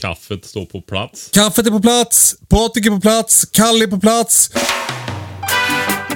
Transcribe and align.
Kaffet 0.00 0.44
står 0.44 0.66
på 0.66 0.80
plats. 0.80 1.30
Kaffet 1.32 1.66
är 1.66 1.70
på 1.70 1.80
plats, 1.80 2.36
Patrik 2.48 2.86
är 2.86 2.90
på 2.90 3.00
plats, 3.00 3.46
Kalle 3.52 3.84
är 3.84 3.88
på 3.88 4.00
plats. 4.00 4.50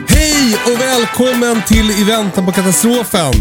Hej 0.08 0.56
och 0.66 0.80
välkommen 0.80 1.62
till 1.66 1.90
I 1.90 2.04
väntan 2.04 2.46
på 2.46 2.52
katastrofen. 2.52 3.32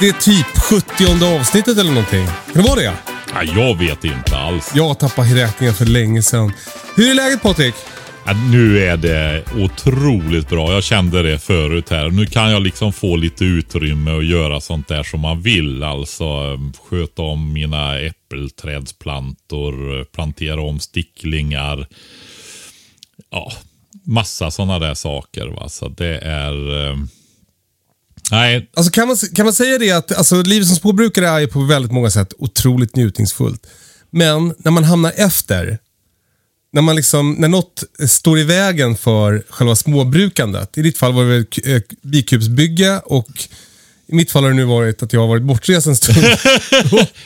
Det 0.00 0.08
är 0.08 0.12
typ 0.12 0.46
70 0.58 1.36
avsnittet 1.40 1.78
eller 1.78 1.90
någonting. 1.90 2.26
Kan 2.26 2.62
det 2.62 2.68
vara 2.68 2.80
det? 2.80 2.94
Ja, 3.34 3.42
jag 3.42 3.78
vet 3.78 4.04
inte 4.04 4.36
alls. 4.36 4.70
Jag 4.74 4.98
tappat 4.98 5.26
räkningen 5.32 5.74
för 5.74 5.84
länge 5.84 6.22
sedan. 6.22 6.52
Hur 6.96 7.10
är 7.10 7.14
läget 7.14 7.42
Patrik? 7.42 7.74
Ja, 8.26 8.32
nu 8.50 8.78
är 8.84 8.96
det 8.96 9.44
otroligt 9.56 10.48
bra. 10.48 10.72
Jag 10.72 10.84
kände 10.84 11.22
det 11.22 11.38
förut 11.38 11.90
här. 11.90 12.10
Nu 12.10 12.26
kan 12.26 12.50
jag 12.50 12.62
liksom 12.62 12.92
få 12.92 13.16
lite 13.16 13.44
utrymme 13.44 14.10
och 14.12 14.24
göra 14.24 14.60
sånt 14.60 14.88
där 14.88 15.02
som 15.02 15.20
man 15.20 15.42
vill. 15.42 15.82
Alltså 15.82 16.24
eh, 16.24 16.58
sköta 16.90 17.22
om 17.22 17.52
mina 17.52 17.98
äppelträdsplantor, 18.00 20.04
plantera 20.04 20.60
om 20.62 20.80
sticklingar. 20.80 21.86
Ja, 23.30 23.52
massa 24.04 24.50
sådana 24.50 24.78
där 24.78 24.94
saker. 24.94 25.46
Va? 25.46 25.68
Så 25.68 25.88
det 25.88 26.18
är... 26.18 26.88
eh, 26.90 26.96
Nej, 28.30 28.70
Alltså 28.76 28.92
kan 28.92 29.08
man, 29.08 29.16
kan 29.34 29.44
man 29.44 29.54
säga 29.54 29.78
det 29.78 29.90
att 29.90 30.12
alltså, 30.18 30.42
livet 30.42 30.66
som 30.68 30.76
småbrukare 30.76 31.28
är 31.28 31.40
ju 31.40 31.46
på 31.46 31.60
väldigt 31.60 31.92
många 31.92 32.10
sätt 32.10 32.32
otroligt 32.38 32.96
njutningsfullt. 32.96 33.66
Men 34.10 34.54
när 34.58 34.70
man 34.70 34.84
hamnar 34.84 35.12
efter, 35.16 35.78
när, 36.76 36.82
man 36.82 36.96
liksom, 36.96 37.32
när 37.38 37.48
något 37.48 37.84
står 38.08 38.38
i 38.38 38.44
vägen 38.44 38.96
för 38.96 39.42
själva 39.48 39.76
småbrukandet. 39.76 40.78
I 40.78 40.82
ditt 40.82 40.98
fall 40.98 41.12
var 41.12 41.24
det 41.24 41.28
väl 41.28 41.46
eh, 41.64 41.82
bikupsbygge 42.02 43.00
och 43.04 43.28
i 44.06 44.14
mitt 44.14 44.30
fall 44.30 44.42
har 44.42 44.50
det 44.50 44.56
nu 44.56 44.64
varit 44.64 45.02
att 45.02 45.12
jag 45.12 45.20
har 45.20 45.28
varit 45.28 45.42
bortrest 45.42 45.86
en 45.86 45.96
stund. 45.96 46.18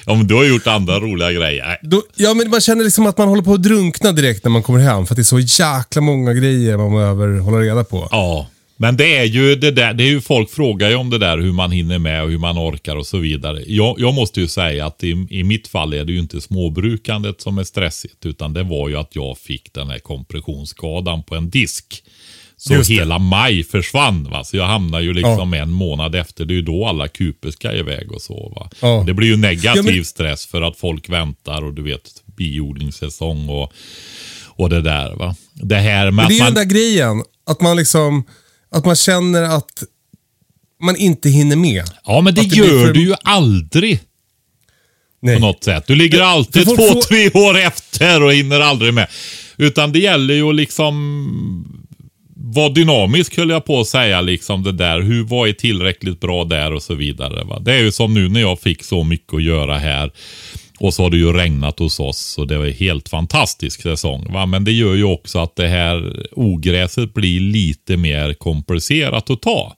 ja, 0.06 0.14
men 0.14 0.26
du 0.26 0.34
har 0.34 0.44
gjort 0.44 0.66
andra 0.66 1.00
roliga 1.00 1.32
grejer. 1.32 1.78
Då, 1.82 2.02
ja, 2.14 2.34
men 2.34 2.50
man 2.50 2.60
känner 2.60 2.84
liksom 2.84 3.06
att 3.06 3.18
man 3.18 3.28
håller 3.28 3.42
på 3.42 3.54
att 3.54 3.62
drunkna 3.62 4.12
direkt 4.12 4.44
när 4.44 4.50
man 4.50 4.62
kommer 4.62 4.78
hem. 4.80 5.06
För 5.06 5.14
att 5.14 5.16
det 5.16 5.22
är 5.22 5.24
så 5.24 5.40
jäkla 5.40 6.02
många 6.02 6.34
grejer 6.34 6.76
man 6.76 6.92
behöver 6.92 7.38
hålla 7.38 7.58
reda 7.58 7.84
på. 7.84 8.08
Ja, 8.10 8.46
men 8.80 8.96
det 8.96 9.16
är 9.16 9.24
ju 9.24 9.54
det 9.56 9.70
där. 9.70 9.94
Det 9.94 10.04
är 10.04 10.08
ju 10.08 10.20
folk 10.20 10.50
frågar 10.50 10.88
ju 10.90 10.94
om 10.94 11.10
det 11.10 11.18
där 11.18 11.38
hur 11.38 11.52
man 11.52 11.70
hinner 11.70 11.98
med 11.98 12.22
och 12.22 12.30
hur 12.30 12.38
man 12.38 12.58
orkar 12.58 12.96
och 12.96 13.06
så 13.06 13.18
vidare. 13.18 13.62
Jag, 13.66 14.00
jag 14.00 14.14
måste 14.14 14.40
ju 14.40 14.48
säga 14.48 14.86
att 14.86 15.04
i, 15.04 15.26
i 15.30 15.44
mitt 15.44 15.68
fall 15.68 15.92
är 15.94 16.04
det 16.04 16.12
ju 16.12 16.18
inte 16.18 16.40
småbrukandet 16.40 17.40
som 17.40 17.58
är 17.58 17.64
stressigt, 17.64 18.26
utan 18.26 18.52
det 18.52 18.62
var 18.62 18.88
ju 18.88 18.96
att 18.96 19.16
jag 19.16 19.38
fick 19.38 19.72
den 19.72 19.90
här 19.90 19.98
kompressionsskadan 19.98 21.22
på 21.22 21.34
en 21.36 21.50
disk. 21.50 22.02
Så 22.56 22.82
hela 22.82 23.18
maj 23.18 23.64
försvann. 23.64 24.24
Va? 24.30 24.44
Så 24.44 24.56
jag 24.56 24.66
hamnar 24.66 25.00
ju 25.00 25.12
liksom 25.12 25.54
en 25.54 25.70
månad 25.70 26.14
efter. 26.14 26.44
Det 26.44 26.54
är 26.54 26.56
ju 26.56 26.62
då 26.62 26.86
alla 26.86 27.08
kuper 27.08 27.50
ska 27.50 27.72
iväg 27.72 28.12
och 28.12 28.22
så. 28.22 28.52
Va? 28.56 28.70
Ja. 28.80 29.04
Det 29.06 29.14
blir 29.14 29.28
ju 29.28 29.36
negativ 29.36 29.84
Ja, 29.86 29.92
men- 29.92 30.04
stress 30.04 30.46
för 30.46 30.62
att 30.62 30.76
folk 30.76 31.08
väntar 31.08 31.64
och 31.64 31.74
du 31.74 31.82
vet 31.82 32.22
biodlingssäsong 32.36 33.48
och, 33.48 33.72
och 34.46 34.70
det 34.70 34.82
där. 34.82 35.14
Va? 35.14 35.36
Det 35.54 35.76
här 35.76 36.04
med 36.04 36.14
Men 36.14 36.28
det 36.28 36.34
är 36.34 36.36
att 36.36 36.40
man... 36.40 36.54
den 36.54 36.68
där 36.68 36.74
grejen, 36.74 37.22
att 37.46 37.60
man 37.60 37.76
liksom, 37.76 38.24
att 38.70 38.84
man 38.84 38.96
känner 38.96 39.42
att 39.42 39.82
man 40.82 40.96
inte 40.96 41.28
hinner 41.30 41.56
med. 41.56 41.84
Ja, 42.04 42.20
men 42.20 42.34
det, 42.34 42.40
det 42.50 42.56
gör 42.56 42.86
för- 42.86 42.92
du 42.92 43.00
ju 43.00 43.14
aldrig 43.24 44.00
Nej. 45.22 45.34
på 45.34 45.40
något 45.40 45.64
sätt. 45.64 45.84
Du 45.86 45.94
ligger 45.94 46.20
alltid 46.20 46.64
för 46.68 46.76
två, 46.76 46.82
får- 46.82 47.02
tre 47.02 47.30
år 47.48 47.58
efter 47.58 48.22
och 48.22 48.32
hinner 48.32 48.60
aldrig 48.60 48.94
med. 48.94 49.08
Utan 49.56 49.92
det 49.92 49.98
gäller 49.98 50.34
ju 50.34 50.48
att 50.48 50.54
liksom 50.54 50.94
vara 52.36 52.68
dynamisk 52.68 53.36
höll 53.36 53.50
jag 53.50 53.64
på 53.64 53.80
att 53.80 53.86
säga. 53.86 54.20
Liksom 54.20 54.62
det 54.62 54.72
där. 54.72 55.00
Hur, 55.00 55.24
vad 55.24 55.48
är 55.48 55.52
tillräckligt 55.52 56.20
bra 56.20 56.44
där 56.44 56.72
och 56.72 56.82
så 56.82 56.94
vidare. 56.94 57.44
Va? 57.44 57.58
Det 57.60 57.72
är 57.74 57.78
ju 57.78 57.92
som 57.92 58.14
nu 58.14 58.28
när 58.28 58.40
jag 58.40 58.60
fick 58.60 58.84
så 58.84 59.04
mycket 59.04 59.34
att 59.34 59.42
göra 59.42 59.78
här. 59.78 60.10
Och 60.80 60.94
så 60.94 61.02
har 61.02 61.10
det 61.10 61.16
ju 61.16 61.32
regnat 61.32 61.78
hos 61.78 62.00
oss 62.00 62.38
och 62.38 62.46
det 62.46 62.58
var 62.58 62.66
helt 62.66 63.08
fantastisk 63.08 63.82
säsong. 63.82 64.32
Va? 64.32 64.46
Men 64.46 64.64
det 64.64 64.72
gör 64.72 64.94
ju 64.94 65.04
också 65.04 65.38
att 65.38 65.56
det 65.56 65.68
här 65.68 66.26
ogräset 66.32 67.14
blir 67.14 67.40
lite 67.40 67.96
mer 67.96 68.34
komplicerat 68.34 69.30
att 69.30 69.42
ta. 69.42 69.76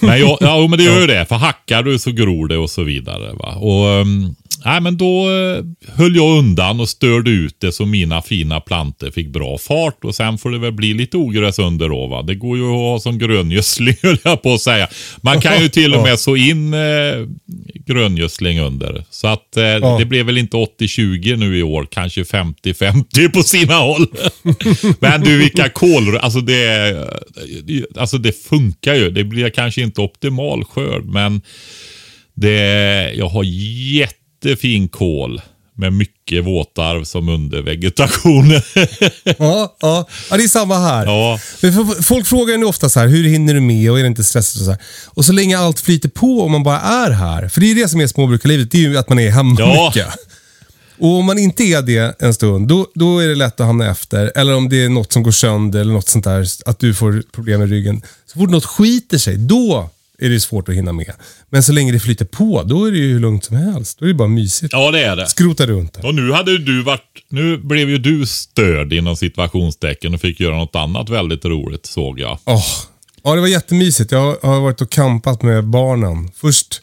Men 0.00 0.20
jag, 0.20 0.38
ja, 0.40 0.66
men 0.66 0.78
det 0.78 0.84
gör 0.84 1.00
ju 1.00 1.06
det. 1.06 1.26
För 1.26 1.36
hackar 1.36 1.82
du 1.82 1.98
så 1.98 2.10
gror 2.10 2.48
det 2.48 2.56
och 2.56 2.70
så 2.70 2.82
vidare. 2.82 3.32
Va? 3.32 3.54
Och, 3.54 4.00
um, 4.00 4.34
nej, 4.64 4.80
men 4.80 4.96
då 4.96 5.30
uh, 5.30 5.64
höll 5.88 6.16
jag 6.16 6.38
undan 6.38 6.80
och 6.80 6.88
störde 6.88 7.30
ut 7.30 7.56
det 7.60 7.72
så 7.72 7.86
mina 7.86 8.22
fina 8.22 8.60
plantor 8.60 9.10
fick 9.10 9.28
bra 9.28 9.58
fart. 9.58 10.04
Och 10.04 10.14
sen 10.14 10.38
får 10.38 10.50
det 10.50 10.58
väl 10.58 10.72
bli 10.72 10.94
lite 10.94 11.16
ogräs 11.16 11.58
under 11.58 11.88
då. 11.88 12.06
Va? 12.06 12.22
Det 12.22 12.34
går 12.34 12.58
ju 12.58 12.64
att 12.64 12.76
ha 12.76 13.00
som 13.00 13.18
gröngödsling 13.18 13.96
höll 14.02 14.18
jag 14.24 14.42
på 14.42 14.54
att 14.54 14.60
säga. 14.60 14.88
Man 15.20 15.40
kan 15.40 15.62
ju 15.62 15.68
till 15.68 15.94
och 15.94 16.02
med 16.02 16.18
så 16.18 16.36
in 16.36 16.74
uh, 16.74 17.28
gröngödsling 17.86 18.60
under. 18.60 19.04
Så 19.10 19.26
att 19.26 19.56
uh, 19.56 19.98
det 19.98 20.04
blev 20.04 20.26
väl 20.26 20.38
inte 20.38 20.56
80-20 20.56 21.36
nu 21.36 21.58
i 21.58 21.62
år. 21.62 21.86
Kanske 21.90 22.22
50-50 22.22 23.28
på 23.28 23.42
sina 23.42 23.74
håll. 23.74 24.06
men 25.00 25.20
du, 25.20 25.38
vilka 25.38 25.68
kål... 25.68 26.16
Alltså 26.16 26.40
det, 26.40 26.94
alltså 27.96 28.18
det 28.18 28.32
funkar 28.32 28.94
ju. 28.94 29.10
Det 29.10 29.24
blir 29.24 29.50
kanske 29.50 29.82
inte 29.82 30.00
optimal 30.00 30.64
skörd, 30.64 31.04
men 31.04 31.42
det, 32.34 33.12
jag 33.14 33.28
har 33.28 33.44
jättefin 34.44 34.88
kål 34.88 35.40
med 35.76 35.92
mycket 35.92 36.44
våtarv 36.44 37.04
som 37.04 37.28
undervegetation. 37.28 38.50
Ja, 39.38 39.76
ja. 39.80 40.08
ja, 40.30 40.36
det 40.36 40.44
är 40.44 40.48
samma 40.48 40.78
här. 40.78 41.06
ja, 41.06 41.38
Folk 42.02 42.26
frågar 42.26 42.56
ju 42.58 42.64
ofta 42.64 42.88
så 42.88 43.00
här, 43.00 43.06
hur 43.08 43.24
hinner 43.24 43.54
du 43.54 43.60
med 43.60 43.90
och 43.90 43.98
är 43.98 44.02
det 44.02 44.06
inte 44.08 44.24
stressigt? 44.24 44.60
Och 44.60 44.64
så, 44.64 44.70
här. 44.70 44.80
och 45.06 45.24
så 45.24 45.32
länge 45.32 45.58
allt 45.58 45.80
flyter 45.80 46.08
på 46.08 46.38
och 46.38 46.50
man 46.50 46.62
bara 46.62 46.80
är 46.80 47.10
här. 47.10 47.48
För 47.48 47.60
det 47.60 47.70
är 47.70 47.74
det 47.74 47.88
som 47.88 48.00
är 48.00 48.06
småbrukarlivet, 48.06 48.70
det 48.70 48.78
är 48.78 48.82
ju 48.88 48.98
att 48.98 49.08
man 49.08 49.18
är 49.18 49.30
hemma 49.30 49.56
Ja. 49.58 49.84
mycket. 49.94 50.06
Och 50.98 51.08
om 51.18 51.24
man 51.24 51.38
inte 51.38 51.62
är 51.64 51.82
det 51.82 52.16
en 52.22 52.34
stund, 52.34 52.68
då, 52.68 52.86
då 52.94 53.18
är 53.18 53.28
det 53.28 53.34
lätt 53.34 53.60
att 53.60 53.66
hamna 53.66 53.90
efter. 53.90 54.32
Eller 54.34 54.54
om 54.54 54.68
det 54.68 54.84
är 54.84 54.88
något 54.88 55.12
som 55.12 55.22
går 55.22 55.30
sönder 55.30 55.80
eller 55.80 55.92
något 55.92 56.08
sånt 56.08 56.24
där, 56.24 56.46
att 56.66 56.78
du 56.78 56.94
får 56.94 57.22
problem 57.32 57.60
med 57.60 57.68
ryggen. 57.70 58.02
Så 58.32 58.38
fort 58.38 58.50
något 58.50 58.64
skiter 58.64 59.18
sig, 59.18 59.36
då 59.36 59.90
är 60.26 60.30
det 60.30 60.40
svårt 60.40 60.68
att 60.68 60.74
hinna 60.74 60.92
med. 60.92 61.12
Men 61.50 61.62
så 61.62 61.72
länge 61.72 61.92
det 61.92 62.00
flyter 62.00 62.24
på, 62.24 62.62
då 62.62 62.84
är 62.84 62.92
det 62.92 62.98
ju 62.98 63.12
hur 63.12 63.20
lugnt 63.20 63.44
som 63.44 63.56
helst. 63.56 63.98
Då 63.98 64.04
är 64.04 64.08
det 64.08 64.14
bara 64.14 64.28
mysigt. 64.28 64.72
ja, 64.72 64.90
det 64.90 65.04
är 65.04 65.16
det. 65.16 65.26
Skrota 65.26 65.66
runt 65.66 65.92
där. 65.92 66.06
Och 66.06 66.14
nu 66.14 66.32
hade 66.32 66.50
ju 66.50 66.58
du 66.58 66.82
varit, 66.82 67.24
nu 67.28 67.56
blev 67.58 67.90
ju 67.90 67.98
du 67.98 68.26
störd 68.26 68.92
inom 68.92 69.16
situationstecken 69.16 70.14
och 70.14 70.20
fick 70.20 70.40
göra 70.40 70.56
något 70.56 70.76
annat 70.76 71.08
väldigt 71.10 71.44
roligt 71.44 71.86
såg 71.86 72.20
jag. 72.20 72.38
Åh, 72.44 72.64
Ja, 73.24 73.34
det 73.34 73.40
var 73.40 73.48
jättemysigt. 73.48 74.12
Jag 74.12 74.36
har 74.42 74.60
varit 74.60 74.80
och 74.80 74.90
campat 74.90 75.42
med 75.42 75.64
barnen. 75.64 76.30
Först 76.36 76.80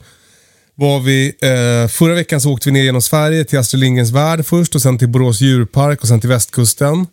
var 0.75 1.00
vi, 1.00 1.28
eh, 1.28 1.90
förra 1.92 2.14
veckan 2.14 2.42
så 2.42 2.52
åkte 2.54 2.69
vi 2.69 2.74
ner 2.74 2.84
genom 2.84 3.02
Sverige 3.02 3.44
till 3.46 3.60
Astrid 3.60 3.80
Lindgrens 3.80 4.12
Värld 4.12 4.46
först 4.46 4.75
och 4.75 4.81
sen 4.81 4.98
till 4.98 5.08
Borås 5.08 5.42
djurpark 5.42 6.02
och 6.02 6.08
sen 6.08 6.19
till 6.19 6.30
västkusten. 6.30 7.06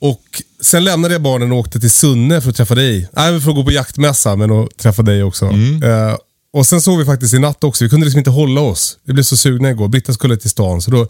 Och 0.00 0.42
sen 0.60 0.84
lämnade 0.84 1.14
jag 1.14 1.22
barnen 1.22 1.52
och 1.52 1.58
åkte 1.58 1.80
till 1.80 1.90
Sunne 1.90 2.40
för 2.40 2.50
att 2.50 2.56
träffa 2.56 2.74
dig. 2.74 3.08
Nej, 3.12 3.40
för 3.40 3.50
att 3.50 3.56
gå 3.56 3.64
på 3.64 3.72
jaktmässa, 3.72 4.36
men 4.36 4.50
att 4.50 4.76
träffa 4.76 5.02
dig 5.02 5.22
också. 5.22 5.44
Eh, 5.84 6.16
och 6.52 6.66
sen 6.66 6.80
sov 6.80 6.98
vi 6.98 7.04
faktiskt 7.04 7.34
i 7.34 7.38
natt 7.38 7.64
också. 7.64 7.84
Vi 7.84 7.90
kunde 7.90 8.06
liksom 8.06 8.18
inte 8.18 8.30
hålla 8.30 8.60
oss. 8.60 8.98
Vi 9.04 9.12
blev 9.12 9.22
så 9.22 9.36
sugna 9.36 9.70
igår. 9.70 9.88
Britta 9.88 10.12
skulle 10.12 10.36
till 10.36 10.50
stan, 10.50 10.82
så 10.82 10.90
då 10.90 11.08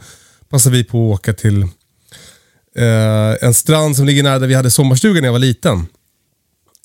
passade 0.49 0.77
vi 0.77 0.85
på 0.85 1.13
att 1.13 1.21
åka 1.21 1.33
till 1.33 1.63
eh, 2.77 3.35
en 3.41 3.55
strand 3.55 3.97
som 3.97 4.07
ligger 4.07 4.23
nära 4.23 4.39
där 4.39 4.47
vi 4.47 4.55
hade 4.55 4.71
sommarstugan 4.71 5.21
när 5.21 5.29
jag 5.29 5.33
var 5.33 5.39
liten. 5.39 5.87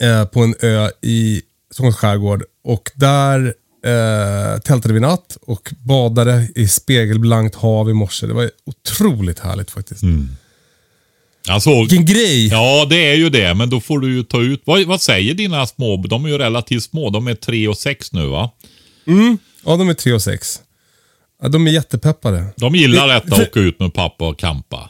Eh, 0.02 0.26
på 0.26 0.44
en 0.44 0.56
ö 0.60 0.90
i 1.02 1.42
Stockholms 1.72 1.96
skärgård. 1.96 2.44
Och 2.64 2.92
där 2.96 3.54
eh, 3.86 4.60
tältade 4.60 4.94
vi 4.94 5.00
natt 5.00 5.38
och 5.42 5.74
badade 5.80 6.48
i 6.56 6.68
spegelblankt 6.68 7.56
hav 7.56 7.90
i 7.90 7.94
morse. 7.94 8.28
Det 8.28 8.34
var 8.34 8.52
otroligt 8.66 9.40
härligt 9.40 9.72
faktiskt. 9.72 10.04
Jag 10.04 10.10
såg, 11.62 11.80
Vilken 11.90 12.06
grej! 12.06 12.48
ja, 12.48 12.86
det 12.90 13.12
är 13.12 13.16
ju 13.16 13.30
det, 13.30 13.54
men 13.54 13.70
då 13.70 13.82
får 13.82 14.00
du 14.00 14.16
ju 14.16 14.24
ta 14.24 14.42
ut. 14.42 14.62
Vad, 14.66 14.84
vad 14.84 15.02
säger 15.02 15.34
dina 15.34 15.68
små? 15.68 15.98
De 16.08 16.26
är 16.26 16.30
ju 16.30 16.38
relativt 16.38 16.84
små. 16.84 17.10
De 17.10 17.28
är 17.28 17.36
tre 17.36 17.68
och 17.68 17.78
sex 17.78 18.12
nu 18.14 18.28
va? 18.28 18.52
Ja, 19.66 19.76
de 19.78 19.90
är 19.90 19.94
tre 19.94 20.14
och 20.14 20.22
sex. 20.22 20.60
Ja, 21.42 21.50
de 21.50 21.68
är 21.68 21.72
jättepeppade. 21.72 22.46
De 22.58 22.76
gillar 22.76 23.08
Det- 23.08 23.14
detta, 23.14 23.36
för- 23.36 23.44
åka 23.44 23.60
ut 23.60 23.80
med 23.80 23.94
pappa 23.94 24.28
och 24.28 24.40
campa. 24.40 24.90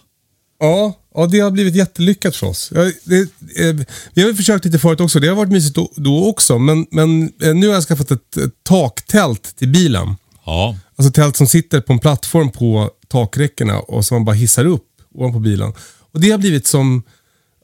Ja, 0.59 0.93
ja, 1.15 1.25
det 1.25 1.39
har 1.39 1.51
blivit 1.51 1.75
jättelyckat 1.75 2.35
för 2.35 2.47
oss. 2.47 2.71
Ja, 2.75 2.81
det, 3.03 3.19
eh, 3.65 3.75
vi 4.13 4.23
har 4.23 4.33
försökt 4.33 4.65
lite 4.65 4.79
förut 4.79 4.99
också. 5.01 5.19
Det 5.19 5.27
har 5.27 5.35
varit 5.35 5.51
mysigt 5.51 5.75
då, 5.75 5.91
då 5.95 6.25
också. 6.29 6.59
Men, 6.59 6.85
men 6.91 7.23
eh, 7.43 7.53
nu 7.55 7.67
har 7.67 7.73
jag 7.73 7.83
skaffat 7.83 8.11
ett, 8.11 8.37
ett 8.37 8.63
taktält 8.63 9.55
till 9.57 9.67
bilen. 9.67 10.15
Ja, 10.45 10.77
Alltså 10.95 11.11
tält 11.13 11.37
som 11.37 11.47
sitter 11.47 11.81
på 11.81 11.93
en 11.93 11.99
plattform 11.99 12.51
på 12.51 12.89
takräckena 13.07 13.79
och 13.79 14.05
som 14.05 14.15
man 14.15 14.25
bara 14.25 14.35
hissar 14.35 14.65
upp 14.65 14.85
ovanpå 15.15 15.39
bilen. 15.39 15.73
Och 16.13 16.21
det 16.21 16.31
har 16.31 16.37
blivit 16.37 16.67
som, 16.67 17.03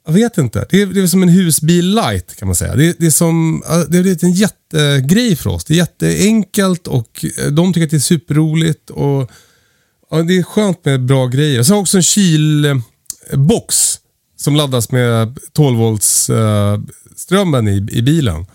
jag 0.06 0.14
vet 0.14 0.38
inte, 0.38 0.66
det 0.70 0.82
är, 0.82 0.86
det 0.86 1.02
är 1.02 1.08
som 1.08 1.24
en 1.24 1.30
husbil 1.30 1.96
light 1.96 2.36
kan 2.36 2.48
man 2.48 2.56
säga. 2.56 2.76
Det, 2.76 3.00
det, 3.00 3.06
är 3.06 3.12
som, 3.12 3.64
det 3.66 3.98
har 3.98 4.02
blivit 4.02 4.24
en 4.24 4.32
jättegrej 4.32 5.36
för 5.36 5.50
oss. 5.50 5.66
Det 5.66 5.74
är 5.74 5.78
jätteenkelt 5.78 6.88
och 6.88 7.26
eh, 7.38 7.52
de 7.52 7.74
tycker 7.74 7.86
att 7.86 7.92
det 7.92 7.98
är 7.98 8.00
superroligt. 8.00 8.90
Och, 8.90 9.32
ja, 10.12 10.24
det 10.24 10.38
är 10.38 10.44
skönt 10.44 10.86
med 10.86 11.06
bra 11.06 11.28
grejer. 11.28 11.64
Sen 11.64 11.74
har 11.74 11.78
jag 11.78 11.82
också 11.82 11.98
en 11.98 12.04
kylbox 12.04 14.00
som 14.38 14.56
laddas 14.56 14.92
med 14.92 15.40
12 15.54 15.78
volts 15.78 16.30
eh, 16.30 16.80
strömmen 17.16 17.68
i, 17.68 17.88
i 17.92 18.02
bilen. 18.02 18.46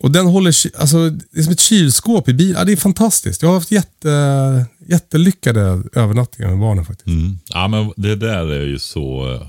Och 0.00 0.10
den 0.10 0.26
håller, 0.26 0.54
alltså 0.80 1.10
det 1.10 1.38
är 1.38 1.42
som 1.42 1.52
ett 1.52 1.60
kylskåp 1.60 2.28
i 2.28 2.32
bilen. 2.32 2.58
Ja, 2.58 2.64
det 2.64 2.72
är 2.72 2.76
fantastiskt. 2.76 3.42
Jag 3.42 3.48
har 3.48 3.54
haft 3.54 3.70
jätte, 3.70 4.66
jättelyckade 4.88 5.60
övernattningar 5.92 6.50
med 6.50 6.60
barnen 6.60 6.84
faktiskt. 6.84 7.06
mm. 7.06 7.38
ja 7.48 7.68
men 7.68 7.92
det 7.96 8.16
där 8.16 8.46
är 8.52 8.66
ju 8.66 8.78
så... 8.78 9.34
eh, 9.34 9.42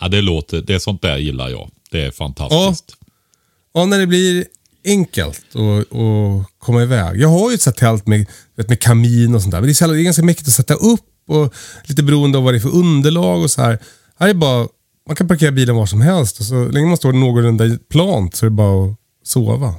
Ja, 0.00 0.08
det 0.08 0.20
låter... 0.20 0.62
Det 0.62 0.74
är 0.74 0.78
sånt 0.78 1.02
där 1.02 1.16
gillar 1.16 1.48
jag. 1.48 1.70
Det 1.90 2.02
är 2.04 2.10
fantastiskt. 2.10 2.96
Ja, 3.74 3.84
när 3.86 3.98
det 3.98 4.06
blir 4.06 4.44
enkelt 4.84 5.42
att 5.56 6.58
komma 6.58 6.82
iväg. 6.82 7.20
Jag 7.20 7.28
har 7.28 7.50
ju 7.50 7.54
ett 7.54 7.76
tält 7.76 8.06
med, 8.06 8.26
vet, 8.56 8.68
med 8.68 8.80
kamin 8.80 9.34
och 9.34 9.42
sånt 9.42 9.50
där. 9.52 9.60
Men 9.60 9.66
det 9.66 9.72
är, 9.72 9.74
så, 9.74 9.82
jävla- 9.84 9.94
det 9.94 10.00
är 10.02 10.04
ganska 10.04 10.22
mäktigt 10.22 10.48
att 10.48 10.54
sätta 10.54 10.74
upp 10.74 11.00
och 11.28 11.54
lite 11.84 12.02
beroende 12.02 12.38
av 12.38 12.44
vad 12.44 12.54
det 12.54 12.58
är 12.58 12.60
för 12.60 12.74
underlag 12.74 13.42
och 13.42 13.50
så 13.50 13.62
här. 13.62 13.78
Här 14.18 14.28
är 14.28 14.34
bara, 14.34 14.68
man 15.06 15.16
kan 15.16 15.28
parkera 15.28 15.52
bilen 15.52 15.76
var 15.76 15.86
som 15.86 16.00
helst 16.00 16.40
och 16.40 16.46
så 16.46 16.68
länge 16.68 16.86
man 16.86 16.96
står 16.96 17.12
någorlunda 17.12 17.64
plant 17.90 18.34
så 18.36 18.46
är 18.46 18.50
det 18.50 18.56
bara 18.56 18.90
att 18.90 18.96
sova. 19.24 19.74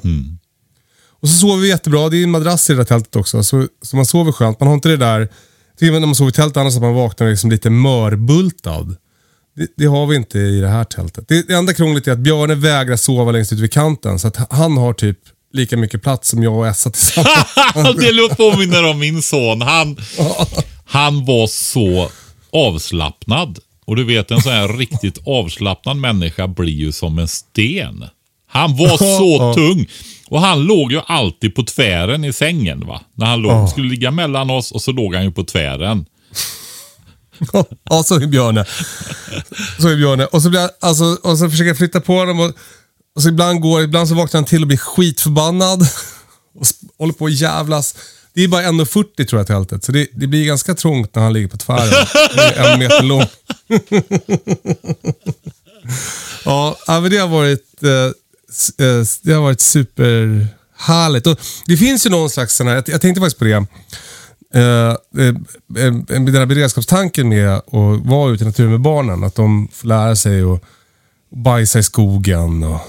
Och 1.21 1.29
så 1.29 1.35
sover 1.35 1.61
vi 1.61 1.67
jättebra. 1.67 2.09
Det 2.09 2.17
är 2.17 2.23
en 2.23 2.31
madrass 2.31 2.69
i 2.69 2.73
det 2.73 2.79
där 2.79 2.83
tältet 2.83 3.15
också. 3.15 3.43
Så, 3.43 3.67
så 3.81 3.95
man 3.95 4.05
sover 4.05 4.31
skönt. 4.31 4.59
Man 4.59 4.67
har 4.67 4.75
inte 4.75 4.89
det 4.89 4.97
där, 4.97 5.29
Tycker 5.79 5.91
man 5.91 6.01
när 6.01 6.07
man 6.07 6.15
sover 6.15 6.29
i 6.29 6.33
tält 6.33 6.57
annars 6.57 6.75
att 6.75 6.81
man 6.81 6.93
vaknar 6.93 7.29
liksom 7.29 7.51
lite 7.51 7.69
mörbultad. 7.69 8.95
Det, 9.55 9.67
det 9.77 9.85
har 9.85 10.07
vi 10.07 10.15
inte 10.15 10.39
i 10.39 10.59
det 10.59 10.67
här 10.67 10.83
tältet. 10.83 11.27
Det, 11.27 11.47
det 11.47 11.53
enda 11.53 11.73
krångligt 11.73 12.07
är 12.07 12.11
att 12.11 12.19
Björne 12.19 12.55
vägrar 12.55 12.95
sova 12.95 13.31
längst 13.31 13.53
ut 13.53 13.59
vid 13.59 13.71
kanten. 13.71 14.19
Så 14.19 14.27
att 14.27 14.53
han 14.53 14.77
har 14.77 14.93
typ 14.93 15.19
lika 15.53 15.77
mycket 15.77 16.01
plats 16.03 16.29
som 16.29 16.43
jag 16.43 16.57
och 16.57 16.67
Essa 16.67 16.89
tillsammans. 16.89 17.95
det 17.97 18.35
påminner 18.37 18.83
om 18.83 18.99
min 18.99 19.21
son. 19.21 19.61
Han, 19.61 19.97
han 20.85 21.25
var 21.25 21.47
så 21.47 22.09
avslappnad. 22.51 23.59
Och 23.85 23.95
du 23.95 24.03
vet 24.03 24.31
en 24.31 24.41
sån 24.41 24.51
här 24.51 24.67
riktigt 24.67 25.19
avslappnad 25.25 25.97
människa 25.97 26.47
blir 26.47 26.73
ju 26.73 26.91
som 26.91 27.19
en 27.19 27.27
sten. 27.27 28.03
Han 28.47 28.75
var 28.75 28.97
så 29.17 29.53
tung. 29.53 29.87
Och 30.29 30.41
han 30.41 30.63
låg 30.63 30.91
ju 30.91 31.01
alltid 31.05 31.55
på 31.55 31.63
tvären 31.63 32.23
i 32.23 32.33
sängen 32.33 32.87
va. 32.87 33.01
När 33.13 33.25
han 33.25 33.41
låg, 33.41 33.69
skulle 33.69 33.89
ligga 33.89 34.11
mellan 34.11 34.49
oss 34.49 34.71
och 34.71 34.81
så 34.81 34.91
låg 34.91 35.15
han 35.15 35.23
ju 35.23 35.31
på 35.31 35.43
tvären. 35.43 36.05
ja, 37.89 38.03
så 38.03 38.15
är 38.15 38.27
Björne. 38.27 38.65
Så 39.79 39.87
är 39.87 39.95
Björne. 39.95 40.25
Och 40.25 40.41
så, 40.41 40.49
blir 40.49 40.59
jag, 40.59 40.69
alltså, 40.79 41.17
och 41.23 41.37
så 41.37 41.49
försöker 41.49 41.67
jag 41.67 41.77
flytta 41.77 42.01
på 42.01 42.13
honom. 42.13 42.39
Och, 42.39 42.53
och 43.15 43.21
så 43.21 43.29
ibland, 43.29 43.61
går, 43.61 43.83
ibland 43.83 44.09
så 44.09 44.15
vaknar 44.15 44.37
han 44.37 44.45
till 44.45 44.61
och 44.61 44.67
blir 44.67 44.77
skitförbannad. 44.77 45.81
Och 46.59 46.65
håller 46.97 47.13
på 47.13 47.25
att 47.25 47.33
jävlas. 47.33 47.95
Det 48.33 48.43
är 48.43 48.47
bara 48.47 48.61
1,40 48.61 49.25
tror 49.25 49.39
jag 49.39 49.47
tältet. 49.47 49.83
Så 49.83 49.91
det, 49.91 50.07
det 50.13 50.27
blir 50.27 50.45
ganska 50.45 50.75
trångt 50.75 51.15
när 51.15 51.23
han 51.23 51.33
ligger 51.33 51.47
på 51.47 51.57
tvären. 51.57 52.07
En 52.55 52.79
meter 52.79 53.03
lång. 53.03 53.25
ja, 56.45 56.77
men 56.87 57.11
det 57.11 57.17
har 57.17 57.27
varit, 57.27 57.83
eh, 57.83 57.89
det 59.21 59.33
har 59.33 59.41
varit 59.41 59.61
superhärligt. 59.61 61.27
Och 61.27 61.39
det 61.65 61.77
finns 61.77 62.05
ju 62.05 62.09
någon 62.09 62.29
slags, 62.29 62.55
sån 62.55 62.67
här, 62.67 62.83
jag, 62.87 63.01
tänkte 63.01 63.21
faktiskt 63.21 63.39
på 63.39 63.45
det. 63.45 63.65
Eh, 64.53 64.95
eh, 65.17 65.27
eh, 65.85 65.93
den 66.07 66.35
här 66.35 66.45
beredskapstanken 66.45 67.29
med 67.29 67.49
att 67.49 67.73
vara 68.05 68.31
ute 68.31 68.43
i 68.43 68.47
naturen 68.47 68.71
med 68.71 68.81
barnen. 68.81 69.23
Att 69.23 69.35
de 69.35 69.67
får 69.71 69.87
lära 69.87 70.15
sig 70.15 70.41
att 70.41 70.61
bajsa 71.29 71.79
i 71.79 71.83
skogen 71.83 72.63
och 72.63 72.79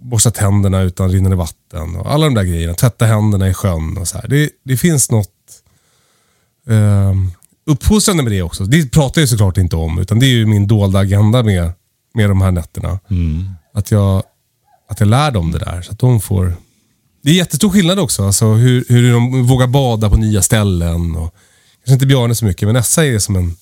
borsta 0.00 0.30
tänderna 0.30 0.80
utan 0.80 1.10
rinnande 1.10 1.36
vatten. 1.36 1.96
Och 1.96 2.12
alla 2.12 2.24
de 2.24 2.34
där 2.34 2.44
grejerna. 2.44 2.74
Tvätta 2.74 3.06
händerna 3.06 3.48
i 3.48 3.54
sjön 3.54 3.98
och 3.98 4.08
så 4.08 4.18
här. 4.18 4.28
Det, 4.28 4.50
det 4.64 4.76
finns 4.76 5.10
något 5.10 5.28
eh, 6.68 7.14
uppfostrande 7.66 8.22
med 8.22 8.32
det 8.32 8.42
också. 8.42 8.64
Det 8.64 8.92
pratar 8.92 9.20
jag 9.20 9.28
såklart 9.28 9.58
inte 9.58 9.76
om. 9.76 9.98
Utan 9.98 10.18
det 10.18 10.26
är 10.26 10.30
ju 10.30 10.46
min 10.46 10.66
dolda 10.66 10.98
agenda 10.98 11.42
med, 11.42 11.72
med 12.14 12.30
de 12.30 12.40
här 12.40 12.50
nätterna. 12.50 12.98
Att, 13.74 13.90
jag, 13.90 14.22
att 14.88 15.00
jag 15.00 15.08
lär 15.08 15.30
dem 15.30 15.52
det 15.52 15.58
där. 15.58 15.82
Så 15.82 15.92
att 15.92 15.98
de 15.98 16.20
får 16.20 16.56
det 17.22 17.30
är 17.30 17.34
jättestor 17.34 17.70
skillnad 17.70 17.98
också. 17.98 18.26
Alltså 18.26 18.52
hur, 18.52 18.84
hur 18.88 19.12
de 19.12 19.46
vågar 19.46 19.66
bada 19.66 20.10
på 20.10 20.16
nya 20.16 20.42
ställen. 20.42 21.16
Och, 21.16 21.34
kanske 21.84 21.92
inte 21.92 22.06
Bjarne 22.06 22.34
så 22.34 22.44
mycket, 22.44 22.68
men 22.68 22.76
Essa 22.76 23.06
är 23.06 23.18
som 23.18 23.36
en, 23.36 23.56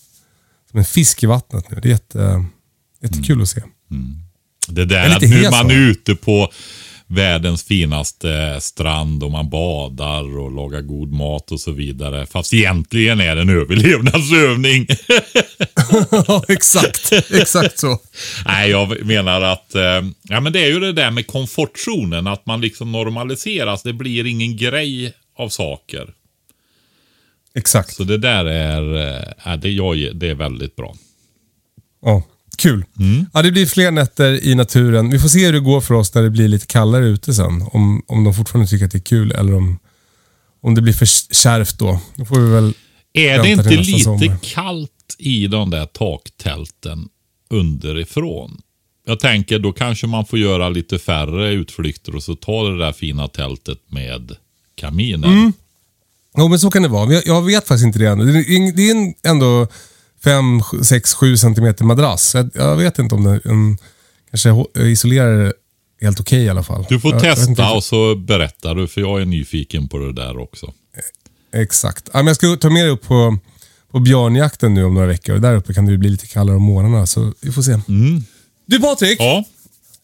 som 0.71 0.79
en 0.79 0.85
fisk 0.85 1.23
i 1.23 1.27
vattnet 1.27 1.71
nu. 1.71 1.81
Det 1.81 1.89
är 1.89 1.91
jätte, 1.91 2.45
jättekul 3.03 3.43
att 3.43 3.49
se. 3.49 3.63
Det 4.69 4.85
där 4.85 4.97
är 4.97 5.17
att 5.17 5.23
nu 5.23 5.29
hes, 5.29 5.51
man 5.51 5.71
är 5.71 5.75
ute 5.75 6.15
på 6.15 6.53
världens 7.07 7.65
finaste 7.65 8.61
strand 8.61 9.23
och 9.23 9.31
man 9.31 9.51
badar 9.51 10.39
och 10.39 10.53
lagar 10.53 10.81
god 10.81 11.13
mat 11.13 11.53
och 11.53 11.61
så 11.61 11.71
vidare. 11.71 12.27
Fast 12.27 12.55
egentligen 12.55 13.21
är 13.21 13.37
det 13.37 13.43
en 13.43 13.49
överlevnadsövning. 13.49 14.87
Ja, 16.11 16.45
exakt. 16.49 17.13
Exakt 17.13 17.79
så. 17.79 17.99
Nej, 18.47 18.71
jag 18.71 19.07
menar 19.07 19.41
att 19.41 19.75
eh, 19.75 20.03
ja, 20.23 20.41
men 20.41 20.53
det 20.53 20.61
är 20.61 20.67
ju 20.67 20.81
det 20.81 20.93
där 20.93 21.11
med 21.11 21.27
komfortzonen. 21.27 22.27
Att 22.27 22.47
man 22.47 22.61
liksom 22.61 22.93
normaliseras. 22.93 23.83
Det 23.83 23.93
blir 23.93 24.27
ingen 24.27 24.57
grej 24.57 25.15
av 25.37 25.49
saker. 25.49 26.15
Exakt. 27.55 27.95
Så 27.95 28.05
det 28.05 28.19
där 28.19 28.45
är, 28.45 29.35
ja, 29.45 29.57
det, 29.57 29.71
jag, 29.71 30.17
det 30.17 30.29
är 30.29 30.35
väldigt 30.35 30.77
bra. 30.77 30.95
Ja, 32.03 32.23
kul. 32.57 32.85
Mm. 32.99 33.27
Ja, 33.33 33.43
det 33.43 33.53
blir 33.53 33.67
fler 33.67 33.91
nätter 33.91 34.45
i 34.47 34.55
naturen. 34.55 35.11
Vi 35.11 35.19
får 35.19 35.29
se 35.29 35.47
hur 35.47 35.53
det 35.53 35.61
går 35.61 35.81
för 35.81 35.95
oss 35.95 36.15
när 36.15 36.23
det 36.23 36.31
blir 36.31 36.49
lite 36.49 36.67
kallare 36.67 37.07
ute 37.07 37.35
sen. 37.35 37.63
Om, 37.73 38.03
om 38.07 38.25
de 38.25 38.35
fortfarande 38.35 38.71
tycker 38.71 38.85
att 38.85 38.93
det 38.93 38.99
är 38.99 39.01
kul 39.01 39.33
eller 39.33 39.55
om, 39.55 39.79
om 40.61 40.75
det 40.75 40.83
blir 40.83 40.93
för 40.93 41.35
kärvt 41.35 41.79
då. 41.79 42.01
Då 42.15 42.25
får 42.25 42.41
vi 42.41 42.51
väl 42.51 42.75
Är 43.13 43.43
det 43.43 43.49
inte 43.49 43.71
lite 43.71 44.05
sommar. 44.05 44.39
kallt 44.43 44.91
i 45.19 45.47
de 45.47 45.71
där 45.71 45.87
taktälten 45.87 47.09
underifrån? 47.51 48.61
Jag 49.07 49.21
tänker 49.21 49.59
då 49.59 49.73
kanske 49.73 50.07
man 50.07 50.27
får 50.27 50.39
göra 50.39 50.69
lite 50.69 50.99
färre 50.99 51.53
utflykter 51.53 52.17
och 52.17 52.23
så 52.23 52.35
ta 52.35 52.69
det 52.69 52.79
där 52.79 52.93
fina 52.93 53.29
tältet 53.29 53.79
med 53.89 54.37
kaminen. 54.75 55.33
Mm. 55.33 55.53
Jo, 56.39 56.49
men 56.49 56.59
så 56.59 56.71
kan 56.71 56.83
det 56.83 56.89
vara. 56.89 57.13
Jag, 57.13 57.27
jag 57.27 57.43
vet 57.43 57.69
faktiskt 57.69 57.87
inte 57.87 57.99
det 57.99 58.07
ännu. 58.07 58.25
Det 58.73 58.91
är, 58.91 59.15
ändå 59.31 59.69
5, 60.25 60.63
6, 60.83 61.15
7 61.15 61.37
centimeter 61.37 61.85
madrass. 61.85 62.35
Jag, 62.35 62.51
jag 62.55 62.77
vet 62.77 62.99
inte 62.99 63.15
om 63.15 63.25
den 63.25 63.41
en, 63.45 63.79
kanske 64.31 64.65
isolerar 64.75 65.53
helt 66.01 66.21
okej 66.21 66.45
i 66.45 66.49
alla 66.49 66.63
fall. 66.63 66.87
Du 66.89 67.01
får 67.01 67.13
jag, 67.15 67.25
jag 67.25 67.37
testa 67.37 67.51
riktigt. 67.51 67.77
och 67.77 67.85
så 67.85 68.15
berättar 68.15 68.75
du 68.75 68.89
för 68.89 69.01
jag 69.01 69.21
är 69.21 69.25
nyfiken 69.25 69.89
på 69.89 69.99
det 69.99 70.13
där 70.13 70.39
också. 70.39 70.73
Exakt. 71.55 72.09
Ja, 72.13 72.19
men 72.19 72.27
jag 72.27 72.37
ska 72.37 72.57
ta 72.57 72.71
med 72.71 72.85
dig 72.85 72.91
upp 72.91 73.07
på, 73.07 73.39
på 73.91 74.01
björnjakten 74.01 74.75
nu 74.75 74.85
om 74.85 74.95
några 74.95 75.07
veckor. 75.07 75.35
Och 75.35 75.41
där 75.41 75.57
uppe 75.57 75.75
kan 75.75 75.87
det 75.87 75.99
bli 75.99 76.09
lite 76.09 76.27
kallare 76.27 76.57
om 76.57 76.63
morgnarna. 76.63 77.07
Så 77.07 77.33
vi 77.41 77.53
får 77.53 77.63
se. 77.63 77.81
Du 78.67 78.81
Patrik, 78.81 79.21
Ja, 79.21 79.45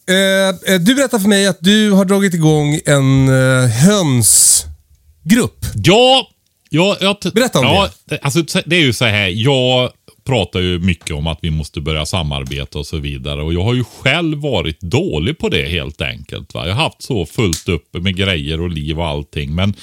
eh, 0.08 0.74
eh, 0.74 0.80
du 0.80 0.94
berättar 0.94 1.18
för 1.18 1.28
mig 1.28 1.46
att 1.46 1.58
du 1.60 1.90
har 1.90 2.04
dragit 2.04 2.34
igång 2.34 2.80
en 2.84 3.28
eh, 3.28 3.68
hönsgrupp. 3.68 5.66
Ja, 5.74 6.28
ja, 6.72 6.96
jag 7.00 7.16
Berätta 7.34 7.58
om 7.58 7.64
ja, 7.64 7.88
det. 8.04 8.18
Alltså, 8.18 8.42
det 8.66 8.76
är 8.76 8.80
ju 8.80 8.92
så 8.92 9.04
här, 9.04 9.28
jag 9.28 9.90
pratar 10.24 10.60
ju 10.60 10.78
mycket 10.78 11.10
om 11.10 11.26
att 11.26 11.38
vi 11.42 11.50
måste 11.50 11.80
börja 11.80 12.06
samarbeta 12.06 12.78
och 12.78 12.86
så 12.86 12.98
vidare. 12.98 13.42
Och 13.42 13.54
jag 13.54 13.62
har 13.62 13.74
ju 13.74 13.84
själv 13.84 14.38
varit 14.38 14.80
dålig 14.80 15.38
på 15.38 15.48
det 15.48 15.68
helt 15.68 16.00
enkelt. 16.00 16.54
Va? 16.54 16.68
Jag 16.68 16.74
har 16.74 16.82
haft 16.82 17.02
så 17.02 17.26
fullt 17.26 17.68
upp 17.68 17.94
med 17.94 18.16
grejer 18.16 18.60
och 18.60 18.70
liv 18.70 18.98
och 18.98 19.06
allting. 19.06 19.54
Men 19.54 19.74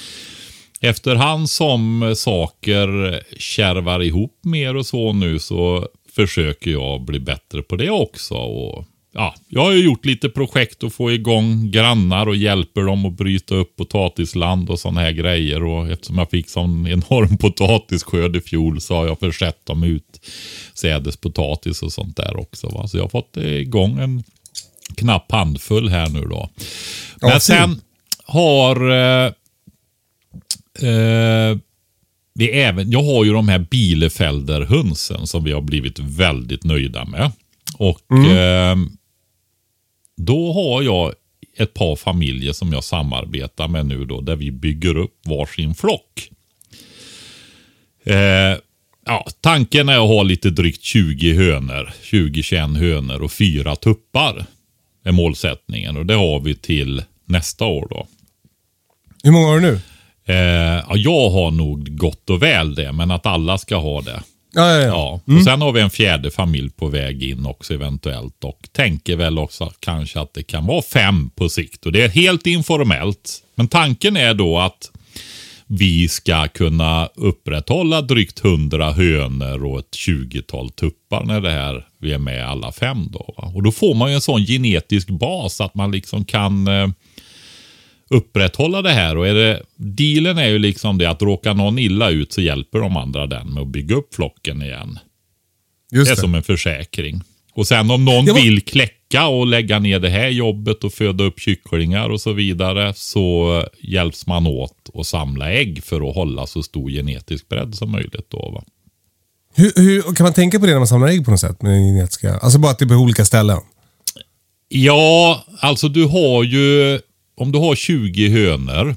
efterhand 0.80 1.50
som 1.50 2.12
saker 2.16 3.20
kärvar 3.38 4.02
ihop 4.02 4.40
mer 4.42 4.76
och 4.76 4.86
så 4.86 5.12
nu 5.12 5.38
så 5.38 5.88
försöker 6.14 6.70
jag 6.70 7.04
bli 7.04 7.20
bättre 7.20 7.62
på 7.62 7.76
det 7.76 7.90
också. 7.90 8.34
Och 8.34 8.84
ja, 9.12 9.34
jag 9.48 9.64
har 9.64 9.72
ju 9.72 9.84
gjort 9.84 10.04
lite 10.04 10.28
projekt 10.28 10.84
att 10.84 10.94
få 10.94 11.12
igång 11.12 11.70
grannar 11.70 12.26
och 12.26 12.36
hjälper 12.36 12.82
dem 12.82 13.06
att 13.06 13.12
bryta 13.12 13.54
upp 13.54 13.76
potatisland 13.76 14.70
och 14.70 14.80
sådana 14.80 15.00
här 15.00 15.12
grejer. 15.12 15.64
Och 15.64 15.88
eftersom 15.88 16.18
jag 16.18 16.30
fick 16.30 16.48
sån 16.48 16.86
enorm 16.86 17.36
potatisskörd 17.38 18.36
i 18.36 18.40
fjol 18.40 18.80
så 18.80 18.94
har 18.94 19.06
jag 19.06 19.18
försett 19.18 19.66
dem 19.66 19.84
ut 19.84 20.26
sädespotatis 20.74 21.82
och 21.82 21.92
sånt 21.92 22.16
där 22.16 22.40
också. 22.40 22.68
Va? 22.68 22.88
Så 22.88 22.96
jag 22.96 23.04
har 23.04 23.08
fått 23.08 23.36
igång 23.36 23.98
en 23.98 24.22
knapp 24.96 25.32
handfull 25.32 25.88
här 25.88 26.08
nu 26.08 26.20
då. 26.20 26.50
Men 27.20 27.30
Ja, 27.30 27.40
sen 27.40 27.80
har 28.24 28.90
eh, 28.90 29.32
eh, 30.90 31.58
vi 32.34 32.50
även, 32.50 32.90
jag 32.90 33.02
har 33.02 33.24
ju 33.24 33.32
de 33.32 33.48
här 33.48 33.58
Bielefelder-hönsen 33.58 35.26
som 35.26 35.44
vi 35.44 35.52
har 35.52 35.60
blivit 35.60 35.98
väldigt 35.98 36.64
nöjda 36.64 37.04
med. 37.04 37.32
Och 37.76 38.12
eh, 38.12 38.76
då 40.24 40.52
har 40.52 40.82
jag 40.82 41.14
ett 41.56 41.74
par 41.74 41.96
familjer 41.96 42.52
som 42.52 42.72
jag 42.72 42.84
samarbetar 42.84 43.68
med 43.68 43.86
nu 43.86 44.04
då, 44.04 44.20
där 44.20 44.36
vi 44.36 44.50
bygger 44.50 44.96
upp 44.96 45.14
varsin 45.24 45.74
flock. 45.74 46.30
Eh, 48.04 48.58
ja, 49.06 49.26
tanken 49.40 49.88
är 49.88 49.94
att 49.94 50.08
ha 50.08 50.22
lite 50.22 50.50
drygt 50.50 50.82
20 50.82 51.34
hönor, 51.34 51.92
20-21 52.02 52.78
hönor 52.78 53.22
och 53.22 53.32
fyra 53.32 53.76
tuppar. 53.76 54.44
Är 55.04 55.12
målsättningen 55.12 55.96
och 55.96 56.06
det 56.06 56.14
har 56.14 56.40
vi 56.40 56.54
till 56.54 57.02
nästa 57.24 57.64
år 57.64 57.86
då. 57.90 58.06
Hur 59.22 59.30
många 59.30 59.46
har 59.46 59.60
du 59.60 59.60
nu? 59.60 59.80
Eh, 60.24 60.84
ja, 60.88 60.92
jag 60.96 61.30
har 61.30 61.50
nog 61.50 61.96
gott 61.96 62.30
och 62.30 62.42
väl 62.42 62.74
det, 62.74 62.92
men 62.92 63.10
att 63.10 63.26
alla 63.26 63.58
ska 63.58 63.76
ha 63.76 64.00
det. 64.00 64.22
Ja, 64.52 64.72
ja, 64.72 64.80
ja. 64.80 65.20
Ja, 65.24 65.36
och 65.36 65.42
sen 65.44 65.60
har 65.62 65.72
vi 65.72 65.80
en 65.80 65.90
fjärde 65.90 66.30
familj 66.30 66.70
på 66.70 66.88
väg 66.88 67.22
in 67.22 67.46
också 67.46 67.74
eventuellt 67.74 68.44
och 68.44 68.68
tänker 68.72 69.16
väl 69.16 69.38
också 69.38 69.72
kanske 69.80 70.20
att 70.20 70.34
det 70.34 70.42
kan 70.42 70.66
vara 70.66 70.82
fem 70.82 71.30
på 71.30 71.48
sikt 71.48 71.86
och 71.86 71.92
det 71.92 72.02
är 72.02 72.08
helt 72.08 72.46
informellt. 72.46 73.42
Men 73.54 73.68
tanken 73.68 74.16
är 74.16 74.34
då 74.34 74.58
att 74.58 74.90
vi 75.66 76.08
ska 76.08 76.48
kunna 76.48 77.08
upprätthålla 77.14 78.02
drygt 78.02 78.44
100 78.44 78.92
hönor 78.92 79.64
och 79.64 79.78
ett 79.78 79.96
20-tal 79.96 80.70
tuppar 80.70 81.24
när 81.24 81.40
det 81.40 81.50
här 81.50 81.86
vi 81.98 82.12
är 82.12 82.18
med 82.18 82.48
alla 82.48 82.72
fem 82.72 83.06
då. 83.10 83.34
va. 83.36 83.52
Och 83.54 83.62
då 83.62 83.72
får 83.72 83.94
man 83.94 84.08
ju 84.10 84.14
en 84.14 84.20
sån 84.20 84.44
genetisk 84.46 85.08
bas 85.08 85.60
att 85.60 85.74
man 85.74 85.90
liksom 85.90 86.24
kan 86.24 86.66
eh, 86.66 86.88
upprätthålla 88.14 88.82
det 88.82 88.90
här. 88.92 89.16
Och 89.16 89.28
är 89.28 89.34
det, 89.34 89.62
dealen 89.76 90.38
är 90.38 90.48
ju 90.48 90.58
liksom 90.58 90.98
det 90.98 91.10
att 91.10 91.22
råkar 91.22 91.54
någon 91.54 91.78
illa 91.78 92.10
ut 92.10 92.32
så 92.32 92.40
hjälper 92.40 92.78
de 92.78 92.96
andra 92.96 93.26
den 93.26 93.52
med 93.54 93.62
att 93.62 93.68
bygga 93.68 93.96
upp 93.96 94.14
flocken 94.14 94.62
igen. 94.62 94.98
Just 95.92 96.06
det 96.06 96.12
är 96.12 96.16
det. 96.16 96.20
som 96.20 96.34
en 96.34 96.42
försäkring. 96.42 97.20
Och 97.54 97.66
sen 97.66 97.90
om 97.90 98.04
någon 98.04 98.26
var- 98.26 98.34
vill 98.34 98.60
kläcka 98.60 99.26
och 99.26 99.46
lägga 99.46 99.78
ner 99.78 99.98
det 100.00 100.08
här 100.08 100.28
jobbet 100.28 100.84
och 100.84 100.92
föda 100.92 101.24
upp 101.24 101.40
kycklingar 101.40 102.08
och 102.08 102.20
så 102.20 102.32
vidare 102.32 102.92
så 102.96 103.64
hjälps 103.80 104.26
man 104.26 104.46
åt 104.46 104.90
att 104.94 105.06
samla 105.06 105.52
ägg 105.52 105.84
för 105.84 106.08
att 106.08 106.14
hålla 106.14 106.46
så 106.46 106.62
stor 106.62 106.90
genetisk 106.90 107.48
bredd 107.48 107.74
som 107.74 107.90
möjligt. 107.90 108.30
Då, 108.30 108.50
va? 108.50 108.62
Hur, 109.54 109.72
hur, 109.76 110.14
kan 110.14 110.24
man 110.24 110.32
tänka 110.32 110.60
på 110.60 110.66
det 110.66 110.72
när 110.72 110.78
man 110.78 110.88
samlar 110.88 111.08
ägg 111.08 111.24
på 111.24 111.30
något 111.30 111.40
sätt? 111.40 111.62
Med 111.62 111.80
genetiska? 111.80 112.34
Alltså 112.34 112.58
bara 112.58 112.72
att 112.72 112.78
det 112.78 112.84
är 112.84 112.88
på 112.88 112.94
olika 112.94 113.24
ställen? 113.24 113.58
Ja, 114.68 115.44
alltså 115.60 115.88
du 115.88 116.04
har 116.04 116.44
ju, 116.44 117.00
om 117.40 117.52
du 117.52 117.58
har 117.58 117.74
20 117.74 118.28
hönor 118.28 118.96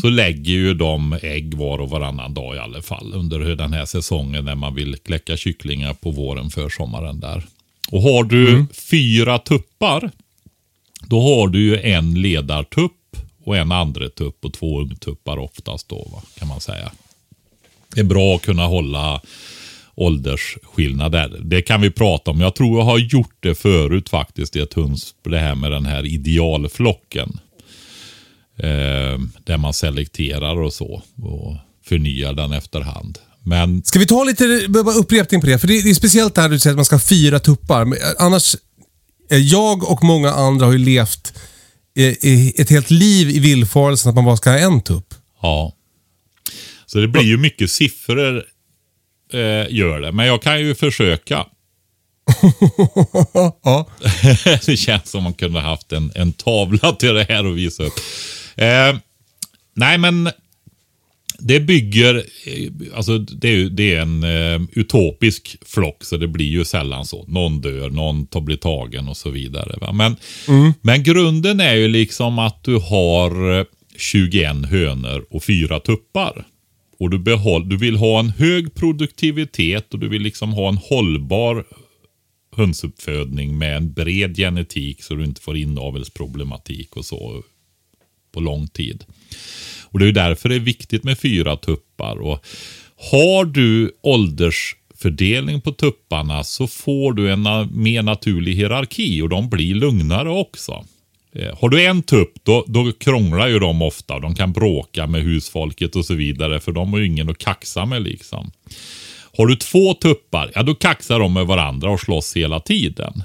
så 0.00 0.08
lägger 0.08 0.52
ju 0.52 0.74
de 0.74 1.18
ägg 1.22 1.54
var 1.54 1.78
och 1.78 1.90
varannan 1.90 2.34
dag 2.34 2.56
i 2.56 2.58
alla 2.58 2.82
fall 2.82 3.12
under 3.14 3.38
den 3.38 3.72
här 3.72 3.84
säsongen 3.84 4.44
när 4.44 4.54
man 4.54 4.74
vill 4.74 4.96
kläcka 4.96 5.36
kycklingar 5.36 5.94
på 5.94 6.10
våren, 6.10 6.50
försommaren 6.50 7.20
där. 7.20 7.46
Och 7.90 8.02
har 8.02 8.24
du 8.24 8.66
fyra 8.90 9.38
tuppar, 9.38 10.10
då 11.00 11.20
har 11.20 11.48
du 11.48 11.60
ju 11.60 11.80
en 11.80 12.22
ledartupp 12.22 13.16
och 13.44 13.56
en 13.56 13.72
andre 13.72 14.08
tupp 14.08 14.44
och 14.44 14.52
två 14.52 14.80
ungtuppar 14.80 15.38
oftast 15.38 15.88
då, 15.88 16.08
va, 16.12 16.22
kan 16.38 16.48
man 16.48 16.60
säga. 16.60 16.92
Det 17.94 18.00
är 18.00 18.04
bra 18.04 18.36
att 18.36 18.42
kunna 18.42 18.66
hålla 18.66 19.20
åldersskillnader. 19.96 21.40
Det 21.44 21.62
kan 21.62 21.80
vi 21.80 21.90
prata 21.90 22.30
om. 22.30 22.40
Jag 22.40 22.54
tror 22.54 22.78
jag 22.78 22.84
har 22.84 22.98
gjort 22.98 23.36
det 23.40 23.54
förut 23.54 24.08
faktiskt 24.08 24.56
i 24.56 24.60
ett 24.60 24.74
höns, 24.74 25.14
det 25.24 25.38
här 25.38 25.54
med 25.54 25.70
den 25.70 25.86
här 25.86 26.06
idealflocken. 26.06 27.40
Eh, 28.58 29.18
där 29.44 29.56
man 29.56 29.74
selekterar 29.74 30.60
och 30.60 30.72
så 30.72 31.02
och 31.22 31.56
förnyar 31.84 32.32
den 32.32 32.52
efterhand. 32.52 33.18
Men 33.42 33.84
Ska 33.84 33.98
vi 33.98 34.06
ta 34.06 34.24
lite 34.24 34.44
upprepning 34.98 35.40
på 35.40 35.46
det? 35.46 35.58
För 35.58 35.68
det, 35.68 35.74
är 35.74 35.94
speciellt 35.94 36.34
det 36.34 36.40
här 36.40 36.48
du 36.48 36.58
säger 36.58 36.72
att 36.72 36.78
man 36.78 36.84
ska 36.84 36.94
ha 36.94 37.00
fyra 37.00 37.40
tuppar. 37.40 37.82
Eh, 37.82 37.88
annars, 38.18 38.56
eh, 39.30 39.38
jag 39.38 39.90
och 39.90 40.04
många 40.04 40.30
andra 40.30 40.66
har 40.66 40.72
ju 40.72 40.78
levt 40.78 41.32
eh, 41.96 42.60
ett 42.60 42.70
helt 42.70 42.90
liv 42.90 43.30
i 43.30 43.38
villfarelsen 43.38 44.10
att 44.10 44.14
man 44.14 44.24
bara 44.24 44.36
ska 44.36 44.50
ha 44.50 44.58
en 44.58 44.82
tupp. 44.82 45.14
ja. 45.42 45.72
Så 46.86 46.98
det 46.98 47.08
blir 47.08 47.22
ju 47.22 47.36
mycket 47.36 47.70
siffror 47.70 48.44
eh, 49.34 49.66
gör 49.70 50.00
det. 50.00 50.12
Men 50.12 50.26
jag 50.26 50.42
kan 50.42 50.60
ju 50.60 50.74
försöka. 50.74 51.46
ja. 53.64 53.88
det 54.66 54.76
känns 54.76 55.10
som 55.10 55.22
man 55.22 55.34
kunde 55.34 55.60
haft 55.60 55.92
en, 55.92 56.12
en 56.14 56.32
tavla 56.32 56.92
till 56.92 57.14
det 57.14 57.26
här 57.28 57.46
och 57.46 57.58
visa 57.58 57.82
upp. 57.82 58.00
Eh, 58.56 58.96
nej, 59.74 59.98
men 59.98 60.30
det 61.38 61.60
bygger, 61.60 62.14
eh, 62.46 62.96
alltså 62.96 63.18
det 63.18 63.48
är, 63.48 63.64
det 63.64 63.94
är 63.94 64.00
en 64.00 64.24
eh, 64.24 64.68
utopisk 64.72 65.56
flock 65.66 66.04
så 66.04 66.16
det 66.16 66.28
blir 66.28 66.46
ju 66.46 66.64
sällan 66.64 67.06
så. 67.06 67.24
Någon 67.28 67.60
dör, 67.60 67.90
någon 67.90 68.26
tar 68.26 68.40
blir 68.40 68.56
tagen 68.56 69.08
och 69.08 69.16
så 69.16 69.30
vidare. 69.30 69.76
Va? 69.80 69.92
Men, 69.92 70.16
men 70.82 71.02
grunden 71.02 71.60
är 71.60 71.74
ju 71.74 71.88
liksom 71.88 72.38
att 72.38 72.64
du 72.64 72.76
har 72.76 73.58
eh, 73.58 73.64
21 73.98 74.66
hönor 74.70 75.26
och 75.30 75.44
fyra 75.44 75.80
tuppar. 75.80 76.44
Och 77.04 77.10
du, 77.10 77.18
behåll, 77.18 77.68
du 77.68 77.76
vill 77.76 77.96
ha 77.96 78.20
en 78.20 78.28
hög 78.28 78.74
produktivitet 78.74 79.94
och 79.94 80.00
du 80.00 80.08
vill 80.08 80.22
liksom 80.22 80.52
ha 80.52 80.68
en 80.68 80.76
hållbar 80.76 81.64
hönsuppfödning 82.56 83.58
med 83.58 83.76
en 83.76 83.92
bred 83.92 84.36
genetik 84.36 85.02
så 85.02 85.14
du 85.14 85.24
inte 85.24 85.40
får 85.40 85.56
inavelsproblematik 85.56 86.96
och 86.96 87.04
så 87.04 87.42
på 88.32 88.40
lång 88.40 88.68
tid. 88.68 89.04
Och 89.82 89.98
Det 89.98 90.08
är 90.08 90.12
därför 90.12 90.48
det 90.48 90.54
är 90.54 90.60
viktigt 90.60 91.04
med 91.04 91.18
fyra 91.18 91.56
tuppar. 91.56 92.16
Och 92.16 92.46
har 93.12 93.44
du 93.44 93.92
åldersfördelning 94.02 95.60
på 95.60 95.72
tupparna 95.72 96.44
så 96.44 96.66
får 96.66 97.12
du 97.12 97.32
en 97.32 97.42
mer 97.82 98.02
naturlig 98.02 98.54
hierarki 98.54 99.22
och 99.22 99.28
de 99.28 99.48
blir 99.48 99.74
lugnare 99.74 100.30
också. 100.30 100.84
Eh, 101.34 101.58
Har 101.60 101.68
du 101.68 101.84
en 101.84 102.02
tupp 102.02 102.32
då, 102.42 102.64
då 102.66 102.92
krånglar 102.92 103.48
ju 103.48 103.58
de 103.58 103.82
ofta. 103.82 104.18
De 104.18 104.34
kan 104.34 104.52
bråka 104.52 105.06
med 105.06 105.22
husfolket 105.22 105.96
och 105.96 106.04
så 106.04 106.14
vidare 106.14 106.60
för 106.60 106.72
de 106.72 106.92
har 106.92 107.00
ju 107.00 107.06
ingen 107.06 107.30
att 107.30 107.38
kaxa 107.38 107.84
med 107.86 108.02
liksom. 108.02 108.50
Har 109.36 109.46
du 109.46 109.56
två 109.56 109.94
tuppar, 109.94 110.50
ja 110.54 110.62
då 110.62 110.74
kaxar 110.74 111.18
de 111.18 111.32
med 111.32 111.46
varandra 111.46 111.90
och 111.90 112.00
slåss 112.00 112.36
hela 112.36 112.60
tiden. 112.60 113.22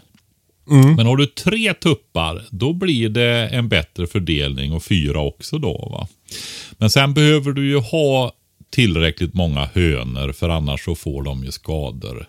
Men 0.98 1.06
har 1.06 1.18
du 1.18 1.26
tre 1.26 1.74
tuppar, 1.74 2.46
då 2.52 2.74
blir 2.74 3.10
det 3.10 3.48
en 3.48 3.70
bättre 3.70 4.08
fördelning 4.08 4.74
och 4.74 4.84
fyra 4.84 5.20
också 5.20 5.58
då. 5.58 5.90
va. 5.92 6.08
Men 6.72 6.90
sen 6.90 7.14
behöver 7.14 7.52
du 7.52 7.68
ju 7.70 7.78
ha 7.78 8.32
tillräckligt 8.72 9.34
många 9.34 9.66
hönor 9.74 10.32
för 10.32 10.50
annars 10.50 10.86
så 10.86 10.96
får 10.96 11.24
de 11.24 11.44
ju 11.44 11.52
skador 11.52 12.28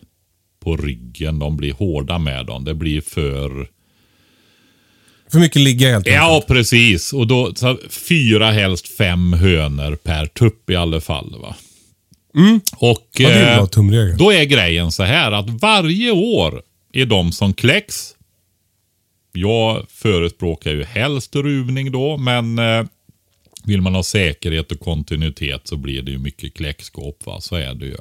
på 0.65 0.77
ryggen. 0.77 1.39
De 1.39 1.57
blir 1.57 1.73
hårda 1.73 2.19
med 2.19 2.47
dem. 2.47 2.65
Det 2.65 2.75
blir 2.75 3.01
för... 3.01 3.69
För 5.33 5.39
mycket 5.39 5.63
ligga 5.63 5.89
helt 5.91 6.07
enkelt. 6.07 6.17
Ja, 6.17 6.45
precis. 6.49 7.13
Och 7.13 7.27
då 7.27 7.55
så 7.55 7.79
fyra, 7.89 8.51
helst 8.51 8.89
fem 8.89 9.33
hönor 9.33 9.97
per 9.97 10.27
tupp 10.27 10.71
i 10.71 10.77
alla 10.77 11.01
fall. 11.01 11.37
va. 11.41 11.57
Och 12.77 13.09
Ja, 13.13 13.29
det 13.29 13.35
är 13.35 14.11
eh, 14.11 14.17
då 14.17 14.33
är 14.33 14.45
grejen 14.45 14.93
så 14.93 15.03
här 15.03 15.33
att 15.33 15.51
varje 15.51 16.11
år 16.11 16.63
är 16.93 17.07
de 17.07 17.33
som 17.33 17.55
kläcks. 17.55 18.15
Jag 19.33 19.87
förespråkar 19.89 20.71
ju 20.71 20.85
helst 20.85 21.37
ruvning 21.37 21.93
då, 21.93 22.17
men 22.17 22.59
eh, 22.59 22.85
vill 23.65 23.81
man 23.81 23.95
ha 23.95 24.03
säkerhet 24.03 24.73
och 24.73 24.81
kontinuitet 24.81 25.61
så 25.65 25.77
blir 25.77 26.03
det 26.03 26.11
ju 26.11 26.19
mycket 26.19 26.55
kläckskåp. 26.55 27.27
Va? 27.27 27.41
Så 27.41 27.57
är 27.57 27.75
det 27.75 27.87
ju. 27.87 27.97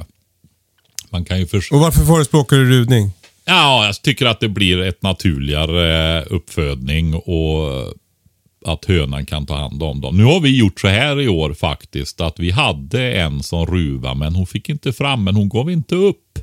Man 1.09 1.25
kan 1.25 1.39
ju 1.39 1.47
förstå. 1.47 1.75
Och 1.75 1.81
varför 1.81 2.05
förespråkar 2.05 2.57
du 2.57 2.69
rudning? 2.69 3.11
Ja, 3.49 3.85
jag 3.85 4.01
tycker 4.01 4.25
att 4.25 4.39
det 4.39 4.49
blir 4.49 4.81
ett 4.81 5.03
naturligare 5.03 6.17
eh, 6.17 6.25
uppfödning 6.29 7.15
och 7.15 7.93
att 8.65 8.85
hönan 8.85 9.25
kan 9.25 9.45
ta 9.45 9.55
hand 9.55 9.83
om 9.83 10.01
dem. 10.01 10.17
Nu 10.17 10.23
har 10.23 10.39
vi 10.39 10.57
gjort 10.57 10.79
så 10.79 10.87
här 10.87 11.21
i 11.21 11.27
år 11.27 11.53
faktiskt 11.53 12.21
att 12.21 12.39
vi 12.39 12.51
hade 12.51 13.13
en 13.13 13.43
som 13.43 13.65
ruva 13.65 14.13
men 14.13 14.35
hon 14.35 14.47
fick 14.47 14.69
inte 14.69 14.93
fram 14.93 15.23
men 15.23 15.35
hon 15.35 15.49
gav 15.49 15.71
inte 15.71 15.95
upp. 15.95 16.39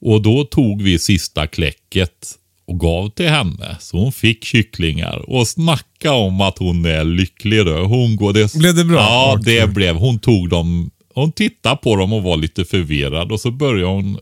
Och 0.00 0.22
då 0.22 0.44
tog 0.44 0.82
vi 0.82 0.98
sista 0.98 1.46
kläcket 1.46 2.34
och 2.66 2.80
gav 2.80 3.10
till 3.10 3.28
henne. 3.28 3.76
Så 3.80 3.98
hon 3.98 4.12
fick 4.12 4.44
kycklingar 4.44 5.30
och 5.30 5.48
snacka 5.48 6.12
om 6.12 6.40
att 6.40 6.58
hon 6.58 6.84
är 6.84 7.04
lycklig 7.04 7.66
då. 7.66 7.84
Hon 7.84 8.16
går 8.16 8.32
det... 8.32 8.54
Blev 8.54 8.74
det 8.74 8.84
bra? 8.84 8.96
Ja, 8.96 9.40
det 9.44 9.74
blev. 9.74 9.96
Hon 9.96 10.18
tog 10.18 10.48
dem. 10.48 10.90
Hon 11.14 11.32
tittade 11.32 11.76
på 11.76 11.96
dem 11.96 12.12
och 12.12 12.22
var 12.22 12.36
lite 12.36 12.64
förvirrad 12.64 13.32
och 13.32 13.40
så 13.40 13.50
började 13.50 13.92
hon, 13.92 14.18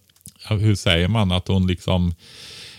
hur 0.49 0.75
säger 0.75 1.09
man, 1.09 1.33
att 1.33 1.49
hon 1.49 1.67
liksom 1.67 2.15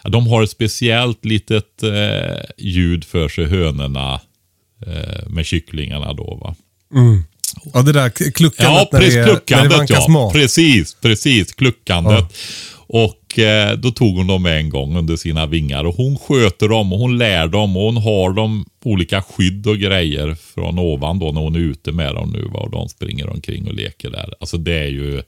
ja, 0.04 0.10
de 0.10 0.28
har 0.28 0.44
ett 0.44 0.50
speciellt 0.50 1.26
litet 1.26 1.84
eh, 1.84 2.42
ljud 2.58 3.04
för 3.06 3.30
sig, 3.30 3.46
hönorna 3.46 4.22
eh, 4.88 5.28
med 5.30 5.46
kycklingarna 5.46 6.14
då 6.14 6.36
va. 6.42 6.56
Ja, 7.74 7.82
det 7.82 7.92
där 7.92 8.10
kluckandet 8.10 8.60
Ja, 8.60 8.90
när, 8.92 9.00
det, 9.00 9.06
är- 9.08 9.12
när 9.16 9.18
det 9.26 9.30
kluckandet 9.30 9.78
vankas 9.78 10.04
ja. 10.08 10.14
mat. 10.14 10.34
Precis, 10.34 10.98
precis, 11.02 11.54
kluckandet. 11.54 12.34
Och 12.88 13.40
eh, 13.40 13.78
då 13.78 13.92
tog 13.92 14.18
hon 14.18 14.28
dem 14.28 14.46
en 14.46 14.70
gång 14.70 14.98
under 14.98 15.16
sina 15.16 15.46
vingar 15.46 15.84
och 15.84 15.96
hon 15.96 16.18
sköter 16.18 16.70
dem 16.70 16.94
och 16.94 17.00
hon 17.00 17.18
lär 17.18 17.48
dem 17.48 17.78
och 17.78 17.84
hon 17.84 17.98
har 17.98 18.34
dem 18.34 18.66
olika 18.84 19.22
skydd 19.22 19.68
och 19.68 19.78
grejer 19.78 20.36
från 20.36 20.80
ovan 20.80 21.20
då 21.20 21.32
när 21.32 21.42
hon 21.42 21.56
är 21.56 21.60
ute 21.60 21.92
med 21.92 22.16
dem 22.16 22.30
nu 22.30 22.42
va? 22.54 22.60
och 22.60 22.72
de 22.72 22.90
springer 22.90 23.30
omkring 23.30 23.68
och 23.68 23.74
leker 23.74 24.10
där. 24.10 24.34
Alltså 24.40 24.58
det 24.58 24.74
är 24.80 24.88
ju 24.88 25.22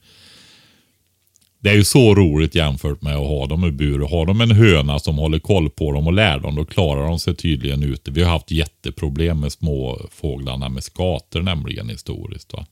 det 1.65 1.71
är 1.71 1.75
ju 1.75 1.83
så 1.83 2.15
roligt 2.15 2.55
jämfört 2.55 3.01
med 3.01 3.15
att 3.15 3.27
ha 3.27 3.45
dem 3.47 3.65
i 3.65 3.71
bur. 3.71 3.99
Har 3.99 4.25
de 4.25 4.41
en 4.41 4.51
höna 4.51 4.99
som 4.99 5.17
håller 5.17 5.39
koll 5.39 5.69
på 5.69 5.91
dem 5.91 6.07
och 6.07 6.13
lär 6.13 6.39
dem, 6.39 6.55
då 6.55 6.65
klarar 6.65 7.07
de 7.07 7.19
sig 7.19 7.35
tydligen 7.35 7.83
ute. 7.83 8.11
Vi 8.11 8.23
har 8.23 8.31
haft 8.31 8.51
jätteproblem 8.51 9.39
med 9.39 9.51
småfåglarna 9.51 10.69
med 10.69 10.83
skator 10.83 11.41
nämligen 11.41 11.89
historiskt. 11.89 12.53
Va? 12.53 12.65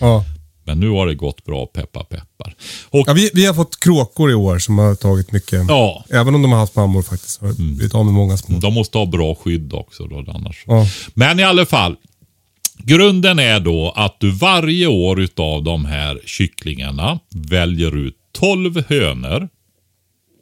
Ja. 0.00 0.24
Men 0.66 0.80
nu 0.80 0.88
har 0.88 1.06
det 1.06 1.14
gått 1.14 1.44
bra, 1.44 1.66
peppar 1.66 2.04
peppar. 2.04 2.54
Och 2.90 3.04
Ja, 3.08 3.12
vi, 3.12 3.30
vi 3.34 3.46
har 3.46 3.54
fått 3.54 3.80
kråkor 3.80 4.30
i 4.30 4.34
år 4.34 4.58
som 4.58 4.78
har 4.78 4.94
tagit 4.94 5.32
mycket. 5.32 5.64
ja, 5.68 6.04
Även 6.10 6.34
om 6.34 6.42
de 6.42 6.52
har 6.52 6.58
haft 6.58 6.76
mammor 6.76 7.02
faktiskt. 7.02 7.40
Har 7.40 7.52
blivit 7.52 7.94
av 7.94 8.04
med 8.04 8.14
många 8.14 8.36
små. 8.36 8.58
de 8.58 8.74
måste 8.74 8.98
ha 8.98 9.06
bra 9.06 9.34
skydd 9.34 9.72
också 9.72 10.06
då 10.06 10.24
annars. 10.34 10.64
Ja. 10.66 10.86
Men 11.14 11.40
i 11.40 11.42
alla 11.42 11.66
fall. 11.66 11.96
Grunden 12.78 13.38
är 13.38 13.60
då 13.60 13.92
att 13.96 14.16
du 14.20 14.30
varje 14.30 14.86
år 14.86 15.20
utav 15.20 15.62
de 15.64 15.84
här 15.84 16.20
kycklingarna 16.26 17.18
väljer 17.34 17.96
ut 17.96 18.16
12 18.34 18.84
hönor 18.88 19.48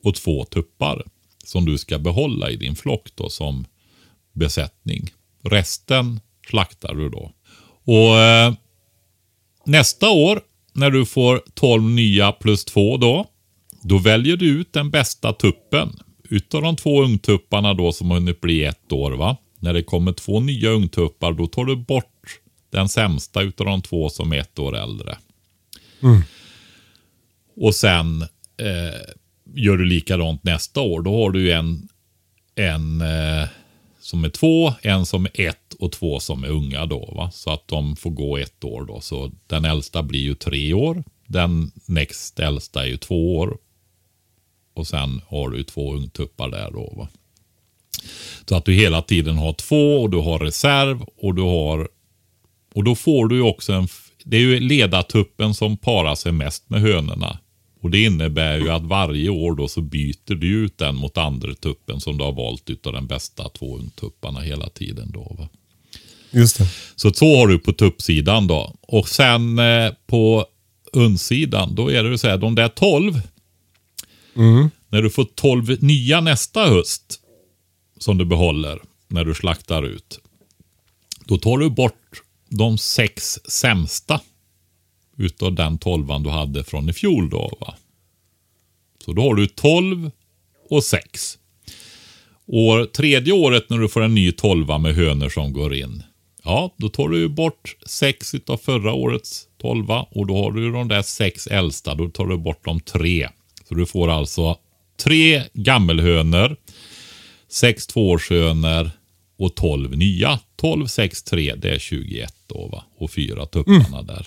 och 0.04 0.14
två 0.14 0.44
tuppar. 0.44 1.04
Som 1.44 1.64
du 1.64 1.78
ska 1.78 1.98
behålla 1.98 2.50
i 2.50 2.56
din 2.56 2.76
flock 2.76 3.08
då 3.14 3.28
som 3.28 3.64
besättning. 4.32 5.10
Resten 5.42 6.20
slaktar 6.50 6.94
du 6.94 7.08
då. 7.08 7.32
Och 7.84 8.18
eh, 8.18 8.54
nästa 9.66 10.10
år 10.10 10.40
när 10.72 10.90
du 10.90 11.06
får 11.06 11.42
12 11.54 11.82
nya 11.82 12.32
plus 12.32 12.64
2 12.64 12.96
då. 12.96 13.26
Då 13.82 13.98
väljer 13.98 14.36
du 14.36 14.60
ut 14.60 14.72
den 14.72 14.90
bästa 14.90 15.32
tuppen. 15.32 15.92
Utav 16.30 16.62
de 16.62 16.76
två 16.76 17.02
ungtupparna 17.02 17.74
då 17.74 17.92
som 17.92 18.10
har 18.10 18.18
hunnit 18.18 18.40
bli 18.40 18.64
ett 18.64 18.92
år 18.92 19.12
va. 19.12 19.36
När 19.58 19.72
det 19.72 19.82
kommer 19.82 20.12
två 20.12 20.40
nya 20.40 20.70
ungtuppar 20.70 21.32
då 21.32 21.46
tar 21.46 21.64
du 21.64 21.76
bort 21.76 22.40
den 22.70 22.88
sämsta 22.88 23.42
utav 23.42 23.66
de 23.66 23.82
två 23.82 24.08
som 24.08 24.32
är 24.32 24.38
ett 24.38 24.58
år 24.58 24.76
äldre. 24.76 25.18
Mm. 26.02 26.22
Och 27.56 27.74
sen 27.74 28.22
eh, 28.56 29.00
gör 29.54 29.76
du 29.76 29.84
likadant 29.84 30.44
nästa 30.44 30.80
år. 30.80 31.02
Då 31.02 31.22
har 31.22 31.30
du 31.30 31.52
en, 31.52 31.88
en 32.54 33.00
eh, 33.00 33.48
som 34.00 34.24
är 34.24 34.28
två, 34.28 34.72
en 34.82 35.06
som 35.06 35.26
är 35.26 35.40
ett 35.40 35.74
och 35.78 35.92
två 35.92 36.20
som 36.20 36.44
är 36.44 36.48
unga 36.48 36.86
då. 36.86 37.12
Va? 37.16 37.30
Så 37.30 37.50
att 37.50 37.68
de 37.68 37.96
får 37.96 38.10
gå 38.10 38.38
ett 38.38 38.64
år 38.64 38.84
då. 38.84 39.00
Så 39.00 39.32
den 39.46 39.64
äldsta 39.64 40.02
blir 40.02 40.20
ju 40.20 40.34
tre 40.34 40.72
år. 40.72 41.04
Den 41.26 41.72
näst 41.86 42.38
äldsta 42.38 42.82
är 42.82 42.86
ju 42.86 42.96
två 42.96 43.36
år. 43.36 43.58
Och 44.74 44.86
sen 44.86 45.20
har 45.26 45.50
du 45.50 45.64
två 45.64 45.94
ungtuppar 45.94 46.48
där 46.48 46.70
då. 46.70 46.94
Va? 46.96 47.08
Så 48.48 48.56
att 48.56 48.64
du 48.64 48.72
hela 48.72 49.02
tiden 49.02 49.36
har 49.36 49.52
två 49.52 50.02
och 50.02 50.10
du 50.10 50.16
har 50.16 50.38
reserv 50.38 51.02
och 51.16 51.34
du 51.34 51.42
har 51.42 51.88
och 52.74 52.84
då 52.84 52.94
får 52.94 53.28
du 53.28 53.36
ju 53.36 53.42
också 53.42 53.72
en... 53.72 53.88
Det 54.24 54.36
är 54.36 54.40
ju 54.40 54.60
ledartuppen 54.60 55.54
som 55.54 55.76
parar 55.76 56.14
sig 56.14 56.32
mest 56.32 56.70
med 56.70 56.80
hönorna. 56.80 57.38
Och 57.80 57.90
det 57.90 58.04
innebär 58.04 58.58
ju 58.58 58.70
att 58.70 58.82
varje 58.82 59.28
år 59.28 59.54
då 59.54 59.68
så 59.68 59.80
byter 59.80 60.34
du 60.34 60.64
ut 60.64 60.78
den 60.78 60.96
mot 60.96 61.18
andra 61.18 61.54
tuppen 61.54 62.00
som 62.00 62.18
du 62.18 62.24
har 62.24 62.32
valt 62.32 62.70
utav 62.70 62.92
den 62.92 63.06
bästa 63.06 63.48
två 63.48 63.78
ungtupparna 63.78 64.40
hela 64.40 64.68
tiden 64.68 65.10
då. 65.12 65.36
Va? 65.38 65.48
Just 66.30 66.58
det. 66.58 66.66
Så 66.96 67.12
så 67.12 67.36
har 67.36 67.46
du 67.46 67.58
på 67.58 67.72
tuppsidan 67.72 68.46
då. 68.46 68.74
Och 68.80 69.08
sen 69.08 69.58
eh, 69.58 69.92
på 70.06 70.46
undsidan 70.92 71.74
då 71.74 71.90
är 71.90 72.04
det 72.04 72.18
så 72.18 72.28
här, 72.28 72.38
de 72.38 72.54
där 72.54 72.68
12. 72.68 73.20
När 74.88 75.02
du 75.02 75.10
får 75.10 75.24
12 75.24 75.82
nya 75.82 76.20
nästa 76.20 76.68
höst 76.68 77.20
som 77.98 78.18
du 78.18 78.24
behåller 78.24 78.78
när 79.08 79.24
du 79.24 79.34
slaktar 79.34 79.82
ut. 79.82 80.20
Då 81.24 81.38
tar 81.38 81.58
du 81.58 81.70
bort 81.70 82.01
de 82.52 82.78
sex 82.78 83.38
sämsta 83.44 84.20
utav 85.16 85.54
den 85.54 85.78
tolvan 85.78 86.22
du 86.22 86.30
hade 86.30 86.64
från 86.64 86.88
i 86.88 86.92
fjol 86.92 87.30
då 87.30 87.56
va. 87.60 87.74
Så 89.04 89.12
då 89.12 89.22
har 89.22 89.34
du 89.34 89.46
12 89.46 90.10
och 90.70 90.84
6. 90.84 91.38
År, 92.46 92.84
tredje 92.84 93.32
året 93.32 93.70
när 93.70 93.78
du 93.78 93.88
får 93.88 94.02
en 94.02 94.14
ny 94.14 94.32
tolva 94.32 94.78
med 94.78 94.94
hönor 94.94 95.28
som 95.28 95.52
går 95.52 95.74
in. 95.74 96.02
Ja, 96.44 96.74
då 96.76 96.88
tar 96.88 97.08
du 97.08 97.18
ju 97.18 97.28
bort 97.28 97.76
6 97.86 98.34
utav 98.34 98.56
förra 98.56 98.92
årets 98.92 99.48
tolva 99.58 100.06
och 100.10 100.26
då 100.26 100.36
har 100.36 100.52
du 100.52 100.72
de 100.72 100.88
där 100.88 101.02
sex 101.02 101.46
äldsta. 101.46 101.94
Då 101.94 102.08
tar 102.08 102.26
du 102.26 102.36
bort 102.38 102.64
de 102.64 102.80
tre. 102.80 103.28
Så 103.68 103.74
du 103.74 103.86
får 103.86 104.08
alltså 104.08 104.56
tre 104.96 105.42
gammelhönor, 105.52 106.56
sex 107.48 107.86
tvåårshönor 107.86 108.90
och 109.38 109.54
12 109.54 109.96
nya. 109.96 110.38
12, 110.56 110.86
6, 110.86 111.22
3, 111.22 111.54
det 111.54 111.70
är 111.70 111.78
21 111.78 112.34
då 112.52 112.68
va. 112.72 112.84
Och 112.98 113.10
fyra 113.10 113.46
tupparna 113.46 114.02
där. 114.02 114.26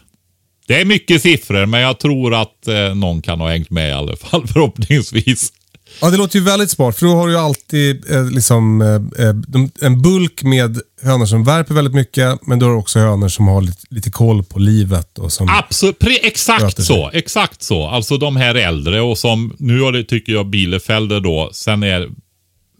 Det 0.68 0.82
är 0.82 0.86
mycket 0.86 1.22
siffror 1.22 1.66
men 1.66 1.82
jag 1.82 2.00
tror 2.00 2.34
att 2.34 2.68
eh, 2.68 2.96
någon 2.96 3.22
kan 3.22 3.40
ha 3.40 3.50
hängt 3.50 3.70
med 3.70 3.90
i 3.90 3.94
alla 3.94 4.16
fall 4.16 4.48
förhoppningsvis. 4.54 5.52
Ja, 6.02 6.10
det 6.10 6.18
låter 6.18 6.40
ju 6.40 6.46
väldigt 6.46 6.70
smart. 6.70 6.98
För 6.98 7.06
då 7.06 7.14
har 7.14 7.28
du 7.28 7.34
ju 7.34 7.40
alltid 7.40 8.12
eh, 8.12 8.26
liksom, 8.26 8.82
eh, 8.82 9.26
eh, 9.28 9.34
de, 9.34 9.72
en 9.82 10.02
bulk 10.02 10.44
med 10.44 10.80
hönor 11.02 11.26
som 11.26 11.44
värper 11.44 11.74
väldigt 11.74 11.94
mycket. 11.94 12.48
Men 12.48 12.60
då 12.60 12.66
har 12.66 12.74
du 12.74 12.80
också 12.80 13.00
hönor 13.00 13.28
som 13.28 13.48
har 13.48 13.62
lite, 13.62 13.82
lite 13.90 14.12
koll 14.12 14.44
på 14.44 14.60
livet. 14.60 15.20
Och 15.20 15.32
som, 15.34 15.50
Absolut, 15.50 16.00
pre- 16.00 16.20
exakt 16.24 16.84
så. 16.84 17.10
Exakt 17.14 17.64
så. 17.64 17.88
Alltså 17.88 18.18
de 18.18 18.36
här 18.36 18.56
äldre 18.56 19.02
och 19.02 19.18
som, 19.18 19.56
nu 19.60 19.82
har 19.82 19.92
det, 19.92 20.04
tycker 20.04 20.34
jag 20.34 20.48
Bielefelder 20.48 21.20
då, 21.20 21.50
sen 21.54 21.84
är 21.84 22.10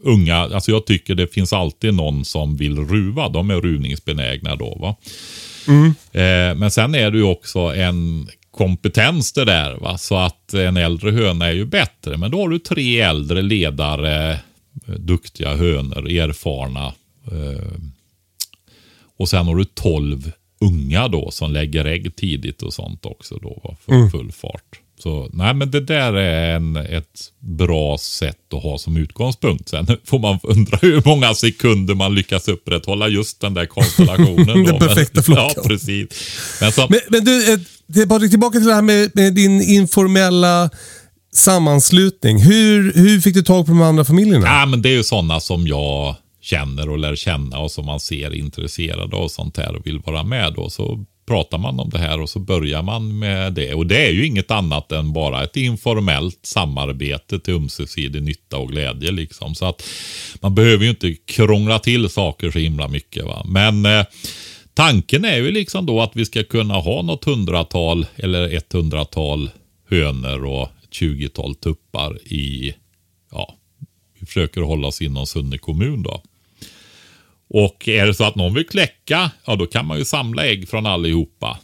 unga, 0.06 0.36
alltså 0.36 0.70
jag 0.70 0.86
tycker 0.86 1.14
det 1.14 1.26
finns 1.26 1.52
alltid 1.52 1.94
någon 1.94 2.24
som 2.24 2.56
vill 2.56 2.78
ruva. 2.78 3.28
De 3.28 3.50
är 3.50 3.60
ruvningsbenägna 3.60 4.56
då 4.56 4.74
va. 4.80 4.96
Eh, 6.12 6.54
men 6.56 6.70
sen 6.70 6.94
är 6.94 7.10
det 7.10 7.18
ju 7.18 7.24
också 7.24 7.58
en 7.58 8.28
kompetens 8.50 9.32
det 9.32 9.44
där 9.44 9.74
va. 9.74 9.98
Så 9.98 10.16
att 10.16 10.54
en 10.54 10.76
äldre 10.76 11.10
höna 11.10 11.46
är 11.46 11.52
ju 11.52 11.64
bättre. 11.64 12.16
Men 12.16 12.30
då 12.30 12.40
har 12.40 12.48
du 12.48 12.58
tre 12.58 13.00
äldre 13.00 13.42
ledare, 13.42 14.32
eh, 14.32 14.94
duktiga 14.94 15.56
hönor, 15.56 16.10
erfarna. 16.10 16.86
Eh, 17.32 17.78
och 19.18 19.28
sen 19.28 19.46
har 19.46 19.56
du 19.56 19.64
12 19.64 20.32
unga 20.60 21.08
då 21.08 21.30
som 21.30 21.52
lägger 21.52 21.84
ägg 21.84 22.16
tidigt 22.16 22.62
och 22.62 22.74
sånt 22.74 23.06
också 23.06 23.38
då 23.38 23.76
för 23.80 24.08
full 24.10 24.32
fart. 24.32 24.80
Så 24.98 25.28
nej 25.32 25.54
men 25.54 25.70
det 25.70 25.80
där 25.80 26.12
är 26.12 26.56
en, 26.56 26.76
ett 26.76 27.32
bra 27.40 27.98
sätt 27.98 28.54
att 28.54 28.62
ha 28.62 28.78
som 28.78 28.96
utgångspunkt. 28.96 29.68
Sen 29.68 29.86
får 30.04 30.18
man 30.18 30.38
undra 30.42 30.78
hur 30.82 31.02
många 31.04 31.34
sekunder 31.34 31.94
man 31.94 32.14
lyckas 32.14 32.48
upprätthålla 32.48 33.08
just 33.08 33.40
den 33.40 33.54
där 33.54 33.66
konstellationen. 33.66 34.46
Den 34.64 34.64
då. 34.64 34.78
Perfekta 34.78 35.22
flocken. 35.22 35.46
Ja, 35.56 35.62
precis. 35.68 36.08
Men 36.60 36.72
så, 36.72 36.86
Men, 36.90 37.00
men 37.08 37.24
du, 37.24 37.52
eh, 37.52 38.08
Patrik, 38.08 38.30
tillbaka 38.30 38.58
till 38.58 38.68
det 38.68 38.74
här 38.74 38.82
med, 38.82 39.10
med 39.14 39.34
din 39.34 39.62
informella 39.62 40.70
sammanslutning. 41.32 42.42
Hur, 42.42 42.92
hur 42.92 43.20
fick 43.20 43.34
du 43.34 43.42
tag 43.42 43.66
på 43.66 43.72
de 43.72 43.82
andra 43.82 44.04
familjerna? 44.04 44.46
Ja, 44.46 44.66
men 44.66 44.82
det 44.82 44.88
är 44.88 44.92
ju 44.92 45.04
sådana 45.04 45.40
som 45.40 45.66
jag 45.66 46.16
känner 46.40 46.88
och 46.88 46.98
lär 46.98 47.16
känna 47.16 47.58
och 47.58 47.70
som 47.70 47.86
man 47.86 48.00
ser 48.00 48.34
intresserade 48.34 49.16
och 49.16 49.30
sånt 49.30 49.56
här 49.56 49.76
och 49.76 49.86
vill 49.86 49.98
vara 49.98 50.22
med 50.22 50.52
då. 50.52 50.70
Så 50.70 51.04
pratar 51.26 51.58
man 51.58 51.80
om 51.80 51.90
det 51.90 51.98
här 51.98 52.20
och 52.20 52.30
så 52.30 52.38
börjar 52.38 52.82
man 52.82 53.18
med 53.18 53.52
det. 53.52 53.74
Och 53.74 53.86
det 53.86 54.06
är 54.06 54.10
ju 54.10 54.26
inget 54.26 54.50
annat 54.50 54.92
än 54.92 55.12
bara 55.12 55.44
ett 55.44 55.56
informellt 55.56 56.38
samarbete 56.42 57.38
till 57.38 57.54
ömsesidig 57.54 58.22
nytta 58.22 58.58
och 58.58 58.68
glädje 58.68 59.10
liksom. 59.10 59.54
Så 59.54 59.66
att 59.66 59.82
man 60.40 60.54
behöver 60.54 60.84
ju 60.84 60.90
inte 60.90 61.14
krångla 61.14 61.78
till 61.78 62.08
saker 62.08 62.50
så 62.50 62.58
himla 62.58 62.88
mycket 62.88 63.24
va. 63.24 63.42
Men 63.48 63.86
eh, 63.86 64.04
tanken 64.74 65.24
är 65.24 65.36
ju 65.36 65.50
liksom 65.50 65.86
då 65.86 66.00
att 66.00 66.16
vi 66.16 66.24
ska 66.24 66.44
kunna 66.44 66.74
ha 66.74 67.02
något 67.02 67.24
hundratal 67.24 68.06
eller 68.16 68.56
ett 68.56 68.72
hundratal 68.72 69.50
hönor 69.90 70.44
och 70.44 70.62
ett 70.62 70.94
tjugotal 70.94 71.54
tuppar 71.54 72.18
i, 72.32 72.74
ja, 73.30 73.54
vi 74.20 74.26
försöker 74.26 74.60
hålla 74.60 74.88
oss 74.88 75.02
inom 75.02 75.26
Sunne 75.26 75.58
kommun 75.58 76.02
då. 76.02 76.22
Och 77.48 77.88
är 77.88 78.06
det 78.06 78.14
så 78.14 78.24
att 78.24 78.34
någon 78.34 78.54
vill 78.54 78.66
kläcka, 78.66 79.30
ja 79.44 79.56
då 79.56 79.66
kan 79.66 79.86
man 79.86 79.98
ju 79.98 80.04
samla 80.04 80.46
ägg 80.46 80.68
från 80.68 80.86
allihopa. 80.86 81.58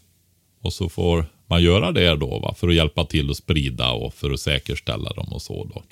Och 0.62 0.72
så 0.72 0.88
får 0.88 1.26
man 1.46 1.62
göra 1.62 1.92
det 1.92 2.16
då 2.16 2.38
va, 2.38 2.54
för 2.58 2.68
att 2.68 2.74
hjälpa 2.74 3.04
till 3.04 3.30
att 3.30 3.36
sprida 3.36 3.90
och 3.90 4.14
för 4.14 4.30
att 4.30 4.40
säkerställa 4.40 5.10
dem 5.12 5.28
och 5.32 5.42
så 5.42 5.64
då. 5.74 5.82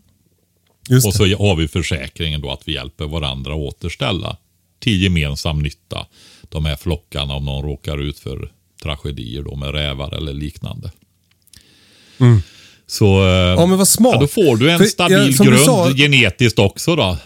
Just 0.89 1.07
Och 1.07 1.13
det. 1.13 1.19
så 1.37 1.43
har 1.45 1.57
vi 1.57 1.69
försäkringen 1.69 2.41
då 2.41 2.51
att 2.51 2.69
vi 2.69 2.73
hjälper 2.75 3.05
varandra 3.07 3.53
att 3.53 3.59
återställa 3.59 4.37
till 4.79 5.03
gemensam 5.03 5.59
nytta 5.63 6.07
de 6.49 6.65
här 6.65 6.77
flockarna 6.77 7.35
om 7.35 7.45
någon 7.45 7.65
råkar 7.65 7.99
ut 7.99 8.19
för 8.19 8.53
tragedier 8.83 9.43
då 9.43 9.57
med 9.57 9.71
rävar 9.75 10.15
eller 10.15 10.33
liknande. 10.33 10.91
Så 12.87 13.23
eh, 13.23 13.29
Ja, 13.29 13.67
men 13.67 13.79
vad 13.79 13.89
smart. 13.89 14.13
ja, 14.15 14.21
då 14.21 14.27
får 14.27 14.57
du 14.57 14.71
en 14.71 14.79
För, 14.79 14.85
stabil 14.87 15.17
ja, 15.27 15.33
som 15.33 15.47
du 15.47 15.53
grund 15.53 15.65
sa- 15.65 15.91
genetiskt 15.95 16.59
också 16.59 16.97
då. 16.97 17.17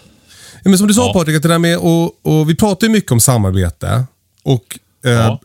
Men 0.64 0.78
som 0.78 0.86
du 0.86 0.94
sa 0.94 1.06
Ja. 1.06 1.12
Patrik, 1.12 1.36
att 1.36 1.42
det 1.42 1.48
där 1.48 1.58
med 1.58 1.78
och, 1.78 2.26
och 2.26 2.50
vi 2.50 2.54
pratar 2.56 2.86
ju 2.86 2.92
mycket 2.92 3.12
om 3.12 3.20
samarbete. 3.20 4.04
Och 4.42 4.78
eh, 5.04 5.12
Ja. 5.12 5.40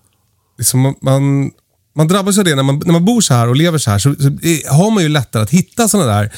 liksom 0.58 0.96
man, 1.02 1.52
man, 1.96 2.08
drabbas 2.08 2.38
av 2.38 2.44
det 2.44 2.56
när 2.56 2.64
man, 2.64 2.82
när 2.86 2.94
man 2.94 3.06
bor 3.06 3.22
så 3.22 3.34
här 3.34 3.48
och 3.48 3.56
lever 3.56 3.78
så 3.78 3.92
här. 3.92 4.00
Så, 4.00 4.16
så 4.16 4.30
har 4.74 4.92
man 4.92 5.04
ju 5.04 5.10
lättare 5.10 5.44
att 5.44 5.50
hitta 5.50 5.88
sådana 5.88 6.12
där 6.14 6.32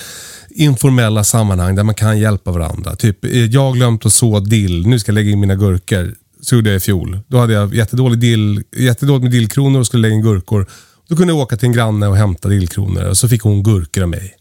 informella 0.50 1.24
sammanhang 1.24 1.76
där 1.76 1.84
man 1.84 1.96
kan 1.96 2.20
hjälpa 2.20 2.52
varandra. 2.52 2.96
Typ, 2.96 3.26
eh, 3.26 3.46
jag 3.46 3.74
glömt 3.74 4.06
att 4.06 4.14
så 4.14 4.40
dill, 4.40 4.88
nu 4.88 5.00
ska 5.00 5.10
jag 5.10 5.16
lägga 5.16 5.32
in 5.32 5.40
mina 5.40 5.56
gurkor. 5.56 6.16
Så 6.42 6.56
gjorde 6.56 6.70
jag 6.70 6.78
i 6.78 6.80
fjol. 6.80 7.20
Då 7.28 7.38
hade 7.38 7.54
jag 7.54 7.76
jättedålig 7.76 8.20
dill, 8.20 8.64
jättedåligt 8.76 9.24
med 9.24 9.32
dillkronor 9.32 9.80
och 9.80 9.86
skulle 9.86 10.02
lägga 10.02 10.16
in 10.16 10.22
gurkor. 10.22 10.68
Då 11.08 11.16
kunde 11.16 11.34
jag 11.34 11.40
åka 11.40 11.58
till 11.58 11.66
en 11.66 11.74
granne 11.74 12.08
och 12.08 12.18
hämta 12.18 12.50
dillkronor 12.50 13.04
och 13.04 13.18
så 13.18 13.30
fick 13.30 13.42
hon 13.42 13.64
gurkor 13.64 14.04
av 14.04 14.10
mig. 14.10 14.34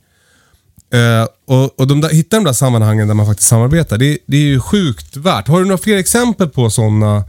Eh, 0.92 1.28
och 1.44 1.80
och 1.80 1.86
de 1.86 2.00
där, 2.00 2.08
hitta 2.08 2.36
de 2.36 2.44
där 2.44 2.52
sammanhangen 2.52 3.08
där 3.08 3.14
man 3.14 3.26
faktiskt 3.26 3.48
samarbetar, 3.48 3.98
det, 3.98 4.18
det 4.26 4.36
är 4.36 4.40
ju 4.40 4.60
sjukt 4.60 5.16
värt. 5.16 5.48
Har 5.48 5.58
du 5.58 5.64
några 5.64 5.78
fler 5.78 5.96
exempel 5.96 6.48
på 6.48 6.70
sådana 6.70 7.24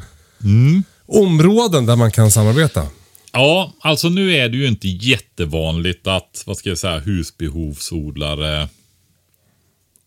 områden 1.05 1.85
där 1.85 1.95
man 1.95 2.11
kan 2.11 2.31
samarbeta? 2.31 2.87
Ja, 3.33 3.73
alltså 3.79 4.09
nu 4.09 4.35
är 4.35 4.49
det 4.49 4.57
ju 4.57 4.67
inte 4.67 4.87
jättevanligt 4.87 6.07
att, 6.07 6.43
vad 6.45 6.57
ska 6.57 6.69
jag 6.69 6.77
säga, 6.77 6.99
husbehovsodlare 6.99 8.69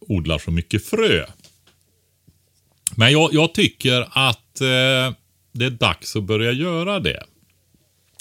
odlar 0.01 0.39
så 0.39 0.51
mycket 0.51 0.87
frö. 0.87 1.27
Men 2.97 3.13
jag, 3.13 3.35
jag 3.35 3.55
tycker 3.55 4.09
att 4.13 4.61
eh, 4.61 5.15
det 5.53 5.65
är 5.65 5.71
dags 5.71 6.17
att 6.17 6.25
börja 6.25 6.53
göra 6.53 7.01
det. 7.01 7.25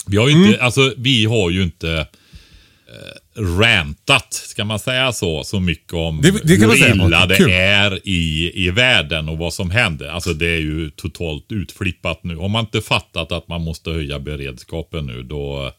Vi 0.07 0.17
har 0.17 0.29
ju 0.29 0.47
inte, 0.47 0.63
alltså 0.63 0.93
vi 0.97 1.25
har 1.25 1.49
ju 1.49 1.63
inte 1.63 1.91
eh, 2.87 3.17
rantat, 3.35 4.33
ska 4.33 4.65
man 4.65 4.79
säga 4.79 5.11
så, 5.13 5.43
så 5.43 5.59
mycket 5.59 5.93
om 5.93 6.21
Det- 6.21 6.31
det 6.43 6.55
hur 6.65 6.95
illa 6.95 7.25
det 7.25 7.35
Kul. 7.35 7.49
är 7.51 8.07
i, 8.07 8.51
i 8.65 8.69
världen 8.69 9.29
och 9.29 9.37
vad 9.37 9.53
som 9.53 9.71
händer. 9.71 10.07
Alltså 10.07 10.33
det 10.33 10.47
är 10.47 10.59
ju 10.59 10.89
totalt 10.89 11.51
utflippat 11.51 12.23
nu. 12.23 12.37
Om 12.37 12.51
man 12.51 12.65
inte 12.65 12.81
fattat 12.81 13.31
att 13.31 13.47
man 13.47 13.61
måste 13.63 13.89
höja 13.89 14.19
beredskapen 14.19 15.05
nu, 15.05 15.23
då, 15.23 15.71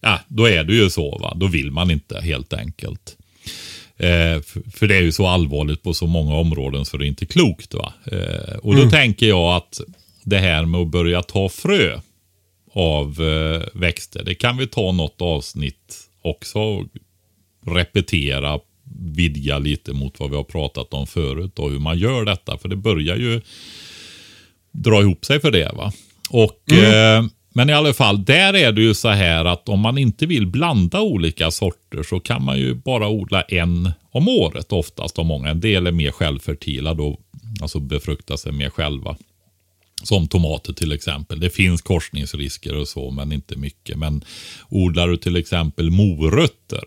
ja, 0.00 0.20
då 0.28 0.48
är 0.48 0.64
det 0.64 0.74
ju 0.74 0.90
så. 0.90 1.18
Va? 1.18 1.32
Då 1.36 1.46
vill 1.46 1.70
man 1.70 1.90
inte 1.90 2.20
helt 2.20 2.52
enkelt. 2.52 3.16
Eh, 3.96 4.40
för, 4.74 4.86
det 4.86 4.96
är 4.96 5.02
ju 5.02 5.12
så 5.12 5.26
allvarligt 5.26 5.82
på 5.82 5.94
så 5.94 6.06
många 6.06 6.34
områden 6.34 6.84
så 6.84 6.96
det 6.96 7.04
är 7.04 7.08
inte 7.08 7.26
klokt. 7.26 7.74
Va? 7.74 7.92
Eh, 8.12 8.56
och 8.56 8.76
då 8.76 8.90
tänker 8.90 9.26
jag 9.28 9.56
att 9.56 9.80
det 10.24 10.38
här 10.38 10.64
med 10.66 10.80
att 10.80 10.88
börja 10.88 11.22
ta 11.22 11.48
frö 11.48 12.00
av 12.72 13.22
eh, 13.22 13.62
växter, 13.80 14.22
det 14.24 14.34
kan 14.34 14.56
vi 14.56 14.66
ta 14.66 14.92
något 14.92 15.16
avsnitt 15.22 16.00
också 16.24 16.84
repetera, 17.66 18.60
vidga 19.14 19.58
lite 19.58 19.92
mot 19.92 20.20
vad 20.20 20.30
vi 20.30 20.36
har 20.36 20.44
pratat 20.44 20.94
om 20.94 21.06
förut 21.06 21.58
och 21.58 21.70
hur 21.70 21.78
man 21.78 21.98
gör 21.98 22.24
detta. 22.24 22.58
För 22.58 22.68
det 22.68 22.76
börjar 22.76 23.16
ju 23.16 23.40
dra 24.72 25.00
ihop 25.00 25.24
sig 25.24 25.40
för 25.40 25.50
det. 25.50 25.72
va. 25.76 25.92
Och, 26.30 26.72
eh, 26.72 27.24
men 27.54 27.70
i 27.70 27.72
alla 27.72 27.92
fall, 27.92 28.24
där 28.24 28.54
är 28.56 28.72
det 28.72 28.82
ju 28.82 28.94
så 28.94 29.08
här 29.08 29.44
att 29.44 29.68
om 29.68 29.80
man 29.80 29.98
inte 29.98 30.26
vill 30.26 30.46
blanda 30.46 31.00
olika 31.00 31.50
sorter 31.50 32.02
så 32.02 32.20
kan 32.20 32.44
man 32.44 32.58
ju 32.58 32.74
bara 32.74 33.08
odla 33.08 33.42
en 33.42 33.90
om 34.10 34.28
året 34.28 34.72
oftast 34.72 35.18
av 35.18 35.24
många. 35.24 35.48
En 35.48 35.60
del 35.60 35.86
är 35.86 35.92
mer 35.92 36.10
självfertila 36.10 36.94
då, 36.94 37.18
alltså 37.60 37.80
befruktar 37.80 38.36
sig 38.36 38.52
mer 38.52 38.70
själva. 38.70 39.16
Som 40.04 40.28
tomater 40.28 40.72
till 40.72 40.92
exempel. 40.92 41.40
Det 41.40 41.50
finns 41.50 41.82
korsningsrisker 41.82 42.76
och 42.76 42.88
så, 42.88 43.10
men 43.10 43.32
inte 43.32 43.56
mycket. 43.56 43.96
Men 43.98 44.24
odlar 44.68 45.08
du 45.08 45.16
till 45.16 45.36
exempel 45.36 45.90
morötter, 45.90 46.84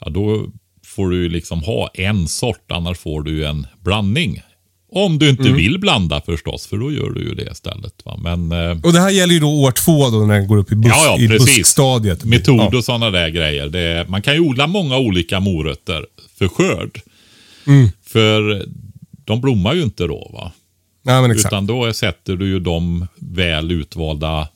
ja 0.00 0.10
då 0.10 0.46
får 0.86 1.10
du 1.10 1.22
ju 1.22 1.28
liksom 1.28 1.62
ha 1.62 1.88
en 1.94 2.28
sort, 2.28 2.72
annars 2.72 2.98
får 2.98 3.22
du 3.22 3.46
en 3.46 3.66
blandning. 3.80 4.40
Om 4.92 5.18
du 5.18 5.28
inte 5.30 5.52
vill 5.52 5.78
blanda 5.78 6.20
förstås, 6.20 6.66
för 6.66 6.76
då 6.76 6.92
gör 6.92 7.10
du 7.10 7.20
ju 7.22 7.34
det 7.34 7.50
istället. 7.52 8.02
Va? 8.04 8.16
Men 8.22 8.52
eh, 8.52 8.80
Och 8.84 8.92
det 8.92 9.00
här 9.00 9.10
gäller 9.10 9.34
ju 9.34 9.40
då 9.40 9.48
år 9.62 9.70
två 9.72 10.10
då 10.10 10.18
när 10.26 10.34
den 10.38 10.46
går 10.48 10.56
upp 10.56 10.72
i, 10.72 10.74
buss, 10.74 10.92
Ja, 10.96 11.16
ja, 11.18 11.24
i 11.24 11.28
buskstadiet. 11.28 12.24
metod 12.24 12.60
Ja. 12.72 12.78
och 12.78 12.84
sådana 12.84 13.10
där 13.10 13.28
grejer. 13.28 13.68
Det 13.68 13.80
är, 13.80 14.06
man 14.06 14.22
kan 14.22 14.34
ju 14.34 14.40
odla 14.40 14.66
många 14.66 14.98
olika 14.98 15.40
morötter 15.40 16.06
för 16.38 16.48
skörd. 16.48 17.00
Mm. 17.66 17.88
För 18.06 18.66
de 19.24 19.40
blommar 19.40 19.74
ju 19.74 19.82
inte 19.82 20.06
då. 20.06 20.30
va? 20.32 20.52
Ja. 21.06 21.32
Utan 21.34 21.66
då 21.66 21.92
sätter 21.92 22.36
du 22.36 22.48
ju 22.48 22.60
de 22.60 23.06
väl 23.16 23.72
utvalda 23.72 24.48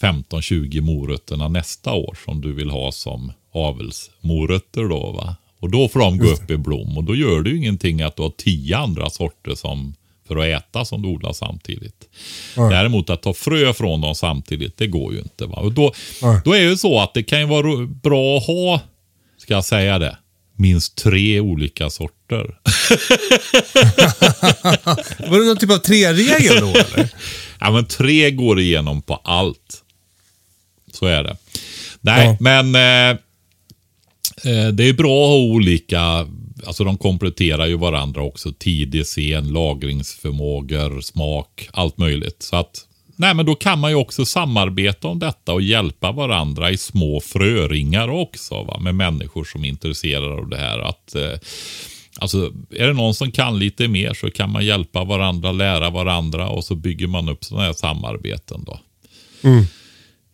15-20 0.00 0.80
morötterna 0.80 1.48
nästa 1.48 1.92
år 1.92 2.18
som 2.24 2.40
du 2.40 2.52
vill 2.52 2.70
ha 2.70 2.92
som 2.92 3.32
avelsmorötter 3.52 4.84
då 4.84 5.12
va. 5.12 5.36
Och 5.60 5.70
då 5.70 5.88
får 5.88 6.00
de 6.00 6.18
gå 6.18 6.26
upp 6.26 6.50
i 6.50 6.56
blom 6.56 6.96
och 6.96 7.04
då 7.04 7.14
gör 7.14 7.42
det 7.42 7.50
ju 7.50 7.56
ingenting 7.56 8.02
att 8.02 8.16
du 8.16 8.22
har 8.22 8.32
tio 8.36 8.76
andra 8.76 9.10
sorter 9.10 9.54
som 9.54 9.94
för 10.28 10.36
att 10.36 10.62
äta 10.62 10.84
som 10.84 11.02
du 11.02 11.08
odlar 11.08 11.32
samtidigt. 11.32 12.08
Däremot 12.54 13.10
att 13.10 13.22
ta 13.22 13.34
frö 13.34 13.72
från 13.72 14.00
dem 14.00 14.14
samtidigt, 14.14 14.76
det 14.76 14.86
går 14.86 15.12
ju 15.12 15.18
inte. 15.18 15.46
Va? 15.46 15.56
Och 15.56 15.72
då, 15.72 15.92
Nej. 16.22 16.40
då 16.44 16.52
är 16.52 16.60
det 16.60 16.70
ju 16.70 16.76
så 16.76 17.00
att 17.00 17.14
det 17.14 17.22
kan 17.22 17.40
ju 17.40 17.46
vara 17.46 17.86
bra 17.86 18.36
att 18.36 18.46
ha, 18.46 18.80
ska 19.38 19.54
jag 19.54 19.64
säga 19.64 19.98
det, 19.98 20.16
minst 20.60 20.96
tre 20.96 21.40
olika 21.40 21.90
sorter. 21.90 22.58
Var 25.30 25.38
det 25.38 25.44
någon 25.46 25.56
typ 25.56 25.70
av 25.70 25.76
tre-regel 25.78 26.60
då 26.60 26.68
eller? 26.68 27.08
Ja, 27.60 27.70
men 27.70 27.86
tre 27.86 28.30
går 28.30 28.60
igenom 28.60 29.02
på 29.02 29.14
allt. 29.14 29.82
Så 30.92 31.06
är 31.06 31.22
det. 31.22 31.36
Nej, 32.00 32.26
Ja. 32.26 32.36
men 32.40 32.74
eh, 32.74 33.10
eh, 34.52 34.68
det 34.68 34.84
är 34.88 34.92
bra 34.92 35.24
att 35.24 35.28
ha 35.30 35.36
olika, 35.36 36.26
alltså 36.66 36.84
de 36.84 36.98
kompletterar 36.98 37.66
ju 37.66 37.76
varandra 37.76 38.22
också. 38.22 38.52
Tidig, 38.58 39.06
sen, 39.06 39.48
lagringsförmågor, 39.52 41.00
smak, 41.00 41.68
allt 41.72 41.98
möjligt. 41.98 42.42
Så 42.42 42.56
att, 42.56 42.86
nej 43.20 43.34
men 43.34 43.46
då 43.46 43.54
kan 43.54 43.78
man 43.78 43.90
ju 43.90 43.96
också 43.96 44.24
samarbeta 44.24 45.08
om 45.08 45.18
detta 45.18 45.52
och 45.52 45.62
hjälpa 45.62 46.12
varandra 46.12 46.70
i 46.70 46.76
små 46.76 47.20
fröringar 47.20 48.08
också. 48.08 48.62
Va? 48.62 48.78
Med 48.80 48.94
människor 48.94 49.44
som 49.44 49.64
är 49.64 49.68
intresserade 49.68 50.34
av 50.34 50.48
det 50.48 50.56
här. 50.56 50.78
Att, 50.78 51.14
eh, 51.14 51.38
Alltså, 52.18 52.52
är 52.70 52.86
det 52.86 52.92
någon 52.92 53.14
som 53.14 53.32
kan 53.32 53.58
lite 53.58 53.88
mer 53.88 54.14
så 54.14 54.30
kan 54.30 54.50
man 54.50 54.66
hjälpa 54.66 55.04
varandra, 55.04 55.52
lära 55.52 55.90
varandra 55.90 56.48
och 56.48 56.64
så 56.64 56.74
bygger 56.74 57.06
man 57.06 57.28
upp 57.28 57.44
sådana 57.44 57.66
här 57.66 57.72
samarbeten 57.72 58.64
då. 58.64 58.80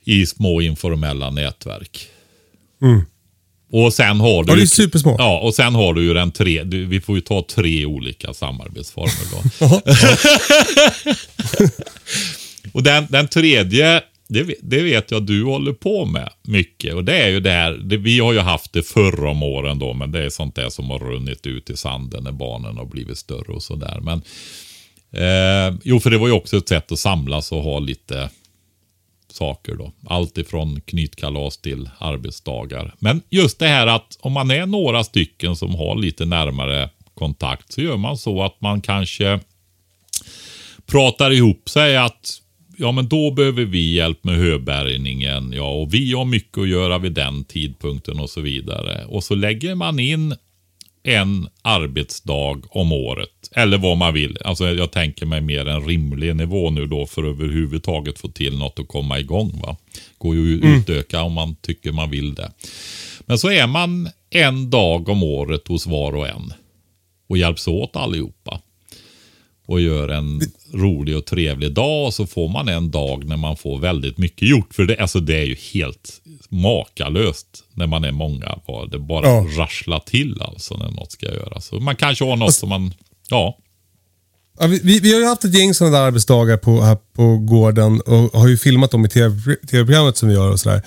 I 0.05 0.27
små 0.27 0.61
informella 0.61 1.31
nätverk. 1.31 1.99
Och 3.73 3.93
sen 3.93 4.21
har 4.21 4.45
du 4.45 4.53
Ja, 4.53 4.57
det 4.57 4.63
är 4.63 4.67
supersmart. 4.67 5.17
Ja, 5.19 5.41
och 5.41 5.55
sen 5.55 5.75
har 5.75 5.95
du 5.95 6.03
ju 6.03 6.15
den 6.15 6.33
tre, 6.33 6.65
du, 6.65 6.85
vi 6.85 7.01
får 7.01 7.15
ju 7.15 7.21
ta 7.21 7.45
tre 7.51 7.87
olika 7.87 8.35
samarbetsformer 8.35 9.25
då. 9.33 9.43
och 12.77 12.83
den, 12.83 13.07
den 13.11 13.29
tredje, 13.29 14.03
det, 14.29 14.43
vet- 14.43 14.59
det 14.63 14.83
vet 14.83 15.11
jag 15.11 15.23
du 15.23 15.45
håller 15.45 15.73
på 15.73 16.05
med 16.05 16.31
mycket. 16.43 16.95
Och 16.95 17.05
det 17.05 17.17
är 17.17 17.29
ju 17.29 17.41
det 17.41 17.51
här, 17.51 17.73
det, 17.73 17.97
vi 17.97 18.19
har 18.19 18.33
ju 18.33 18.39
haft 18.39 18.73
det 18.73 18.83
förr 18.83 19.25
om 19.25 19.43
åren 19.43 19.79
då, 19.79 19.93
men 19.93 20.13
det 20.13 20.25
är 20.25 20.31
sånt 20.31 20.55
där 20.55 20.69
som 20.69 20.91
har 20.91 20.99
runnit 20.99 21.47
ut 21.47 21.71
i 21.71 21.77
sanden 21.77 22.25
när 22.25 22.33
barnen 22.33 22.77
har 22.77 22.85
blivit 22.85 23.19
större 23.19 23.53
och 23.53 23.63
sådär. 23.63 24.01
Men 24.03 24.23
eh, 25.13 25.79
jo, 25.85 26.01
för 26.01 26.11
det 26.11 26.19
var 26.19 26.27
ju 26.27 26.33
också 26.33 26.57
ett 26.57 26.69
sätt 26.69 26.93
att 26.93 26.99
samlas 26.99 27.53
och 27.53 27.63
ha 27.63 27.79
lite 27.79 28.31
saker 29.33 29.75
då. 29.75 29.93
Allt 30.07 30.39
ifrån 30.39 30.81
knytkalas 30.81 31.59
till 31.59 31.91
arbetsdagar. 31.99 32.95
Men 32.99 33.23
just 33.31 33.59
det 33.59 33.69
här 33.69 33.87
att 33.87 34.19
om 34.21 34.33
man 34.33 34.51
är 34.51 34.67
några 34.67 35.05
stycken 35.05 35.57
som 35.57 35.75
har 35.75 35.97
lite 35.97 36.25
närmare 36.25 36.91
kontakt 37.15 37.73
så 37.73 37.81
gör 37.81 37.97
man 37.97 38.19
så 38.19 38.43
att 38.43 38.61
man 38.61 38.81
kanske 38.81 39.41
pratar 40.87 41.31
ihop 41.31 41.69
sig 41.69 41.97
att 41.97 42.43
ja 42.79 42.93
men 42.93 43.09
då 43.09 43.31
behöver 43.31 43.65
vi 43.65 43.95
hjälp 43.95 44.25
med 44.25 44.37
höbärgningen. 44.37 45.53
Ja, 45.53 45.73
och 45.73 45.95
vi 45.95 46.13
har 46.13 46.25
mycket 46.25 46.59
att 46.59 46.69
göra 46.69 46.99
vid 46.99 47.13
den 47.13 47.45
tidpunkten 47.45 48.21
och 48.21 48.31
så 48.31 48.41
vidare. 48.41 49.05
Och 49.05 49.25
så 49.25 49.35
lägger 49.35 49.75
man 49.75 49.99
in 49.99 50.35
en 51.03 51.49
arbetsdag 51.63 52.61
om 52.69 52.93
året. 52.93 53.31
Eller 53.53 53.79
vad 53.79 53.97
man 53.97 54.15
vill. 54.15 54.39
Alltså 54.45 54.69
jag 54.69 54.93
tänker 54.93 55.27
mig 55.27 55.41
mer 55.41 55.69
en 55.69 55.87
rimlig 55.87 56.37
nivå 56.37 56.71
nu 56.71 56.87
då 56.87 57.07
för 57.07 57.23
att 57.23 57.29
överhuvudtaget 57.29 58.19
få 58.19 58.29
till 58.29 58.59
något 58.59 58.79
att 58.79 58.89
komma 58.89 59.19
igång. 59.19 59.61
Va? 59.63 59.77
Går 60.19 60.37
ju 60.37 60.59
att 60.59 60.81
utöka 60.81 61.23
om 61.23 61.33
man 61.33 61.55
tycker 61.55 61.93
man 61.93 62.11
vill 62.11 62.35
det. 62.35 62.53
Men 63.21 63.39
så 63.39 63.51
är 63.51 63.67
man 63.67 64.09
en 64.31 64.71
dag 64.71 65.09
om 65.09 65.23
året 65.23 65.69
hos 65.69 65.87
var 65.87 66.17
och 66.17 66.29
en. 66.29 66.53
Och 67.29 67.39
hjälps 67.39 67.69
åt 67.69 67.97
allihopa. 67.97 68.61
Och 69.67 69.81
gör 69.81 70.09
en 70.09 70.41
rolig 70.75 71.17
och 71.17 71.25
trevlig 71.25 71.73
dag 71.73 72.07
och 72.07 72.15
så 72.15 72.27
får 72.27 72.49
man 72.49 72.69
en 72.69 72.91
dag 72.91 73.25
när 73.25 73.37
man 73.37 73.57
får 73.57 73.79
väldigt 73.79 74.19
mycket 74.19 74.49
gjort. 74.49 74.75
För 74.75 74.85
det, 74.85 74.97
alltså 74.99 75.21
det 75.21 75.35
är 75.39 75.45
ju 75.45 75.57
helt 75.73 76.21
makalöst 76.49 77.47
när 77.75 77.87
man 77.87 78.05
är 78.05 78.13
många. 78.13 78.59
Det 78.91 78.99
bara 78.99 79.27
Ja. 79.29 79.47
rasslar 79.59 79.99
till 80.01 80.43
alltså 80.43 80.77
när 80.77 80.91
något 80.91 81.13
ska 81.13 81.27
göras. 81.27 81.67
Så 81.67 81.81
man 81.81 81.97
kanske 81.97 82.25
har 82.25 82.37
något 82.37 82.55
som 82.55 82.69
man, 82.69 82.95
ja. 83.31 83.59
Ja, 84.61 84.67
vi, 84.67 85.01
vi, 85.01 85.13
har 85.13 85.21
ju 85.21 85.27
haft 85.27 85.45
ett 85.45 85.55
gäng 85.55 85.75
sådana 85.75 85.97
där 85.99 86.05
arbetsdagar 86.07 86.57
på, 86.57 86.81
här 86.83 86.97
på 87.17 87.37
gården 87.39 88.01
och 88.01 88.41
har 88.41 88.49
ju 88.49 88.57
filmat 88.59 88.91
dem 88.91 89.05
i 89.05 89.09
TV- 89.09 89.57
tv-programmet 89.71 90.17
som 90.17 90.29
vi 90.29 90.35
gör 90.35 90.51
och 90.51 90.61
sådär. 90.61 90.83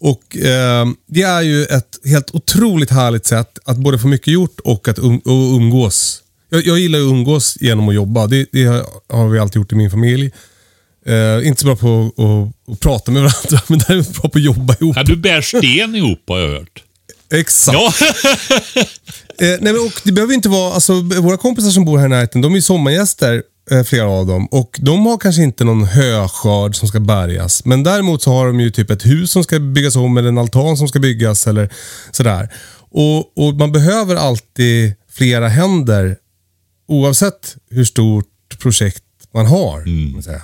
Och 0.00 0.36
eh, 0.36 0.86
Det 1.06 1.22
är 1.22 1.42
ju 1.42 1.64
ett 1.64 1.98
helt 2.04 2.34
otroligt 2.34 2.90
härligt 2.90 3.26
sätt 3.26 3.58
att 3.64 3.76
både 3.76 3.98
få 3.98 4.08
mycket 4.08 4.28
gjort 4.32 4.60
och 4.60 4.88
att 4.88 4.98
um, 4.98 5.18
och 5.18 5.56
umgås. 5.56 6.22
Jag, 6.48 6.66
jag 6.66 6.78
gillar 6.78 6.98
att 6.98 7.04
umgås 7.04 7.56
genom 7.60 7.88
att 7.88 7.94
jobba. 7.94 8.26
Det, 8.26 8.46
det 8.52 8.64
har 9.08 9.28
vi 9.28 9.38
alltid 9.38 9.56
gjort 9.56 9.72
i 9.72 9.76
min 9.76 9.90
familj. 9.90 10.32
Eh, 11.06 11.48
inte 11.48 11.60
så 11.60 11.66
bra 11.66 11.76
på 11.76 12.12
att, 12.16 12.72
att 12.72 12.80
prata 12.80 13.10
med 13.10 13.22
varandra, 13.22 13.62
men 13.68 13.78
däremot 13.78 14.22
bra 14.22 14.30
på 14.30 14.38
att 14.38 14.44
jobba 14.44 14.74
ihop. 14.80 14.96
Ja, 14.96 15.02
du 15.02 15.16
bär 15.16 15.40
sten 15.40 15.94
ihop 15.94 16.22
har 16.28 16.38
jag 16.38 16.48
hört. 16.48 16.82
Exakt. 17.32 17.78
Ja. 17.78 17.92
Eh, 19.38 19.48
nej, 19.48 19.72
men, 19.72 19.76
och 19.76 20.00
det 20.04 20.12
behöver 20.12 20.34
inte 20.34 20.48
vara, 20.48 20.74
alltså, 20.74 21.00
våra 21.00 21.36
kompisar 21.36 21.70
som 21.70 21.84
bor 21.84 21.98
här 21.98 22.06
i 22.06 22.08
närheten, 22.08 22.40
de 22.40 22.54
är 22.54 22.60
sommargäster, 22.60 23.42
eh, 23.70 23.82
flera 23.82 24.08
av 24.08 24.26
dem. 24.26 24.46
Och 24.46 24.78
de 24.80 25.06
har 25.06 25.18
kanske 25.18 25.42
inte 25.42 25.64
någon 25.64 25.84
höskörd 25.84 26.76
som 26.76 26.88
ska 26.88 27.00
bärgas. 27.00 27.64
Men 27.64 27.82
däremot 27.82 28.22
så 28.22 28.32
har 28.32 28.46
de 28.46 28.60
ju 28.60 28.70
typ 28.70 28.90
ett 28.90 29.06
hus 29.06 29.30
som 29.30 29.44
ska 29.44 29.58
byggas 29.60 29.96
om 29.96 30.16
eller 30.16 30.28
en 30.28 30.38
altan 30.38 30.76
som 30.76 30.88
ska 30.88 30.98
byggas 30.98 31.46
eller 31.46 31.72
sådär. 32.10 32.48
Och, 32.90 33.46
och 33.46 33.54
man 33.54 33.72
behöver 33.72 34.16
alltid 34.16 34.94
flera 35.12 35.48
händer 35.48 36.16
oavsett 36.88 37.56
hur 37.70 37.84
stort 37.84 38.58
projekt 38.58 39.02
man 39.34 39.46
har. 39.46 40.22
säga. 40.22 40.42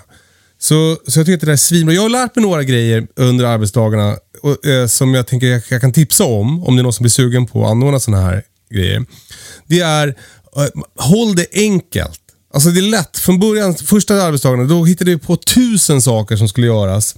Så, 0.59 0.99
så 1.07 1.19
jag 1.19 1.27
tycker 1.27 1.35
att 1.35 1.41
det 1.41 1.47
där 1.47 1.53
är 1.53 1.57
svinbra. 1.57 1.95
Jag 1.95 2.03
har 2.03 2.09
lärt 2.09 2.37
mig 2.37 2.45
några 2.45 2.63
grejer 2.63 3.07
under 3.17 3.45
arbetsdagarna 3.45 4.17
och, 4.43 4.67
eh, 4.67 4.87
som 4.87 5.15
jag 5.15 5.27
tänker 5.27 5.47
jag, 5.47 5.63
jag 5.69 5.81
kan 5.81 5.93
tipsa 5.93 6.25
om, 6.25 6.65
om 6.65 6.77
det 6.77 6.81
är 6.81 6.83
någon 6.83 6.93
som 6.93 7.03
blir 7.03 7.11
sugen 7.11 7.47
på 7.47 7.65
att 7.65 7.71
anordna 7.71 8.01
sådana 8.01 8.23
här 8.23 8.43
grejer. 8.71 9.05
Det 9.67 9.81
är, 9.81 10.09
eh, 10.09 10.83
håll 10.99 11.35
det 11.37 11.47
enkelt. 11.53 12.21
Alltså 12.55 12.71
det 12.71 12.81
är 12.81 12.91
lätt. 12.91 13.19
Från 13.19 13.41
början, 13.41 13.75
första 13.75 14.23
arbetsdagarna, 14.23 14.65
då 14.65 14.85
hittade 14.85 15.11
vi 15.11 15.19
på 15.19 15.37
tusen 15.37 16.03
saker 16.03 16.37
som 16.37 16.49
skulle 16.49 16.67
göras. 16.67 17.17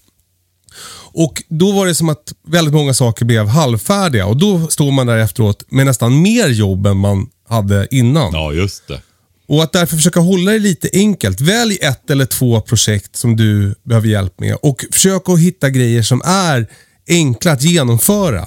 Och 1.16 1.42
Då 1.48 1.72
var 1.72 1.86
det 1.86 1.94
som 1.94 2.08
att 2.08 2.32
väldigt 2.46 2.74
många 2.74 2.94
saker 2.94 3.24
blev 3.24 3.46
halvfärdiga 3.46 4.26
och 4.26 4.36
då 4.36 4.68
står 4.68 4.90
man 4.90 5.06
där 5.06 5.16
efteråt 5.16 5.64
med 5.68 5.86
nästan 5.86 6.22
mer 6.22 6.48
jobb 6.48 6.86
än 6.86 6.96
man 6.96 7.26
hade 7.48 7.88
innan. 7.90 8.32
ja, 8.32 8.52
just 8.52 8.88
det. 8.88 9.00
Och 9.46 9.62
att 9.62 9.72
därför 9.72 9.96
försöka 9.96 10.20
hålla 10.20 10.52
det 10.52 10.58
lite 10.58 10.88
enkelt. 10.92 11.40
Välj 11.40 11.78
ett 11.82 12.10
eller 12.10 12.26
två 12.26 12.60
projekt 12.60 13.16
som 13.16 13.36
du 13.36 13.74
behöver 13.82 14.08
hjälp 14.08 14.40
med 14.40 14.56
och 14.62 14.84
försök 14.92 15.28
att 15.28 15.38
hitta 15.38 15.70
grejer 15.70 16.02
som 16.02 16.22
är 16.24 16.66
enkla 17.08 17.52
att 17.52 17.62
genomföra. 17.62 18.46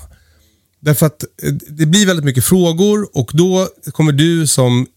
Därför 0.80 1.06
att 1.06 1.24
eh, 1.44 1.54
det 1.54 1.86
blir 1.86 2.06
väldigt 2.06 2.26
mycket 2.26 2.46
frågor 2.46 3.10
och 3.14 3.32
då 3.34 3.68
kommer 3.92 4.12
du 4.12 4.48
som 4.48 4.88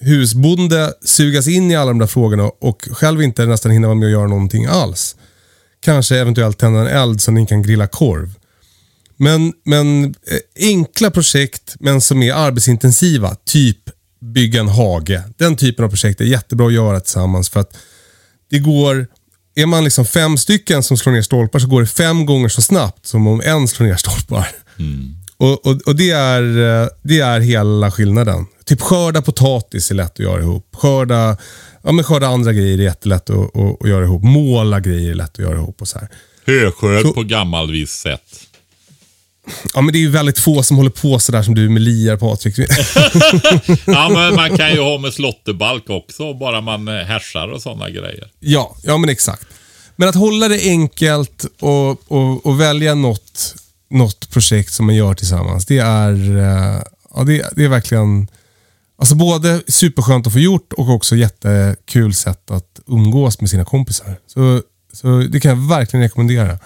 husbonde 0.00 0.92
sugas 1.04 1.48
in 1.48 1.70
i 1.70 1.76
alla 1.76 1.90
de 1.90 1.98
där 1.98 2.06
frågorna 2.06 2.50
och 2.60 2.88
själv 2.92 3.22
inte 3.22 3.46
nästan 3.46 3.72
hinna 3.72 3.86
vara 3.86 3.98
med 3.98 4.06
och 4.06 4.12
göra 4.12 4.26
någonting 4.26 4.66
alls. 4.66 5.16
Kanske 5.80 6.16
eventuellt 6.16 6.58
tända 6.58 6.80
en 6.80 6.86
eld 6.86 7.20
så 7.20 7.30
ni 7.32 7.46
kan 7.46 7.62
grilla 7.62 7.86
korv. 7.86 8.34
Men, 9.16 9.52
men 9.64 10.04
eh, 10.04 10.68
enkla 10.68 11.10
projekt 11.10 11.76
men 11.80 12.00
som 12.00 12.22
är 12.22 12.32
arbetsintensiva, 12.32 13.36
typ 13.44 13.78
bygga 14.20 14.60
en 14.60 14.68
hage. 14.68 15.22
Den 15.36 15.56
typen 15.56 15.84
av 15.84 15.88
projekt 15.88 16.20
är 16.20 16.24
jättebra 16.24 16.66
att 16.66 16.72
göra 16.72 17.00
tillsammans 17.00 17.48
för 17.48 17.60
att 17.60 17.76
det 18.50 18.58
går, 18.58 19.06
är 19.54 19.66
man 19.66 19.84
liksom 19.84 20.04
fem 20.04 20.36
stycken 20.36 20.82
som 20.82 20.96
slår 20.96 21.12
ner 21.12 21.22
stolpar 21.22 21.58
så 21.58 21.66
går 21.66 21.80
det 21.80 21.86
fem 21.86 22.26
gånger 22.26 22.48
så 22.48 22.62
snabbt 22.62 23.06
som 23.06 23.26
om 23.26 23.40
en 23.44 23.68
slår 23.68 23.86
ner 23.86 23.96
stolpar. 23.96 24.48
Och, 25.36 25.66
och, 25.66 25.80
och 25.86 25.96
det, 25.96 26.10
är, 26.10 26.42
eh, 26.82 26.88
det 27.02 27.20
är 27.20 27.40
hela 27.40 27.90
skillnaden. 27.90 28.46
Typ 28.64 28.80
skörda 28.80 29.22
potatis 29.22 29.90
är 29.90 29.94
lätt 29.94 30.12
att 30.12 30.18
göra 30.18 30.40
ihop. 30.40 30.66
Skörda, 30.76 31.36
ja, 31.82 31.92
men 31.92 32.04
skörda 32.04 32.26
andra 32.26 32.52
grejer 32.52 32.78
är 32.78 32.82
jättelätt 32.82 33.30
att, 33.30 33.56
att, 33.56 33.82
att 33.82 33.88
göra 33.88 34.04
ihop. 34.04 34.22
Måla 34.22 34.80
grejer 34.80 35.10
är 35.10 35.14
lätt 35.14 35.30
att 35.32 35.38
göra 35.38 35.56
ihop. 35.56 35.80
och 35.80 35.88
så 35.88 35.98
här. 35.98 36.08
Höskörd 36.46 37.02
Så- 37.02 37.12
på 37.12 37.22
gammalvis 37.22 37.90
sätt. 37.90 38.20
Ja, 39.74 39.80
men 39.80 39.92
det 39.92 39.98
är 39.98 40.00
ju 40.00 40.10
väldigt 40.10 40.38
få 40.38 40.62
som 40.62 40.76
håller 40.76 40.90
på 40.90 41.18
sådär 41.18 41.42
som 41.42 41.54
du 41.54 41.68
med 41.68 41.82
liar 41.82 42.16
Patrik. 42.16 42.58
Ja, 43.86 44.08
men 44.08 44.34
man 44.34 44.56
kan 44.56 44.72
ju 44.72 44.80
ha 44.80 44.98
med 44.98 45.12
slåtterbalk 45.12 45.90
också, 45.90 46.34
bara 46.34 46.60
man 46.60 46.88
eh, 46.88 46.94
härsar 46.94 47.48
och 47.48 47.62
sådana 47.62 47.90
grejer. 47.90 48.28
Ja, 48.40 48.76
ja 48.82 48.98
men 48.98 49.10
exakt. 49.10 49.46
Men 49.96 50.08
att 50.08 50.14
hålla 50.14 50.48
det 50.48 50.60
enkelt 50.62 51.44
och, 51.60 52.12
och, 52.12 52.46
och 52.46 52.60
välja 52.60 52.94
något, 52.94 53.54
något 53.90 54.30
projekt 54.30 54.72
som 54.72 54.86
man 54.86 54.94
gör 54.94 55.14
tillsammans. 55.14 55.66
Det 55.66 55.78
är, 55.78 56.36
eh, 56.36 56.82
ja, 57.14 57.24
det, 57.24 57.50
det 57.56 57.64
är 57.64 57.68
verkligen 57.68 58.28
alltså 58.98 59.14
både 59.14 59.62
superskönt 59.68 60.26
att 60.26 60.32
få 60.32 60.38
gjort 60.38 60.72
och 60.72 60.88
också 60.88 61.16
jättekul 61.16 62.14
sätt 62.14 62.50
att 62.50 62.80
umgås 62.86 63.40
med 63.40 63.50
sina 63.50 63.64
kompisar. 63.64 64.16
Så, 64.26 64.62
så 64.92 65.18
det 65.18 65.40
kan 65.40 65.48
jag 65.48 65.68
verkligen 65.68 66.02
rekommendera. 66.02 66.58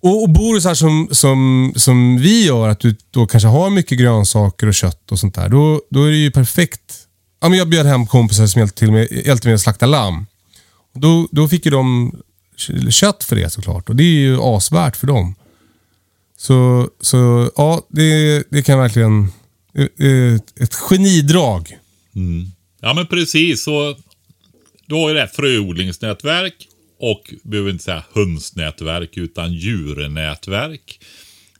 Och, 0.00 0.22
och 0.22 0.30
bor 0.30 0.54
du 0.54 0.60
så 0.60 0.68
här 0.68 0.74
som, 0.74 1.08
som, 1.12 1.72
som 1.76 2.18
vi 2.18 2.44
gör, 2.44 2.68
att 2.68 2.80
du 2.80 2.96
då 3.10 3.26
kanske 3.26 3.48
har 3.48 3.70
mycket 3.70 3.98
grönsaker 3.98 4.66
och 4.66 4.74
kött 4.74 5.12
och 5.12 5.18
sånt 5.18 5.34
där. 5.34 5.48
Då, 5.48 5.82
då 5.90 6.04
är 6.04 6.10
det 6.10 6.16
ju 6.16 6.30
perfekt. 6.30 6.94
Ja, 7.40 7.48
men 7.48 7.58
jag 7.58 7.68
bjöd 7.68 7.86
hem 7.86 8.06
kompisar 8.06 8.46
som 8.46 8.58
hjälpte 8.58 8.78
till 8.78 8.92
med, 8.92 9.08
hjälpte 9.26 9.48
med 9.48 9.54
att 9.54 9.60
slakta 9.60 9.86
lamm. 9.86 10.26
Då, 10.94 11.28
då 11.30 11.48
fick 11.48 11.64
ju 11.64 11.70
de 11.70 12.12
kött 12.90 13.24
för 13.24 13.36
det 13.36 13.50
såklart 13.50 13.88
och 13.88 13.96
det 13.96 14.02
är 14.02 14.20
ju 14.20 14.38
asvärt 14.40 14.96
för 14.96 15.06
dem. 15.06 15.34
Så, 16.36 16.88
så 17.00 17.50
ja, 17.56 17.82
det, 17.88 18.44
det 18.50 18.62
kan 18.62 18.78
verkligen... 18.78 19.32
Ett, 19.74 20.60
ett 20.60 20.74
genidrag. 20.74 21.78
Mm. 22.14 22.52
Ja, 22.80 22.94
men 22.94 23.06
precis. 23.06 23.64
Så 23.64 23.96
du 24.86 24.94
har 24.94 25.08
ju 25.08 25.14
det 25.14 25.20
här 25.20 25.26
fröodlingsnätverk 25.26 26.67
och 26.98 27.34
behöver 27.42 27.70
inte 27.70 27.84
säga 27.84 28.04
hönsnätverk 28.14 29.16
utan 29.16 29.52
djurnätverk. 29.52 31.00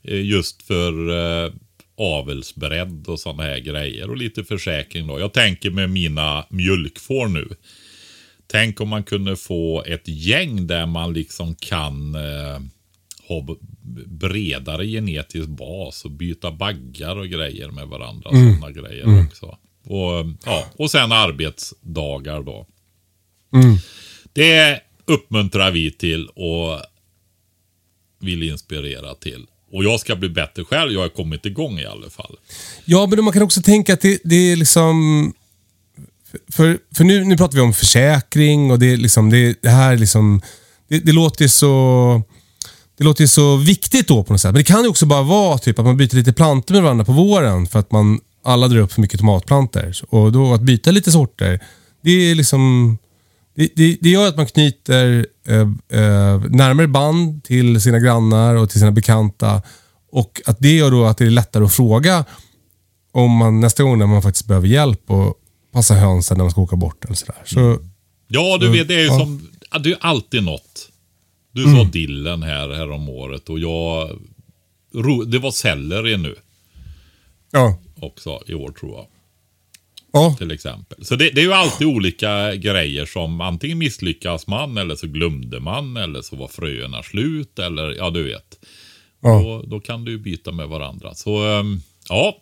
Eh, 0.03 0.21
Just 0.25 0.63
för 0.63 1.09
eh, 1.45 1.53
avelsbredd 1.97 3.07
och 3.07 3.19
sådana 3.19 3.43
här 3.43 3.59
grejer 3.59 4.09
och 4.09 4.17
lite 4.17 4.43
försäkring 4.43 5.07
då. 5.07 5.19
Jag 5.19 5.33
tänker 5.33 5.69
med 5.69 5.89
mina 5.89 6.45
mjölkfår 6.49 7.27
nu. 7.27 7.47
Tänk 8.47 8.81
om 8.81 8.89
man 8.89 9.03
kunde 9.03 9.35
få 9.35 9.83
ett 9.83 10.07
gäng 10.07 10.67
där 10.67 10.85
man 10.85 11.13
liksom 11.13 11.55
kan 11.55 12.15
eh, 12.15 12.59
ha 13.27 13.57
bredare 14.05 14.85
genetisk 14.87 15.47
bas 15.49 16.05
och 16.05 16.11
byta 16.11 16.51
baggar 16.51 17.15
och 17.15 17.27
grejer 17.27 17.71
med 17.71 17.87
varandra. 17.87 18.29
Sådana 18.29 18.71
grejer 18.71 19.25
också. 19.25 19.57
Och, 19.85 20.25
ja, 20.45 20.65
och 20.75 20.91
sen 20.91 21.11
arbetsdagar 21.11 22.43
då. 22.43 22.67
Det 24.33 24.81
uppmuntrar 25.09 25.71
vi 25.71 25.91
till 25.91 26.27
och 26.27 26.79
vill 28.19 28.43
inspirera 28.43 29.15
till. 29.15 29.45
Och 29.71 29.83
jag 29.83 29.99
ska 29.99 30.15
bli 30.15 30.29
bättre 30.29 30.63
själv. 30.65 30.91
Jag 30.91 31.01
har 31.01 31.09
kommit 31.09 31.45
igång 31.45 31.79
i 31.79 31.85
alla 31.85 32.09
fall. 32.09 32.35
Ja, 32.85 33.07
men 33.07 33.23
man 33.23 33.33
kan 33.33 33.41
också 33.41 33.61
tänka 33.61 33.93
att 33.93 34.01
det, 34.01 34.19
det 34.23 34.35
är 34.51 34.55
liksom... 34.55 35.33
För, 36.51 36.79
för 36.95 37.03
nu, 37.03 37.23
nu 37.23 37.37
pratar 37.37 37.55
vi 37.55 37.61
om 37.61 37.73
försäkring 37.73 38.71
och 38.71 38.79
det, 38.79 38.93
är 38.93 38.97
liksom, 38.97 39.29
det, 39.29 39.61
det 39.61 39.69
här 39.69 39.93
är 39.93 39.97
liksom... 39.97 40.41
Det, 40.87 40.99
det 40.99 41.11
låter 41.11 41.45
ju 41.45 41.49
så... 41.49 42.23
Det 42.97 43.03
låter 43.03 43.21
ju 43.23 43.27
så 43.27 43.55
viktigt 43.55 44.07
då 44.07 44.23
på 44.23 44.33
något 44.33 44.41
sätt. 44.41 44.51
Men 44.51 44.59
det 44.59 44.63
kan 44.63 44.83
ju 44.83 44.89
också 44.89 45.05
bara 45.05 45.23
vara 45.23 45.57
typ 45.57 45.79
att 45.79 45.85
man 45.85 45.97
byter 45.97 46.15
lite 46.15 46.33
plantor 46.33 46.75
med 46.75 46.83
varandra 46.83 47.05
på 47.05 47.11
våren 47.11 47.67
för 47.67 47.79
att 47.79 47.91
man 47.91 48.19
alla 48.43 48.67
drar 48.67 48.79
upp 48.79 48.93
för 48.93 49.01
mycket 49.01 49.19
tomatplantor. 49.19 49.93
Och 50.09 50.31
då 50.31 50.53
att 50.53 50.61
byta 50.61 50.91
lite 50.91 51.11
sorter, 51.11 51.59
det 52.03 52.11
är 52.11 52.35
liksom... 52.35 52.97
Det, 53.59 53.71
det, 53.75 53.97
det 54.01 54.09
gör 54.09 54.27
att 54.27 54.37
man 54.37 54.45
knyter 54.45 55.25
eh, 55.47 55.59
eh, 55.99 56.41
närmare 56.49 56.87
band 56.87 57.43
till 57.43 57.81
sina 57.81 57.99
grannar 57.99 58.55
och 58.55 58.69
till 58.69 58.79
sina 58.79 58.91
bekanta. 58.91 59.61
Och 60.11 60.41
att 60.45 60.59
det 60.59 60.75
gör 60.75 60.91
då 60.91 61.05
att 61.05 61.17
det 61.17 61.25
är 61.25 61.29
lättare 61.29 61.63
att 61.63 61.73
fråga 61.73 62.25
om 63.11 63.31
man 63.31 63.59
nästa 63.59 63.83
gång 63.83 63.97
när 63.97 64.07
man 64.07 64.21
faktiskt 64.21 64.47
behöver 64.47 64.67
hjälp 64.67 65.11
och 65.11 65.35
passa 65.73 65.93
hönsen 65.93 66.37
när 66.37 66.43
man 66.43 66.51
ska 66.51 66.61
åka 66.61 66.75
bort 66.75 67.05
eller 67.05 67.15
sådär. 67.15 67.41
Så, 67.45 67.79
Ja, 68.27 68.57
du 68.57 68.69
vet, 68.71 68.87
det 68.87 68.95
är 68.95 68.99
ju 68.99 69.05
ja. 69.05 69.19
som... 69.19 69.49
Det 69.83 69.91
är 69.91 69.97
alltid 70.01 70.43
något. 70.43 70.89
Du 71.51 71.63
sa 71.63 71.83
dillen 71.83 72.43
här, 72.43 72.69
här 72.69 72.91
om 72.91 73.09
året 73.09 73.49
och 73.49 73.59
jag... 73.59 74.19
Det 75.27 75.39
var 75.39 75.51
selleri 75.51 76.17
nu 76.17 76.35
ja. 77.51 77.77
också 78.01 78.39
i 78.47 78.53
år 78.53 78.71
tror 78.71 78.91
jag. 78.91 79.05
Ja, 80.13 80.35
Till 80.37 80.51
exempel. 80.51 81.05
Så 81.05 81.15
det, 81.15 81.29
det 81.29 81.41
är 81.41 81.45
ju 81.45 81.53
alltid 81.53 81.87
olika 81.87 82.55
grejer 82.55 83.05
som 83.05 83.41
antingen 83.41 83.77
misslyckas 83.77 84.47
man 84.47 84.77
eller 84.77 84.95
så 84.95 85.07
glömde 85.07 85.59
man 85.59 85.97
eller 85.97 86.21
så 86.21 86.35
var 86.35 86.47
fröerna 86.47 87.03
slut 87.03 87.59
eller 87.59 87.95
ja, 87.97 88.09
du 88.09 88.23
vet. 88.23 88.59
ja. 89.21 89.39
Då, 89.41 89.63
då 89.67 89.79
kan 89.79 90.05
du 90.05 90.17
byta 90.17 90.51
med 90.51 90.67
varandra. 90.67 91.13
Så 91.15 91.45
ehm, 91.59 91.81
ja, 92.09 92.33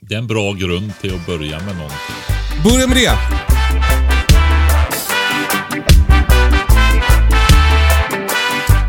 det 0.00 0.14
är 0.14 0.18
en 0.18 0.26
bra 0.26 0.52
grund 0.52 0.92
till 1.00 1.14
att 1.14 1.26
börja 1.26 1.58
med 1.58 1.76
någonting. 1.76 2.16
Börja 2.64 2.86
med 2.86 2.96
det. 2.96 3.18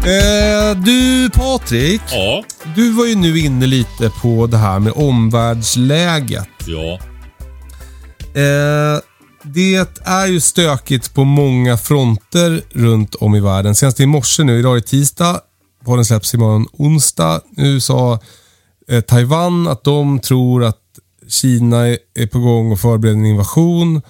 Eh, 0.06 0.78
du 0.86 1.30
Patrik, 1.30 2.02
Ja, 2.12 2.43
du 2.76 2.91
var 2.91 3.06
ju 3.06 3.15
nu 3.15 3.39
inne 3.39 3.65
lite 3.67 4.10
på 4.21 4.47
det 4.47 4.58
här 4.58 4.80
med 4.80 4.93
omvärldsläget. 4.95 6.47
ja, 6.65 7.00
Eh, 8.34 9.00
det 9.44 10.02
är 10.04 10.28
ju 10.28 10.39
stökigt 10.39 11.13
på 11.13 11.24
många 11.24 11.78
fronter 11.78 12.62
runt 12.70 13.15
om 13.15 13.36
i 13.36 13.39
världen. 13.39 13.76
Senast 13.76 14.00
i 14.00 14.06
morse 14.06 14.44
nu, 14.44 14.60
idag 14.60 14.72
är 14.72 14.82
det 14.82 14.88
tisdag. 14.88 15.41
podden 15.86 16.06
släpps 16.06 16.34
imorgon 16.34 16.67
onsdag. 16.72 17.41
Nu 17.50 17.80
sa 17.82 18.20
eh, 18.88 19.02
Taiwan 19.02 19.67
att 19.67 19.84
de 19.84 20.20
tror 20.20 20.63
att 20.63 20.78
Kina 21.28 21.88
är, 21.88 22.28
på 22.28 22.39
gång 22.39 22.72
och 22.72 22.80
förbereder 22.80 23.17
en 23.17 23.26
invasion. 23.26 24.02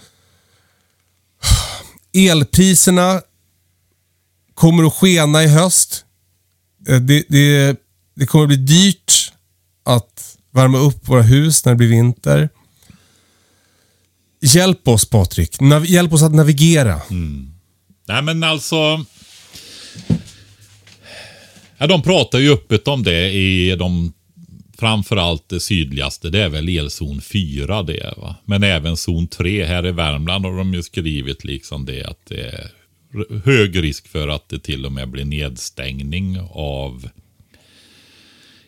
Elpriserna 2.13 3.21
kommer 4.53 4.83
att 4.83 4.93
skena 4.93 5.43
i 5.43 5.47
höst. 5.47 6.05
Eh, 6.87 6.99
det, 6.99 7.25
det, 7.29 7.77
det 8.15 8.25
kommer 8.25 8.43
att 8.43 8.49
bli 8.49 8.57
dyrt 8.57 9.33
att 9.85 10.37
värma 10.51 10.77
upp 10.77 11.07
våra 11.07 11.21
hus 11.21 11.65
när 11.65 11.71
det 11.71 11.77
blir 11.77 11.89
vinter. 11.89 12.49
Hjälp 14.41 14.87
oss 14.87 15.09
Patrik. 15.09 15.59
Nav- 15.59 15.85
hjälp 15.85 16.13
oss 16.13 16.23
att 16.23 16.35
navigera. 16.35 17.01
Mm. 17.09 17.53
Nej 18.07 18.21
men 18.21 18.43
alltså. 18.43 19.05
Ja, 21.77 21.87
de 21.87 22.01
pratar 22.01 22.39
ju 22.39 22.53
öppet 22.53 22.87
om 22.87 23.03
det 23.03 23.31
i 23.31 23.75
de 23.75 24.13
framförallt 24.77 25.49
det 25.49 25.59
sydligaste. 25.59 26.29
Det 26.29 26.39
är 26.39 26.49
väl 26.49 26.69
elzon 26.69 27.21
4 27.21 27.83
det 27.83 28.13
va. 28.17 28.35
Men 28.45 28.63
även 28.63 28.97
zon 28.97 29.27
3 29.27 29.65
här 29.65 29.87
i 29.87 29.91
Värmland 29.91 30.45
har 30.45 30.57
de 30.57 30.73
ju 30.73 30.83
skrivit 30.83 31.43
liksom 31.43 31.85
det 31.85 32.03
att 32.03 32.25
det 32.27 32.41
är 32.41 32.71
hög 33.45 33.83
risk 33.83 34.07
för 34.07 34.27
att 34.27 34.49
det 34.49 34.59
till 34.59 34.85
och 34.85 34.91
med 34.91 35.09
blir 35.09 35.25
nedstängning 35.25 36.39
av 36.51 37.09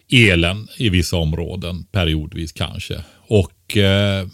elen 0.09 0.67
i 0.77 0.89
vissa 0.89 1.17
områden 1.17 1.83
periodvis 1.83 2.51
kanske. 2.51 3.03
Och 3.27 3.77
eh, 3.77 4.27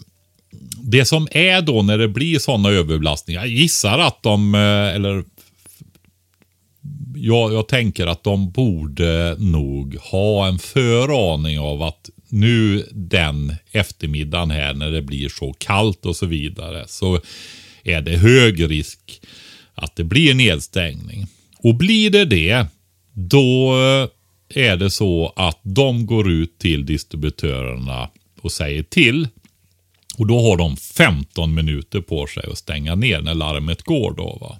det 0.82 1.04
som 1.04 1.28
är 1.30 1.62
då 1.62 1.82
när 1.82 1.98
det 1.98 2.08
blir 2.08 2.38
sådana 2.38 2.68
överbelastningar, 2.68 3.40
jag 3.40 3.48
gissar 3.48 3.98
att 3.98 4.22
de, 4.22 4.54
eh, 4.54 4.94
eller 4.94 5.24
jag, 7.14 7.52
jag 7.52 7.68
tänker 7.68 8.06
att 8.06 8.24
de 8.24 8.50
borde 8.50 9.36
nog 9.38 9.96
ha 9.96 10.48
en 10.48 10.58
föraning 10.58 11.58
av 11.58 11.82
att 11.82 12.10
nu 12.28 12.88
den 12.92 13.54
eftermiddagen 13.72 14.50
här 14.50 14.74
när 14.74 14.90
det 14.90 15.02
blir 15.02 15.28
så 15.28 15.52
kallt 15.52 16.06
och 16.06 16.16
så 16.16 16.26
vidare 16.26 16.84
så 16.88 17.20
är 17.84 18.00
det 18.00 18.16
hög 18.16 18.70
risk 18.70 19.20
att 19.74 19.96
det 19.96 20.04
blir 20.04 20.34
nedstängning. 20.34 21.26
Och 21.58 21.74
blir 21.74 22.10
det 22.10 22.24
det, 22.24 22.66
då 23.12 23.72
eh, 23.72 24.08
är 24.64 24.76
det 24.76 24.90
så 24.90 25.32
att 25.36 25.60
de 25.62 26.06
går 26.06 26.30
ut 26.30 26.58
till 26.58 26.86
distributörerna 26.86 28.10
och 28.40 28.52
säger 28.52 28.82
till. 28.82 29.28
Och 30.18 30.26
då 30.26 30.40
har 30.40 30.56
de 30.56 30.76
15 30.76 31.54
minuter 31.54 32.00
på 32.00 32.26
sig 32.26 32.42
att 32.52 32.58
stänga 32.58 32.94
ner 32.94 33.20
när 33.20 33.34
larmet 33.34 33.82
går 33.82 34.14
då 34.16 34.38
va. 34.40 34.58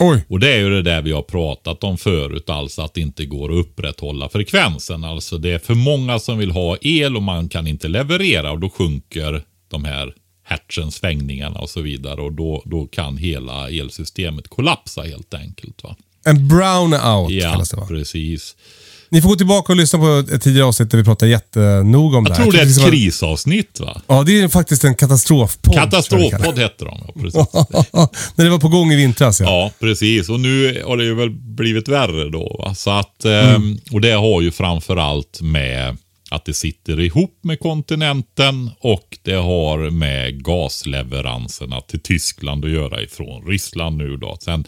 Oj. 0.00 0.24
Och 0.28 0.40
det 0.40 0.52
är 0.52 0.58
ju 0.58 0.70
det 0.70 0.82
där 0.82 1.02
vi 1.02 1.12
har 1.12 1.22
pratat 1.22 1.84
om 1.84 1.98
förut, 1.98 2.50
alltså 2.50 2.82
att 2.82 2.94
det 2.94 3.00
inte 3.00 3.26
går 3.26 3.52
att 3.52 3.66
upprätthålla 3.66 4.28
frekvensen. 4.28 5.04
Alltså 5.04 5.38
det 5.38 5.50
är 5.52 5.58
för 5.58 5.74
många 5.74 6.18
som 6.18 6.38
vill 6.38 6.50
ha 6.50 6.76
el 6.80 7.16
och 7.16 7.22
man 7.22 7.48
kan 7.48 7.66
inte 7.66 7.88
leverera 7.88 8.52
och 8.52 8.60
då 8.60 8.70
sjunker 8.70 9.42
de 9.68 9.84
här 9.84 10.14
hertzen, 10.44 10.92
svängningarna 10.92 11.58
och 11.60 11.70
så 11.70 11.80
vidare 11.80 12.20
och 12.20 12.32
då, 12.32 12.62
då 12.64 12.86
kan 12.86 13.16
hela 13.16 13.70
elsystemet 13.70 14.48
kollapsa 14.48 15.02
helt 15.02 15.34
enkelt. 15.34 15.82
Va? 15.82 15.96
En 16.24 16.48
brownout 16.48 17.30
Ja, 17.30 17.50
kallas 17.52 17.70
det 17.70 17.76
va? 17.76 17.86
precis. 17.88 18.56
Ni 19.08 19.22
får 19.22 19.28
gå 19.28 19.36
tillbaka 19.36 19.72
och 19.72 19.76
lyssna 19.76 19.98
på 19.98 20.24
ett 20.34 20.42
tidigare 20.42 20.66
avsnitt 20.66 20.90
där 20.90 20.98
vi 20.98 21.04
pratar 21.04 21.26
jättenoga 21.26 22.18
om 22.18 22.24
det 22.24 22.30
Jag 22.30 22.36
här. 22.36 22.42
tror 22.44 22.52
det 22.52 22.60
är 22.60 22.66
ett 22.66 22.76
var- 22.78 22.88
krisavsnitt 22.90 23.80
va? 23.80 24.00
Ja, 24.06 24.22
det 24.22 24.40
är 24.40 24.48
faktiskt 24.48 24.84
en 24.84 24.94
katastrofpodd. 24.94 25.74
jag 25.74 25.82
det. 25.82 25.90
Katastrofpodd 25.90 26.58
hette 26.58 26.84
de, 26.84 26.98
ja 27.06 27.12
precis. 27.20 27.34
När 28.36 28.44
det 28.44 28.50
var 28.50 28.58
på 28.58 28.68
gång 28.68 28.92
i 28.92 28.96
vintras 28.96 29.40
ja. 29.40 29.46
Ja, 29.46 29.70
precis. 29.80 30.28
Och 30.28 30.40
nu 30.40 30.82
har 30.86 30.96
det 30.96 31.04
ju 31.04 31.14
väl 31.14 31.30
blivit 31.30 31.88
värre 31.88 32.28
då. 32.30 32.56
Va? 32.64 32.74
Så 32.74 32.90
att, 32.90 33.24
ehm, 33.24 33.78
Och 33.92 34.00
det 34.00 34.10
har 34.12 34.40
ju 34.40 34.50
framförallt 34.50 35.40
med 35.42 35.96
att 36.30 36.44
det 36.44 36.54
sitter 36.54 37.00
ihop 37.00 37.38
med 37.42 37.60
kontinenten 37.60 38.70
och 38.80 39.18
det 39.22 39.34
har 39.34 39.90
med 39.90 40.44
gasleveranserna 40.44 41.80
till 41.80 42.00
Tyskland 42.00 42.64
att 42.64 42.70
göra 42.70 43.02
ifrån 43.02 43.46
Ryssland 43.46 43.96
nu 43.96 44.16
då. 44.16 44.36
Sen, 44.40 44.64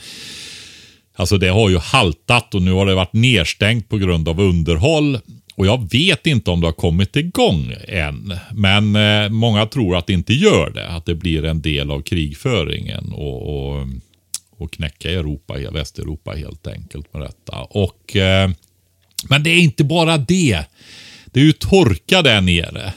alltså 1.19 1.39
det 1.39 1.49
har 1.49 1.71
ju 1.71 1.79
haltat 1.79 2.55
och 2.55 2.63
nu 2.63 2.73
har 2.73 2.87
det 2.87 2.95
varit 2.95 3.13
nedstängt 3.13 3.89
på 3.89 3.99
grund 3.99 4.29
av 4.29 4.41
underhåll. 4.41 5.19
Och 5.57 5.67
jag 5.67 5.91
vet 5.93 6.27
inte 6.27 6.51
om 6.51 6.61
det 6.61 6.67
har 6.67 6.73
kommit 6.73 7.17
igång 7.17 7.75
än. 7.89 8.35
Men 8.53 8.97
eh, 8.97 9.29
många 9.29 9.67
tror 9.67 9.97
att 9.97 10.07
det 10.07 10.13
inte 10.13 10.35
gör 10.35 10.71
det. 10.71 10.89
Att 10.89 11.07
det 11.07 11.15
blir 11.15 11.45
en 11.45 11.63
del 11.63 11.91
av 11.91 12.03
krigföringen 12.03 13.13
och, 13.13 13.71
och, 13.73 13.87
och 14.59 14.73
knäcka 14.73 15.11
Europa, 15.11 15.55
Västeuropa 15.73 16.33
helt 16.33 16.67
enkelt 16.67 17.15
med 17.15 17.23
detta. 17.23 17.59
Och, 17.61 18.17
eh, 18.17 18.51
men 19.29 19.43
det 19.43 19.51
är 19.51 19.59
inte 19.59 19.85
bara 19.85 20.19
det. 20.19 20.65
Det 21.25 21.41
är 21.41 21.45
ju 21.45 21.53
torka 21.53 22.23
där 22.23 22.41
nere. 22.41 22.93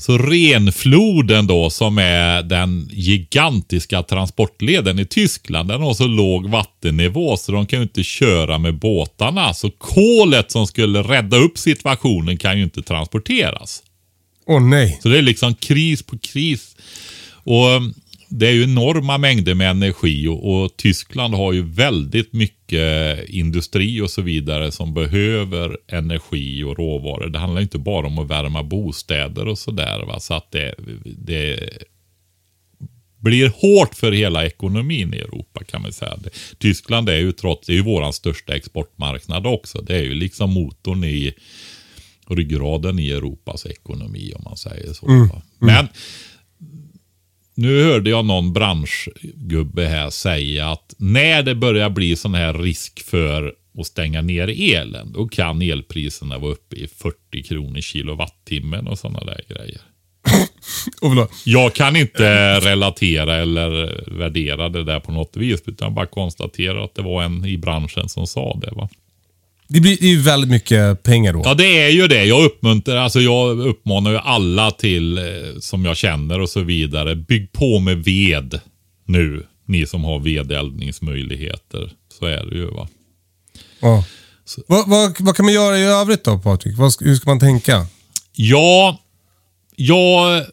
Så 0.00 0.18
Renfloden 0.18 1.46
då 1.46 1.70
som 1.70 1.98
är 1.98 2.42
den 2.42 2.88
gigantiska 2.92 4.02
transportleden 4.02 4.98
i 4.98 5.04
Tyskland. 5.04 5.68
Den 5.68 5.82
har 5.82 5.94
så 5.94 6.06
låg 6.06 6.50
vattennivå 6.50 7.36
så 7.36 7.52
de 7.52 7.66
kan 7.66 7.78
ju 7.78 7.82
inte 7.82 8.02
köra 8.02 8.58
med 8.58 8.78
båtarna. 8.78 9.54
Så 9.54 9.70
kolet 9.70 10.50
som 10.50 10.66
skulle 10.66 11.02
rädda 11.02 11.36
upp 11.36 11.58
situationen 11.58 12.36
kan 12.36 12.58
ju 12.58 12.64
inte 12.64 12.82
transporteras. 12.82 13.82
Åh 14.46 14.62
nej. 14.62 14.98
Så 15.02 15.08
det 15.08 15.18
är 15.18 15.22
liksom 15.22 15.54
kris 15.54 16.02
på 16.02 16.18
kris. 16.18 16.76
Och 17.44 17.66
det 18.34 18.48
är 18.48 18.52
ju 18.52 18.62
enorma 18.62 19.18
mängder 19.18 19.54
med 19.54 19.70
energi 19.70 20.28
och, 20.28 20.62
och 20.62 20.76
Tyskland 20.76 21.34
har 21.34 21.52
ju 21.52 21.62
väldigt 21.62 22.32
mycket 22.32 23.28
industri 23.28 24.00
och 24.00 24.10
så 24.10 24.22
vidare 24.22 24.72
som 24.72 24.94
behöver 24.94 25.78
energi 25.88 26.62
och 26.62 26.78
råvaror. 26.78 27.28
Det 27.28 27.38
handlar 27.38 27.62
inte 27.62 27.78
bara 27.78 28.06
om 28.06 28.18
att 28.18 28.30
värma 28.30 28.62
bostäder 28.62 29.48
och 29.48 29.58
sådär. 29.58 30.18
Så 30.18 30.34
att 30.34 30.50
det, 30.50 30.74
det 31.04 31.70
blir 33.18 33.48
hårt 33.48 33.94
för 33.94 34.12
hela 34.12 34.46
ekonomin 34.46 35.14
i 35.14 35.18
Europa 35.18 35.64
kan 35.64 35.82
man 35.82 35.92
säga. 35.92 36.18
Tyskland 36.58 37.08
är 37.08 37.18
ju 37.18 37.32
trots, 37.32 37.66
det 37.66 37.72
är 37.72 37.76
ju 37.76 37.82
våran 37.82 38.12
största 38.12 38.56
exportmarknad 38.56 39.46
också. 39.46 39.82
Det 39.82 39.96
är 39.96 40.02
ju 40.02 40.14
liksom 40.14 40.52
motorn 40.52 41.04
i 41.04 41.34
ryggraden 42.28 42.98
i 42.98 43.10
Europas 43.10 43.66
ekonomi 43.66 44.32
om 44.36 44.42
man 44.44 44.56
säger 44.56 44.92
så. 44.92 45.06
va. 45.06 45.42
Men 45.58 45.88
nu 47.54 47.84
hörde 47.84 48.10
jag 48.10 48.24
någon 48.24 48.52
branschgubbe 48.52 49.86
här 49.86 50.10
säga 50.10 50.70
att 50.70 50.94
när 50.98 51.42
det 51.42 51.54
börjar 51.54 51.90
bli 51.90 52.16
sån 52.16 52.34
här 52.34 52.54
risk 52.54 53.02
för 53.02 53.54
att 53.78 53.86
stänga 53.86 54.22
ner 54.22 54.74
elen, 54.74 55.12
då 55.12 55.28
kan 55.28 55.62
elpriserna 55.62 56.38
vara 56.38 56.52
uppe 56.52 56.76
i 56.76 56.86
40 56.86 57.42
kronor 57.42 57.80
kilowattimmen 57.80 58.88
och 58.88 58.98
sådana 58.98 59.24
där 59.24 59.40
grejer. 59.48 59.80
Jag 61.44 61.74
kan 61.74 61.96
inte 61.96 62.60
relatera 62.60 63.36
eller 63.36 64.04
värdera 64.18 64.68
det 64.68 64.84
där 64.84 65.00
på 65.00 65.12
något 65.12 65.36
vis, 65.36 65.62
utan 65.66 65.94
bara 65.94 66.06
konstaterar 66.06 66.84
att 66.84 66.94
det 66.94 67.02
var 67.02 67.22
en 67.22 67.44
i 67.44 67.58
branschen 67.58 68.08
som 68.08 68.26
sa 68.26 68.58
det. 68.62 68.70
va. 68.70 68.88
Det 69.72 69.80
blir 69.80 69.96
det 70.00 70.06
är 70.06 70.10
ju 70.10 70.20
väldigt 70.20 70.50
mycket 70.50 71.02
pengar 71.02 71.32
då. 71.32 71.42
Ja, 71.44 71.54
det 71.54 71.78
är 71.78 71.88
ju 71.88 72.08
det. 72.08 72.24
Jag 72.24 72.44
uppmuntrar, 72.44 72.96
alltså 72.96 73.20
jag 73.20 73.60
uppmanar 73.60 74.10
ju 74.10 74.18
alla 74.18 74.70
till, 74.70 75.18
eh, 75.18 75.24
som 75.60 75.84
jag 75.84 75.96
känner 75.96 76.40
och 76.40 76.48
så 76.48 76.60
vidare, 76.60 77.16
bygg 77.16 77.52
på 77.52 77.78
med 77.78 78.04
ved 78.04 78.60
nu. 79.06 79.46
Ni 79.66 79.86
som 79.86 80.04
har 80.04 80.20
vedeldningsmöjligheter. 80.20 81.92
Så 82.18 82.26
är 82.26 82.46
det 82.46 82.56
ju 82.56 82.66
va. 82.66 82.88
Ja. 83.80 84.04
Vad, 84.66 84.88
vad, 84.88 85.14
vad 85.18 85.36
kan 85.36 85.44
man 85.44 85.54
göra 85.54 85.78
i 85.78 85.84
övrigt 85.84 86.24
då 86.24 86.38
Patrik? 86.38 86.78
Vad, 86.78 86.92
hur 87.00 87.16
ska 87.16 87.30
man 87.30 87.40
tänka? 87.40 87.86
Ja, 88.32 89.00
jag 89.76 90.44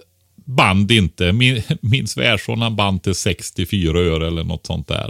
band 0.45 0.91
inte. 0.91 1.31
Min, 1.31 1.61
min 1.81 2.07
svärson 2.07 2.61
han 2.61 2.75
band 2.75 3.03
till 3.03 3.15
64 3.15 3.99
öre 3.99 4.27
eller 4.27 4.43
något 4.43 4.65
sånt 4.65 4.87
där. 4.87 5.09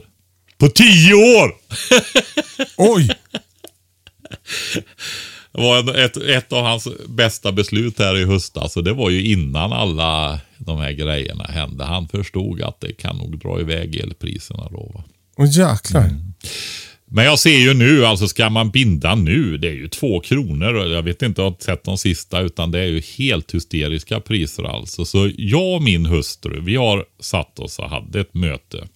På 0.58 0.68
10 0.68 1.14
år! 1.14 1.56
Oj! 2.78 3.10
Det 5.52 5.62
var 5.62 5.96
ett, 5.96 6.18
ett 6.18 6.54
av 6.54 6.64
hans 6.64 6.88
bästa 7.08 7.52
beslut 7.52 8.00
här 8.00 8.18
i 8.18 8.26
höstas. 8.26 8.78
Och 8.78 8.84
det 8.84 8.94
var 8.94 9.10
ju 9.10 9.32
innan 9.32 9.74
alla 9.74 10.40
de 10.58 10.78
här 10.78 10.92
grejerna 10.92 11.44
hände. 11.44 11.84
Han 11.84 12.08
förstod 12.08 12.62
att 12.62 12.82
det 12.82 12.94
kan 12.94 13.18
nog 13.18 13.40
dra 13.40 13.60
iväg 13.60 13.96
elpriserna 13.96 14.68
då. 14.72 14.92
Va? 14.94 15.04
Åh 15.38 15.48
jäklar. 15.52 16.10
Men 17.12 17.26
jag 17.26 17.40
ser 17.40 17.58
ju 17.58 17.74
nu, 17.74 18.06
alltså 18.06 18.28
ska 18.28 18.50
man 18.50 18.70
binda 18.70 19.16
nu, 19.16 19.58
det 19.58 19.68
är 19.68 19.74
ju 19.74 19.88
två 19.88 20.20
kronor. 20.20 20.74
och 20.74 20.90
Jag 20.90 21.04
vet 21.04 21.22
inte, 21.22 21.42
jag 21.42 21.46
har 21.46 21.52
inte 21.52 21.64
sett 21.64 21.84
de 21.84 21.98
sista, 21.98 22.42
utan 22.42 22.72
det 22.72 22.80
är 22.80 22.86
ju 22.86 23.02
helt 23.18 23.52
hysteriska 23.52 24.20
priser 24.20 24.64
alltså. 24.64 25.06
Så 25.06 25.32
jag 25.38 25.76
och 25.76 25.84
min 25.84 26.06
hustru, 26.06 26.62
vi 26.62 26.76
har 26.76 27.06
satt 27.20 27.60
oss 27.60 27.80
och 27.80 27.90
hade 27.90 28.20
ett 28.20 28.34
möte. 28.34 28.88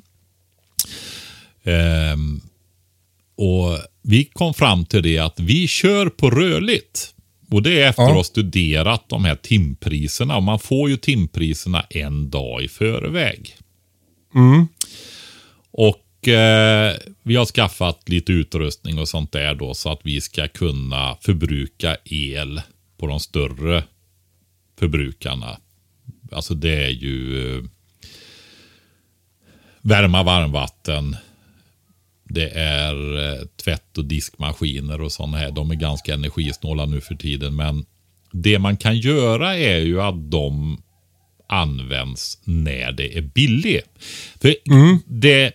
Ehm, 1.64 2.41
och 3.36 3.78
vi 4.02 4.24
kom 4.26 4.54
fram 4.54 4.86
till 4.86 5.04
det 5.04 5.20
att 5.20 5.40
vi 5.40 5.68
kör 5.68 6.10
på 6.10 6.30
rörligt. 6.30 7.10
Och 7.52 7.64
det 7.64 7.82
är 7.82 7.90
efter 7.90 8.04
Ja. 8.04 8.10
att 8.10 8.16
ha 8.16 8.24
studerat 8.24 9.10
de 9.10 9.26
här 9.26 9.36
timpriserna. 9.36 10.36
Och 10.38 10.44
man 10.44 10.60
får 10.60 10.90
ju 10.90 10.98
timpriserna 10.98 11.82
en 11.90 12.30
dag 12.30 12.64
i 12.64 12.68
förväg. 12.68 13.56
Och 15.72 15.90
Och 16.24 16.28
eh, 16.28 16.96
vi 17.24 17.36
har 17.36 17.46
skaffat 17.46 18.10
lite 18.10 18.32
utrustning 18.32 19.00
och 19.00 19.10
sånt 19.10 19.32
där 19.32 19.56
då 19.56 19.74
så 19.74 19.92
att 19.92 20.00
vi 20.04 20.22
ska 20.22 20.48
kunna 20.48 21.18
förbruka 21.22 21.98
el 22.06 22.62
på 22.98 23.08
de 23.08 23.20
större 23.20 23.84
förbrukarna. 24.80 25.58
Alltså 26.32 26.54
det 26.54 26.84
är 26.86 26.90
ju 26.90 27.48
eh, 27.58 27.64
värma 29.82 30.24
varmvatten. 30.24 31.16
Det 32.34 32.50
är 32.50 33.18
eh, 33.18 33.46
tvätt 33.64 33.98
och 33.98 34.06
diskmaskiner 34.06 35.02
och 35.02 35.12
sådana 35.12 35.38
här. 35.38 35.52
De 35.52 35.72
är 35.72 35.76
ganska 35.76 36.14
energisnåla 36.14 36.86
nu 36.86 37.02
för 37.02 37.16
tiden. 37.16 37.56
Men 37.56 37.86
det 38.32 38.60
man 38.60 38.78
kan 38.78 38.98
göra 38.98 39.58
är 39.58 39.80
ju 39.80 40.02
att 40.02 40.32
de 40.32 40.82
används 41.48 42.40
när 42.44 42.92
det 42.92 43.18
är 43.18 43.22
billigt. 43.22 43.90
För 44.42 44.56
det 45.06 45.54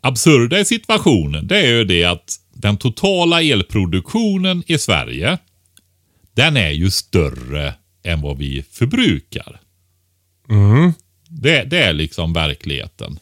absurda 0.00 0.60
i 0.60 0.64
situationen 0.64 1.46
det 1.46 1.58
är 1.58 1.68
ju 1.68 1.84
det 1.84 2.04
att 2.04 2.36
den 2.52 2.76
totala 2.76 3.42
elproduktionen 3.42 4.62
i 4.66 4.78
Sverige 4.78 5.38
den 6.34 6.56
är 6.56 6.70
ju 6.70 6.90
större 6.90 7.74
än 8.04 8.20
vad 8.20 8.38
vi 8.38 8.64
förbrukar. 8.70 9.60
Det, 11.28 11.64
det 11.64 11.78
är 11.78 11.92
liksom 11.92 12.32
verkligheten. 12.32 13.18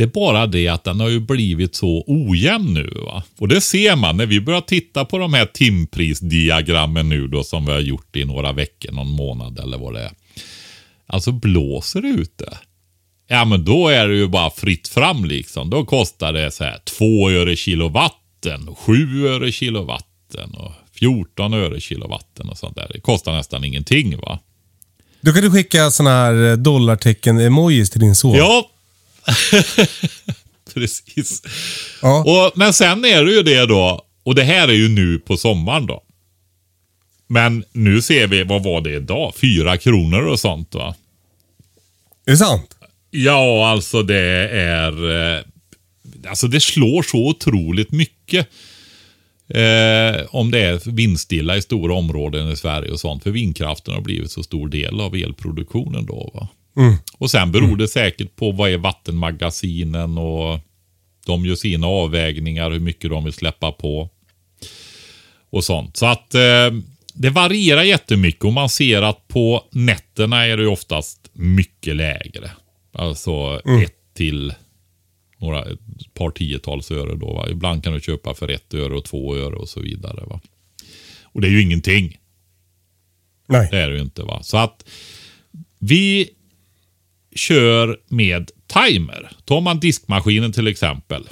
Det 0.00 0.04
är 0.04 0.08
bara 0.08 0.46
det 0.46 0.68
att 0.68 0.84
den 0.84 1.00
har 1.00 1.08
ju 1.08 1.20
blivit 1.20 1.74
så 1.74 2.04
ojämn 2.06 2.74
nu. 2.74 2.92
Va? 3.06 3.22
Och 3.38 3.48
det 3.48 3.60
ser 3.60 3.96
man 3.96 4.16
när 4.16 4.26
vi 4.26 4.40
börjar 4.40 4.60
titta 4.60 5.04
på 5.04 5.18
de 5.18 5.34
här 5.34 5.46
timprisdiagrammen 5.46 7.08
nu 7.08 7.28
då 7.28 7.44
som 7.44 7.66
vi 7.66 7.72
har 7.72 7.80
gjort 7.80 8.16
i 8.16 8.24
några 8.24 8.52
veckor, 8.52 8.92
någon 8.92 9.10
månad 9.10 9.58
eller 9.58 9.78
vad 9.78 9.94
det 9.94 10.00
är. 10.00 10.10
Alltså 11.06 11.32
blåser 11.32 12.02
det 12.02 12.08
ute. 12.08 12.58
Ja 13.28 13.44
men 13.44 13.64
då 13.64 13.88
är 13.88 14.08
det 14.08 14.14
ju 14.14 14.28
bara 14.28 14.50
fritt 14.50 14.88
fram 14.88 15.24
liksom. 15.24 15.70
Då 15.70 15.84
kostar 15.84 16.32
det 16.32 16.50
så 16.50 16.64
här 16.64 16.78
2 16.98 17.30
öre 17.30 17.56
kilowatten, 17.56 18.74
7 18.74 19.28
öre 19.28 19.52
kilowatten 19.52 20.54
och 20.54 20.72
14 20.92 21.54
öre 21.54 21.80
kilowatten 21.80 22.48
och 22.48 22.58
sånt 22.58 22.76
där. 22.76 22.90
Det 22.94 23.00
kostar 23.00 23.32
nästan 23.32 23.64
ingenting 23.64 24.16
va. 24.16 24.38
Då 25.20 25.32
kan 25.32 25.42
du 25.42 25.50
skicka 25.50 25.90
sådana 25.90 26.16
här 26.16 26.56
dollartecken-emojis 26.56 27.90
till 27.90 28.00
din 28.00 28.14
son. 28.14 28.36
Ja, 28.36 28.70
precis. 30.74 31.42
Ja. 32.02 32.24
Och, 32.24 32.52
men 32.58 32.72
sen 32.72 33.04
är 33.04 33.24
det 33.24 33.32
ju 33.32 33.42
det 33.42 33.66
då, 33.66 34.04
och 34.22 34.34
det 34.34 34.42
här 34.42 34.68
är 34.68 34.72
ju 34.72 34.88
nu 34.88 35.18
på 35.18 35.36
sommaren 35.36 35.86
då. 35.86 36.02
Men 37.26 37.64
nu 37.72 38.02
ser 38.02 38.26
vi, 38.26 38.44
vad 38.44 38.62
var 38.62 38.80
det 38.80 38.94
idag? 38.94 39.34
Fyra 39.34 39.76
kronor 39.76 40.26
och 40.26 40.40
sånt 40.40 40.74
va? 40.74 40.94
Är 42.26 42.30
det 42.30 42.36
sant? 42.36 42.76
Ja, 43.10 43.68
alltså 43.68 44.02
det 44.02 44.48
är... 44.50 45.10
Eh, 45.36 45.42
alltså 46.28 46.46
det 46.46 46.60
slår 46.60 47.02
så 47.02 47.28
otroligt 47.28 47.92
mycket. 47.92 48.48
Eh, 49.48 50.26
om 50.30 50.50
det 50.50 50.60
är 50.60 50.90
vindstilla 50.90 51.56
i 51.56 51.62
stora 51.62 51.94
områden 51.94 52.50
i 52.50 52.56
Sverige 52.56 52.92
och 52.92 53.00
sånt. 53.00 53.22
För 53.22 53.30
vindkraften 53.30 53.94
har 53.94 54.00
blivit 54.00 54.30
så 54.30 54.42
stor 54.42 54.68
del 54.68 55.00
av 55.00 55.14
elproduktionen 55.14 56.06
då. 56.06 56.30
Va? 56.34 56.48
Och 57.18 57.30
sen 57.30 57.52
beror 57.52 57.76
det 57.76 57.88
säkert 57.88 58.36
på 58.36 58.52
vad 58.52 58.70
är 58.70 58.78
vattenmagasinen 58.78 60.18
och 60.18 60.60
de 61.26 61.46
gör 61.46 61.54
sina 61.54 61.86
avvägningar 61.86 62.70
hur 62.70 62.80
mycket 62.80 63.10
de 63.10 63.24
vill 63.24 63.32
släppa 63.32 63.72
på. 63.72 64.10
Och 65.50 65.64
sånt. 65.64 65.96
Så 65.96 66.06
att 66.06 66.34
eh, 66.34 66.70
det 67.14 67.30
varierar 67.30 67.82
jättemycket 67.82 68.44
och 68.44 68.52
man 68.52 68.68
ser 68.68 69.02
att 69.02 69.28
på 69.28 69.64
nätterna 69.72 70.46
är 70.46 70.56
det 70.56 70.66
oftast 70.66 71.30
mycket 71.32 71.96
lägre. 71.96 72.50
Alltså 72.92 73.60
ett 73.84 74.14
till 74.14 74.54
några, 75.38 75.64
ett 75.64 76.14
par 76.14 76.30
tiotals 76.30 76.90
öre 76.90 77.16
då. 77.16 77.32
Va? 77.32 77.50
Ibland 77.50 77.84
kan 77.84 77.92
du 77.92 78.00
köpa 78.00 78.34
för 78.34 78.48
ett 78.48 78.74
öre 78.74 78.94
och 78.94 79.04
två 79.04 79.36
öre 79.36 79.56
och 79.56 79.68
så 79.68 79.80
vidare. 79.80 80.24
Va? 80.26 80.40
Och 81.22 81.40
det 81.40 81.48
är 81.48 81.50
ju 81.50 81.62
ingenting. 81.62 82.18
Nej. 83.48 83.68
Det 83.70 83.78
är 83.78 83.88
det 83.88 83.94
ju 83.94 84.02
inte. 84.02 84.22
va. 84.22 84.42
Så 84.42 84.56
att 84.56 84.84
vi 85.78 86.30
kör 87.36 87.96
med 88.08 88.50
timer. 88.66 89.30
Tar 89.44 89.60
man 89.60 89.80
diskmaskinen 89.80 90.52
till 90.52 90.66
exempel. 90.66 91.28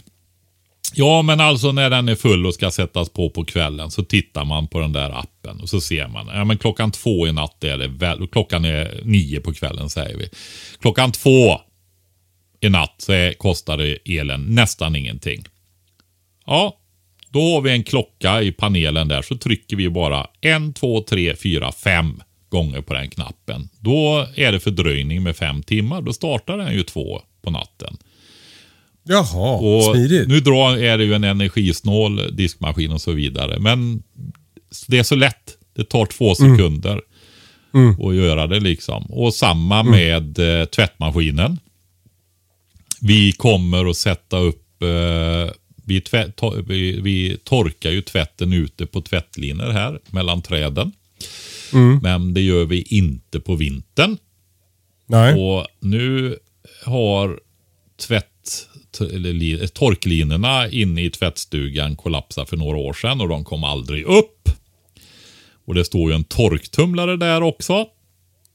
Ja, 0.95 1.23
men 1.23 1.41
alltså 1.41 1.73
när 1.73 1.91
den 1.91 2.09
är 2.09 2.15
full 2.15 2.47
och 2.47 2.55
ska 2.55 2.71
sättas 2.71 3.09
på 3.09 3.31
på 3.31 3.45
kvällen 3.45 3.91
så 3.91 4.05
tittar 4.05 4.45
man 4.45 4.69
på 4.69 4.81
den 4.81 4.93
där 4.93 5.11
appen 5.11 5.61
och 5.61 5.69
så 5.69 5.81
ser 5.81 6.09
man. 6.09 6.27
Ja, 6.27 6.45
men 6.45 6.59
klockan 6.59 6.91
två 6.91 7.27
i 7.29 7.33
natt 7.33 7.65
är 7.65 7.79
det 7.79 7.89
väl, 7.89 8.27
klockan 8.27 8.65
är 8.65 9.01
nio 9.05 9.41
på 9.41 9.53
kvällen 9.55 9.91
säger 9.91 10.17
vi. 10.17 10.29
Klockan 10.81 11.13
två 11.13 11.61
i 12.61 12.69
natt 12.69 12.95
så 12.99 13.13
är, 13.13 13.33
kostar 13.33 13.77
det 13.77 14.19
elen 14.19 14.43
nästan 14.43 14.97
ingenting. 14.97 15.45
Ja, 16.47 16.77
då 17.31 17.55
har 17.55 17.61
vi 17.61 17.71
en 17.71 17.85
klocka 17.85 18.43
i 18.43 18.53
panelen 18.53 19.09
där 19.09 19.23
så 19.23 19.37
trycker 19.37 19.77
vi 19.77 19.91
bara 19.91 20.27
en, 20.41 20.73
två, 20.73 21.03
tre, 21.03 21.37
fyra, 21.37 21.73
fem 21.73 22.23
gånger 22.51 22.81
på 22.81 22.95
den 22.95 23.11
knappen. 23.11 23.69
Då 23.81 24.27
är 24.35 24.53
det 24.53 24.61
fördröjning 24.61 25.23
med 25.23 25.37
fem 25.37 25.63
timmar. 25.63 26.03
Då 26.03 26.13
startar 26.13 26.59
den 26.59 26.75
ju 26.75 26.83
två 26.83 27.21
på 27.43 27.51
natten. 27.51 27.97
Jaha, 29.03 29.57
Och 29.57 29.95
smidigt. 29.95 30.29
nu 30.29 30.41
drar, 30.41 30.77
är 30.77 30.99
det 30.99 31.05
ju 31.05 31.15
en 31.15 31.25
energisnål 31.25 32.37
diskmaskin 32.37 32.93
och 32.93 33.01
så 33.01 33.13
vidare. 33.13 33.59
Men 33.59 34.03
det 34.87 34.99
är 34.99 35.03
så 35.03 35.15
lätt. 35.15 35.57
Det 35.77 35.85
tar 35.85 36.07
två 36.07 36.35
sekunder 36.35 37.01
att 38.09 38.15
göra 38.15 38.47
det 38.47 38.61
liksom. 38.61 39.03
Och 39.03 39.35
samma 39.35 39.83
med 39.83 40.39
eh, 40.39 40.65
tvättmaskinen. 40.65 41.59
Vi 43.01 43.33
kommer 43.33 43.91
att 43.91 43.97
sätta 43.97 44.39
upp 44.39 44.83
eh, 44.83 45.53
vi, 45.85 46.03
vi, 46.67 47.01
vi 47.01 47.37
torkar 47.45 47.91
ju 47.91 48.03
tvätten 48.03 48.53
ute 48.53 48.87
på 48.87 49.01
tvättlinor 49.01 49.71
här 49.71 50.01
mellan 50.11 50.43
träden. 50.43 50.93
Men 52.03 52.35
det 52.35 52.41
gör 52.41 52.65
vi 52.65 52.83
inte 52.83 53.41
på 53.41 53.55
vintern. 53.57 54.17
Nej. 55.07 55.35
Och 55.35 55.67
nu 55.81 56.39
har 56.85 57.41
tvätt, 58.01 58.69
eller, 59.01 59.33
li- 59.33 59.69
torklinorna 59.69 60.69
inne 60.69 61.03
i 61.05 61.11
tvättstugan 61.11 61.97
kollapsat 61.97 62.49
för 62.49 62.57
några 62.57 62.77
år 62.79 62.93
sedan 62.93 63.21
och 63.21 63.29
de 63.29 63.45
kom 63.45 63.65
aldrig 63.65 64.05
upp. 64.05 64.49
Och 65.67 65.75
det 65.75 65.85
står 65.85 66.11
ju 66.11 66.15
en 66.15 66.25
torktumlare 66.25 67.17
där 67.17 67.43
också. 67.43 67.87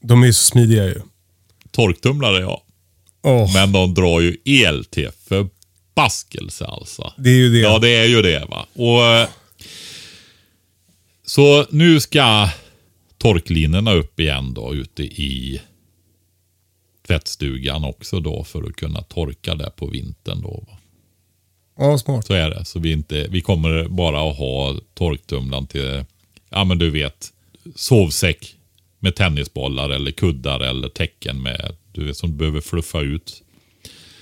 De 0.02 0.22
är 0.22 0.26
ju 0.26 0.32
så 0.32 0.44
smidiga 0.44 0.84
ju. 0.84 1.00
Torktumlare 1.70 2.40
ja. 2.40 2.62
Åh, 3.22 3.54
Men 3.54 3.72
de 3.72 3.94
drar 3.94 4.20
ju 4.20 4.36
el 4.44 4.84
till 4.84 5.10
förbaskelse 5.28 6.64
alltså. 6.64 7.12
det 7.16 7.30
är 7.30 7.34
ju 7.34 7.52
det. 7.52 7.58
Ja, 7.58 7.78
det 7.78 7.88
är 7.96 8.04
ju 8.06 8.22
det 8.22 8.46
va. 8.50 8.66
Och, 8.72 9.28
så 11.26 11.66
nu 11.70 12.00
ska 12.00 12.48
torklinorna 13.24 13.92
upp 13.92 14.20
igen 14.20 14.54
då 14.54 14.74
ute 14.74 15.02
i 15.02 15.60
tvättstugan 17.06 17.84
också 17.84 18.20
då 18.20 18.44
för 18.44 18.62
att 18.62 18.76
kunna 18.76 19.02
torka 19.02 19.54
det 19.54 19.70
på 19.76 19.86
vintern 19.86 20.42
då. 20.42 20.64
Va? 20.68 20.78
Ja, 21.78 21.98
smart. 21.98 22.26
Så 22.26 22.34
är 22.34 22.50
det. 22.50 22.64
Så 22.64 22.78
vi, 22.78 22.92
inte, 22.92 23.26
vi 23.30 23.40
kommer 23.40 23.88
bara 23.88 24.30
att 24.30 24.36
ha 24.36 24.76
torktumlaren 24.94 25.66
till, 25.66 26.04
ja 26.50 26.64
men 26.64 26.78
du 26.78 26.90
vet, 26.90 27.32
sovsäck 27.74 28.56
med 28.98 29.16
tennisbollar 29.16 29.90
eller 29.90 30.10
kuddar 30.10 30.60
eller 30.60 30.88
täcken 30.88 31.42
med, 31.42 31.76
du 31.92 32.04
vet 32.04 32.16
som 32.16 32.30
du 32.30 32.36
behöver 32.36 32.60
fluffa 32.60 33.00
ut. 33.00 33.42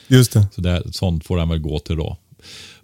Just 0.09 0.33
det. 0.33 0.47
Så 0.55 0.61
det, 0.61 0.83
sånt 0.93 1.27
får 1.27 1.37
den 1.37 1.49
väl 1.49 1.59
gå 1.59 1.79
till 1.79 1.97
då. 1.97 2.17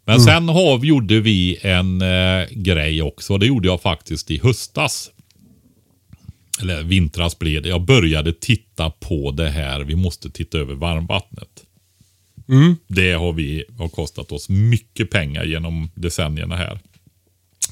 Men 0.05 0.21
sen 0.21 0.49
har, 0.49 0.85
gjorde 0.85 1.21
vi 1.21 1.59
en 1.63 2.03
eh, 2.03 2.47
grej 2.51 3.03
också. 3.03 3.39
Det 3.39 3.47
gjorde 3.47 3.69
jag 3.69 3.81
faktiskt 3.81 4.31
i 4.31 4.41
höstas. 4.43 5.11
Eller 6.61 6.83
vintras 6.83 7.39
blev 7.39 7.63
det. 7.63 7.69
Jag 7.69 7.83
började 7.83 8.33
titta 8.33 8.91
på 8.91 9.31
det 9.31 9.49
här. 9.49 9.81
Vi 9.81 9.97
måste 9.97 10.31
titta 10.31 10.59
över 10.59 10.75
varmvattnet. 10.75 11.65
Det 12.87 13.13
har 13.13 13.33
vi 13.33 13.65
har 13.79 13.89
kostat 13.89 14.33
oss 14.33 14.49
mycket 14.49 15.11
pengar 15.11 15.45
genom 15.45 15.91
decennierna 15.95 16.57
här. 16.57 16.79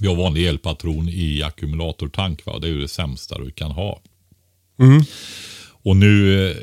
Vi 0.00 0.06
har 0.06 0.14
vanlig 0.14 0.46
elpatron 0.46 1.08
i 1.08 1.42
ackumulatortank. 1.42 2.46
Va? 2.46 2.58
Det 2.58 2.66
är 2.66 2.70
ju 2.70 2.80
det 2.80 2.88
sämsta 2.88 3.38
du 3.38 3.50
kan 3.50 3.70
ha. 3.70 4.00
Och 5.68 5.96
nu 5.96 6.46
eh, 6.50 6.56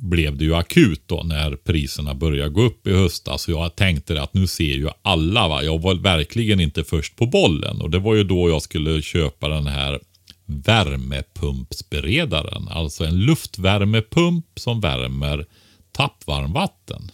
blev 0.00 0.36
det 0.36 0.44
ju 0.44 0.54
akut 0.54 1.02
då 1.06 1.22
när 1.22 1.56
priserna 1.56 2.14
började 2.14 2.50
gå 2.50 2.62
upp 2.62 2.86
i 2.86 2.92
höstas. 2.92 3.42
Så 3.42 3.50
jag 3.50 3.76
tänkte 3.76 4.22
att 4.22 4.34
nu 4.34 4.46
ser 4.46 4.74
ju 4.74 4.88
alla. 5.02 5.48
Va? 5.48 5.62
Jag 5.62 5.82
var 5.82 5.94
verkligen 5.94 6.60
inte 6.60 6.84
först 6.84 7.16
på 7.16 7.26
bollen. 7.26 7.80
Och 7.80 7.90
det 7.90 7.98
var 7.98 8.14
ju 8.14 8.24
då 8.24 8.48
jag 8.48 8.62
skulle 8.62 9.02
köpa 9.02 9.48
den 9.48 9.66
här 9.66 10.00
värmepumpsberedaren. 10.48 12.68
Alltså 12.68 13.04
en 13.04 13.20
luftvärmepump 13.20 14.46
som 14.56 14.80
värmer 14.80 15.46
tappvarmvatten. 15.92 17.10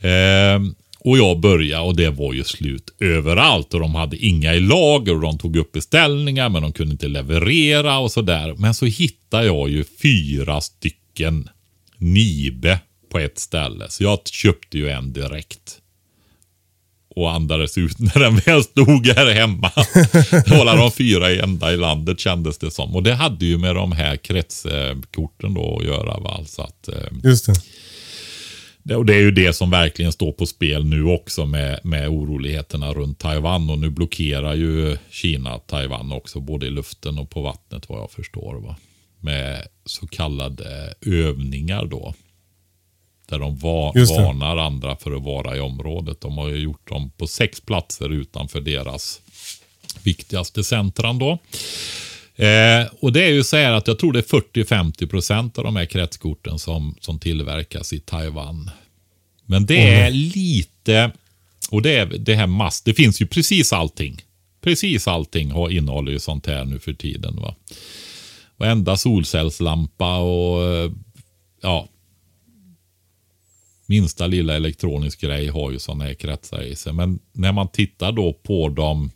Ehm, 0.00 0.74
och 0.98 1.18
jag 1.18 1.40
började 1.40 1.84
och 1.84 1.96
det 1.96 2.10
var 2.10 2.32
ju 2.32 2.44
slut 2.44 2.94
överallt 3.00 3.74
och 3.74 3.80
de 3.80 3.94
hade 3.94 4.16
inga 4.16 4.54
i 4.54 4.60
lager 4.60 5.14
och 5.14 5.20
de 5.20 5.38
tog 5.38 5.56
upp 5.56 5.72
beställningar 5.72 6.48
men 6.48 6.62
de 6.62 6.72
kunde 6.72 6.92
inte 6.92 7.08
leverera 7.08 7.98
och 7.98 8.12
sådär. 8.12 8.54
Men 8.58 8.74
så 8.74 8.86
hittade 8.86 9.46
jag 9.46 9.70
ju 9.70 9.84
fyra 9.84 10.60
stycken 10.60 11.48
Nibe 11.96 12.80
på 13.10 13.18
ett 13.18 13.38
ställe. 13.38 13.86
Så 13.88 14.04
jag 14.04 14.28
köpte 14.28 14.78
ju 14.78 14.88
en 14.88 15.12
direkt. 15.12 15.81
Och 17.16 17.32
andades 17.32 17.78
ut 17.78 17.98
när 17.98 18.18
den 18.20 18.36
väl 18.36 18.62
stod 18.64 19.06
här 19.06 19.30
hemma. 19.34 19.70
var 20.64 20.76
de 20.76 20.90
fyra 20.92 21.30
enda 21.30 21.72
i 21.72 21.76
landet 21.76 22.20
kändes 22.20 22.58
det 22.58 22.70
som. 22.70 22.96
Och 22.96 23.02
det 23.02 23.14
hade 23.14 23.44
ju 23.46 23.58
med 23.58 23.74
de 23.74 23.92
här 23.92 24.16
kretskorten 24.16 25.54
då 25.54 25.78
att 25.78 25.84
göra. 25.86 26.18
Va? 26.20 26.40
Så 26.46 26.62
att, 26.62 26.88
eh, 26.88 26.94
Just 27.24 27.46
det. 27.46 27.52
det- 28.82 28.96
Och 28.96 29.06
det 29.06 29.14
är 29.14 29.20
ju 29.20 29.30
det 29.30 29.52
som 29.52 29.70
verkligen 29.70 30.12
står 30.12 30.32
på 30.32 30.46
spel 30.46 30.84
nu 30.84 31.04
också 31.04 31.46
med, 31.46 31.80
med 31.84 32.08
oroligheterna 32.08 32.92
runt 32.92 33.18
Taiwan. 33.18 33.70
Och 33.70 33.78
nu 33.78 33.90
blockerar 33.90 34.54
ju 34.54 34.96
Kina 35.10 35.58
Taiwan 35.58 36.12
också, 36.12 36.40
både 36.40 36.66
i 36.66 36.70
luften 36.70 37.18
och 37.18 37.30
på 37.30 37.42
vattnet 37.42 37.88
vad 37.88 38.00
jag 38.00 38.10
förstår. 38.10 38.54
Va? 38.54 38.76
Med 39.20 39.62
så 39.84 40.06
kallade 40.06 40.94
övningar 41.06 41.84
då. 41.86 42.14
Där 43.32 43.38
de 43.38 43.56
va- 43.58 43.92
varnar 44.18 44.56
andra 44.56 44.96
för 44.96 45.16
att 45.16 45.22
vara 45.22 45.56
i 45.56 45.60
området. 45.60 46.20
De 46.20 46.38
har 46.38 46.48
ju 46.48 46.56
gjort 46.56 46.88
dem 46.88 47.10
på 47.10 47.26
sex 47.26 47.60
platser 47.60 48.08
utanför 48.12 48.60
deras 48.60 49.20
viktigaste 50.02 50.64
centran 50.64 51.18
då. 51.18 51.38
Eh, 52.44 52.86
och 53.00 53.12
det 53.12 53.24
är 53.24 53.30
ju 53.30 53.44
så 53.44 53.56
här 53.56 53.72
att 53.72 53.86
jag 53.86 53.98
tror 53.98 54.12
det 54.12 54.18
är 54.18 54.40
40-50 54.40 55.06
procent 55.06 55.58
av 55.58 55.64
de 55.64 55.76
här 55.76 55.84
kretskorten 55.84 56.58
som, 56.58 56.96
som 57.00 57.18
tillverkas 57.18 57.92
i 57.92 58.00
Taiwan. 58.00 58.70
Men 59.46 59.66
det 59.66 59.88
är 59.88 60.10
lite, 60.10 61.10
och 61.70 61.82
det 61.82 61.94
är 61.94 62.06
det 62.06 62.34
här 62.34 62.46
mass, 62.46 62.82
det 62.82 62.94
finns 62.94 63.22
ju 63.22 63.26
precis 63.26 63.72
allting. 63.72 64.22
Precis 64.62 65.08
allting 65.08 65.50
har, 65.50 65.70
innehåller 65.70 66.12
ju 66.12 66.18
sånt 66.18 66.46
här 66.46 66.64
nu 66.64 66.78
för 66.78 66.92
tiden. 66.92 67.36
Va? 67.36 67.54
Varenda 68.56 68.96
solcellslampa 68.96 70.16
och 70.18 70.64
eh, 70.64 70.90
ja, 71.62 71.88
minsta 73.92 74.26
lilla 74.26 74.54
elektronisk 74.56 75.20
grej 75.20 75.48
har 75.48 75.70
ju 75.70 75.78
sådana 75.78 76.04
här 76.04 76.14
kretsar 76.14 76.62
i 76.62 76.76
sig. 76.76 76.92
Men 76.92 77.18
när 77.32 77.52
man 77.52 77.68
tittar 77.68 78.12
då 78.12 78.32
på 78.32 78.68
de 78.68 79.10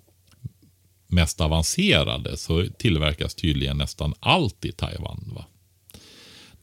mest 1.09 1.41
avancerade 1.41 2.37
så 2.37 2.66
tillverkas 2.79 3.35
tydligen 3.35 3.79
nästan 3.79 4.14
allt 4.20 4.64
i 4.64 4.72
Taiwan. 4.72 5.33
Va? 5.37 5.45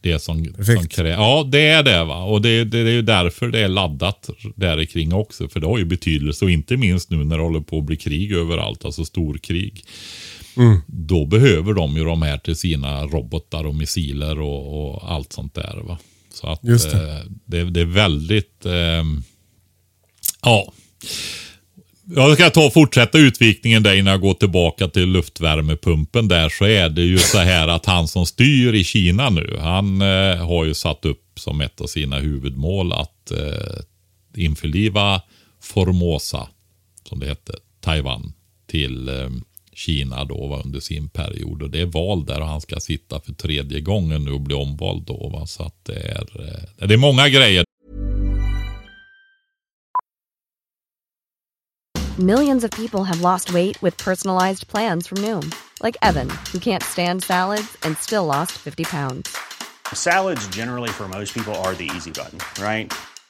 Det 0.02 0.20
som, 0.20 0.46
som 0.46 0.54
Perfekt. 0.54 0.98
krä- 1.00 1.10
Ja, 1.10 1.44
det 1.52 1.60
är 1.68 1.84
det. 1.84 2.04
va. 2.04 2.24
Och 2.24 2.42
det, 2.42 2.64
det, 2.64 2.84
det 2.84 2.90
är 2.90 2.94
ju 2.94 3.02
därför 3.02 3.48
det 3.48 3.60
är 3.60 3.68
laddat 3.68 4.30
där 4.56 4.86
kring 4.86 5.14
också. 5.14 5.48
För 5.50 5.60
det 5.60 5.68
har 5.68 5.78
ju 5.78 5.86
betydelse. 5.86 6.46
Och 6.46 6.52
inte 6.52 6.78
minst 6.78 7.10
nu 7.10 7.24
när 7.24 7.38
det 7.38 7.44
håller 7.44 7.60
på 7.62 7.78
att 7.78 7.84
bli 7.86 7.96
krig 7.98 8.32
överallt. 8.32 8.86
Alltså 8.86 9.06
storkrig. 9.06 9.84
Då 10.88 11.26
behöver 11.26 11.74
de 11.74 11.98
ju 11.98 12.04
de 12.04 12.22
här 12.22 12.38
till 12.38 12.56
sina 12.56 13.06
robotar 13.06 13.64
och 13.66 13.76
missiler 13.76 14.40
och, 14.40 14.94
och 14.94 15.12
allt 15.12 15.34
sånt 15.34 15.54
där. 15.54 15.82
Va? 15.88 15.98
Så 16.34 16.48
att 16.48 16.60
Just 16.64 16.92
det. 16.92 16.98
eh, 16.98 17.26
det, 17.46 17.64
det 17.64 17.82
är 17.82 17.86
väldigt... 17.86 18.66
ehm, 18.66 19.24
ja. 20.42 20.74
Jag 22.16 22.34
ska 22.34 22.50
ta 22.50 22.70
fortsätta 22.72 23.18
utvikningen 23.18 23.84
där 23.84 23.96
innan 23.96 24.12
jag 24.12 24.22
går 24.22 24.34
tillbaka 24.34 24.88
till 24.88 25.10
luftvärmepumpen 25.10 26.28
där 26.28 26.50
så 26.50 26.66
är 26.66 26.90
det 26.90 27.02
ju 27.02 27.18
så 27.18 27.38
här 27.38 27.68
att 27.68 27.86
han 27.86 28.08
som 28.08 28.26
styr 28.26 28.74
i 28.74 28.84
Kina 28.84 29.30
nu, 29.30 29.58
han 29.62 30.02
eh, 30.02 30.48
har 30.48 30.66
ju 30.66 30.74
satt 30.74 31.06
upp 31.06 31.24
som 31.36 31.62
ett 31.62 31.82
av 31.82 31.88
sina 31.88 32.20
huvudmål 32.20 32.94
att 32.94 33.32
eh, 33.32 33.80
införliva 34.36 35.22
Formosa, 35.62 36.48
som 37.10 37.20
det 37.20 37.26
hette, 37.26 37.54
Taiwan, 37.82 38.34
till 38.68 39.10
eh, 39.10 39.30
Kina 39.76 40.26
då 40.26 40.48
va, 40.48 40.62
under 40.66 40.80
sin 40.80 41.10
period. 41.10 41.62
Och 41.62 41.70
det 41.70 41.82
är 41.82 41.86
val 41.86 42.26
där 42.26 42.42
och 42.42 42.48
han 42.48 42.62
ska 42.62 42.80
sitta 42.80 43.20
för 43.20 43.34
tredje 43.34 43.82
gången 43.82 44.26
nu 44.26 44.32
och 44.32 44.42
bli 44.42 44.56
omvald 44.56 45.04
då. 45.04 45.30
Va? 45.34 45.46
Så 45.46 45.64
att 45.64 45.86
det 45.86 46.00
är, 46.00 46.42
eh, 46.42 46.88
det 46.88 46.94
är 46.94 46.98
många 46.98 47.30
grejer 47.30 47.64
Millions 52.20 52.64
of 52.64 52.70
people 52.70 53.06
have 53.06 53.22
lost 53.22 53.56
weight 53.56 53.82
with 53.82 53.98
personalized 53.98 54.68
plans 54.68 55.08
from 55.08 55.18
Noom, 55.18 55.52
like 55.82 55.98
Evan, 56.04 56.30
who 56.52 56.60
can't 56.60 56.84
stand 56.84 57.24
salads 57.24 57.76
and 57.82 57.98
still 57.98 58.26
lost 58.26 58.52
50 58.52 58.84
pounds. 58.84 59.36
Salads, 59.92 60.48
generally, 60.50 60.90
for 60.90 61.08
most 61.08 61.34
people, 61.34 61.56
are 61.56 61.74
the 61.74 61.90
easy 61.96 62.12
button, 62.12 62.38
right? 62.64 62.94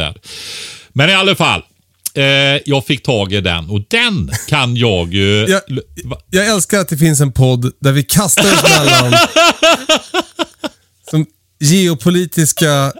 där. 0.00 0.14
Men 0.92 1.10
i 1.10 1.14
alla 1.14 1.34
fall. 1.36 1.62
Eh, 2.14 2.24
jag 2.66 2.86
fick 2.86 3.02
tag 3.02 3.32
i 3.32 3.40
den 3.40 3.70
och 3.70 3.80
den 3.88 4.30
kan 4.48 4.76
jag 4.76 5.14
ju... 5.14 5.46
Jag, 5.48 5.60
jag 6.30 6.46
älskar 6.46 6.78
att 6.78 6.88
det 6.88 6.96
finns 6.96 7.20
en 7.20 7.32
podd 7.32 7.72
där 7.80 7.92
vi 7.92 8.02
kastar 8.02 8.42
oss 8.54 8.62
mellan 8.62 9.12
som 11.10 11.26
geopolitiska 11.60 12.92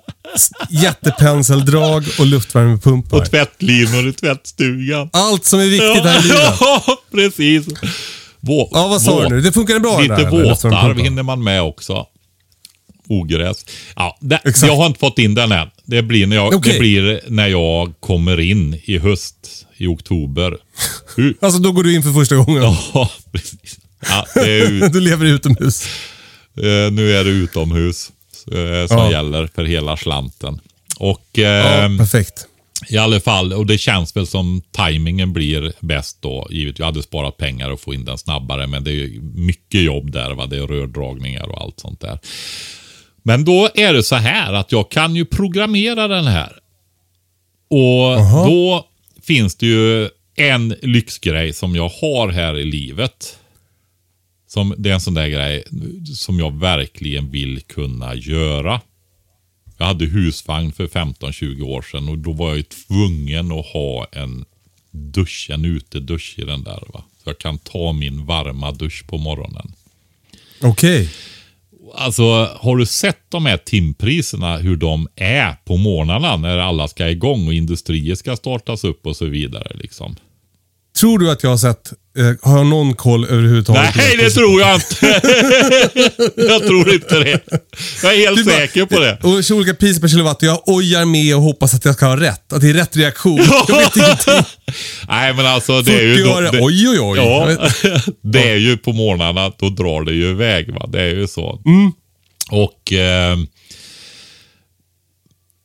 jättepenseldrag 0.71 2.05
och 2.19 2.27
luftvärmepumpar. 2.27 3.17
Och 3.19 3.31
tvättlinor 3.31 4.09
i 4.09 4.13
tvättstugan. 4.13 5.11
Allt 5.13 5.45
som 5.45 5.61
är 5.61 5.65
viktigt 5.67 6.05
här 6.05 6.19
i 6.21 6.23
livet. 6.23 6.55
Ja, 6.61 6.97
precis. 7.13 7.67
Vå, 8.41 8.69
Ja, 8.73 8.87
vad 8.89 9.03
sa 9.03 9.11
vå- 9.21 9.23
du 9.29 9.35
nu? 9.37 9.41
Det 9.41 9.53
funkade 9.53 9.81
bra 9.81 10.01
Lite 10.01 10.15
där, 10.15 10.21
eller? 10.21 10.31
våtar 10.31 10.49
Luftvärmepumpen. 10.51 11.05
hinner 11.05 11.23
man 11.23 11.45
med 11.45 11.63
också. 11.63 12.07
Ogräs. 13.09 13.65
Ja, 13.97 14.19
det, 14.21 14.41
jag 14.63 14.77
har 14.77 14.87
inte 14.87 14.99
fått 15.01 15.19
in 15.19 15.35
den 15.35 15.53
än. 15.53 15.69
Det 15.91 16.03
blir, 16.03 16.27
när 16.27 16.37
jag, 16.37 16.55
Okej. 16.55 16.73
det 16.73 16.79
blir 16.79 17.21
när 17.29 17.49
jag 17.49 17.93
kommer 18.01 18.41
in 18.41 18.81
i 18.85 18.99
höst, 18.99 19.67
i 19.77 19.87
oktober. 19.87 20.57
Alltså 21.41 21.61
då 21.61 21.73
går 21.73 21.83
du 21.83 21.95
in 21.95 22.03
för 22.03 22.11
första 22.13 22.37
gången. 22.37 22.63
Ja, 22.63 23.11
precis. 23.33 23.79
Ja, 24.09 24.27
Du 24.93 25.01
lever 25.01 25.27
utomhus. 25.27 25.85
eh, 26.57 26.93
nu 26.93 27.13
är 27.17 27.25
det 27.25 27.31
utomhus 27.31 28.11
eh, 28.53 28.89
som 28.89 28.99
Ja. 28.99 29.11
gäller 29.11 29.47
för 29.55 29.65
hela 29.65 29.97
slanten. 29.97 30.61
Och 30.99 31.27
Ja, 31.33 31.45
ehm, 31.47 31.99
perfekt. 31.99 32.47
i 32.89 32.97
alla 32.97 33.21
fall, 33.21 33.53
och 33.53 33.67
det 33.67 33.79
känns 33.79 34.17
väl 34.17 34.27
som 34.27 34.63
tajmingen 34.73 35.33
blir 35.33 35.73
bäst 35.81 36.17
då. 36.21 36.49
Givet, 36.51 36.79
jag 36.79 36.87
hade 36.87 37.03
sparat 37.03 37.37
pengar 37.37 37.71
och 37.71 37.81
få 37.81 37.95
in 37.95 38.05
den 38.05 38.19
snabbare, 38.19 38.67
men 38.67 38.85
det 38.85 38.93
är 38.93 39.21
mycket 39.35 39.83
jobb 39.83 40.11
där. 40.13 40.31
Va? 40.35 40.47
Det 40.47 40.57
är 40.57 40.67
rördragningar 40.67 41.49
och 41.49 41.63
allt 41.63 41.81
sånt 41.81 42.01
där. 42.01 42.19
Men 43.23 43.45
då 43.45 43.69
är 43.75 43.93
det 43.93 44.03
så 44.03 44.17
här 44.17 44.53
att 44.53 44.73
jag 44.73 44.91
kan 44.91 45.17
ju 45.17 45.25
programmera 45.25 46.09
den 46.09 46.27
här. 46.27 46.57
Och 47.69 48.17
då 48.47 48.87
finns 49.23 49.57
det 49.57 49.67
ju 49.67 50.09
en 50.37 50.75
lyxgrej 50.83 51.53
som 51.53 51.77
jag 51.77 51.89
har 51.89 52.29
här 52.29 52.59
i 52.59 52.65
livet. 52.65 53.39
Som, 54.47 54.75
det 54.79 54.91
är 54.91 54.95
en 54.95 55.01
sån 55.01 55.15
där 55.15 55.29
grej 55.29 55.65
som 56.15 56.39
jag 56.39 56.59
verkligen 56.59 57.31
vill 57.31 57.61
kunna 57.61 58.15
göra. 58.15 58.81
Jag 59.79 59.87
hade 59.87 60.05
husvagn 60.05 60.73
för 60.73 60.87
15-20 60.87 61.63
år 61.63 61.83
sedan 61.83 62.09
och 62.09 62.19
då 62.19 62.33
var 62.33 62.49
jag 62.49 62.57
ju 62.57 62.63
tvungen 62.63 63.53
att 63.53 63.67
ha 63.67 64.07
en 64.13 64.45
dusch, 64.91 65.51
en 65.51 65.65
utedusch 65.65 66.35
i 66.39 66.43
den 66.43 66.65
där. 66.65 66.83
Va? 66.93 67.05
Så 67.23 67.29
jag 67.31 67.39
kan 67.39 67.59
ta 67.59 67.93
min 67.93 68.27
varma 68.27 68.73
dusch 68.73 69.07
på 69.07 69.19
morgonen. 69.19 69.73
Okej. 70.61 71.09
Alltså, 71.95 72.49
har 72.61 72.77
du 72.77 72.87
sett 72.87 73.21
de 73.29 73.47
här 73.47 73.57
timpriserna, 73.57 74.57
hur 74.57 74.77
de 74.77 75.09
är 75.17 75.53
på 75.65 75.77
morgnarna 75.77 76.37
när 76.37 76.59
alla 76.59 76.89
ska 76.89 77.09
igång 77.09 77.47
och 77.47 77.55
industrier 77.55 78.15
ska 78.15 78.37
startas 78.37 78.85
upp 78.85 79.07
och 79.07 79.17
så 79.17 79.25
vidare. 79.25 79.73
Liksom. 79.75 80.17
Tror 81.01 81.19
du 81.19 81.31
att 81.31 81.43
jag 81.43 81.51
har 81.51 81.57
sett, 81.57 81.93
eh, 82.19 82.51
har 82.51 82.57
jag 82.59 82.67
någon 82.67 82.95
koll 82.95 83.25
överhuvudtaget? 83.25 83.97
Nej, 83.97 84.17
det 84.17 84.31
tror 84.31 84.61
jag 84.61 84.75
inte. 84.75 85.07
jag 86.37 86.63
tror 86.67 86.95
inte 86.95 87.19
det. 87.19 87.41
Jag 88.03 88.15
är 88.15 88.19
helt 88.19 88.37
Du 88.37 88.45
bara- 88.45 88.57
säker 88.57 88.85
på 88.87 88.99
det. 89.01 89.19
Och 89.23 89.45
så 89.45 89.57
olika 89.57 89.75
priser 89.75 90.01
per 90.01 90.09
kilowatt 90.09 90.37
och 90.37 90.49
jag 90.49 90.63
ojar 90.69 91.05
med 91.05 91.37
och 91.37 91.43
hoppas 91.43 91.75
att 91.75 91.85
jag 91.85 91.95
ska 91.95 92.07
ha 92.07 92.17
rätt. 92.21 92.53
Att 92.53 92.61
det 92.61 92.71
är 92.71 92.75
rätt 92.75 92.97
reaktion. 92.97 93.41
Jag 93.69 93.77
vet 93.77 93.97
ingenting. 93.97 94.35
Nej, 95.09 95.35
men 95.35 95.47
alltså 95.47 95.83
det 95.83 95.93
är 95.93 95.97
40 96.15 96.19
ju... 96.19 96.25
då- 96.25 96.31
öre. 96.39 96.51
det- 96.51 96.61
Oj, 96.63 96.89
oj, 96.89 97.01
oj. 97.01 97.19
Ja, 97.19 97.49
det 98.23 98.51
är 98.51 98.57
ju 98.57 98.77
på 98.77 98.93
morgnarna, 98.93 99.53
då 99.59 99.69
drar 99.69 100.05
det 100.05 100.13
ju 100.13 100.31
iväg. 100.31 100.75
Va? 100.75 100.87
Det 100.93 101.03
är 101.03 101.15
ju 101.15 101.27
så. 101.29 101.61
Mm. 101.67 101.93
Och 102.51 102.93
eh, 102.93 103.37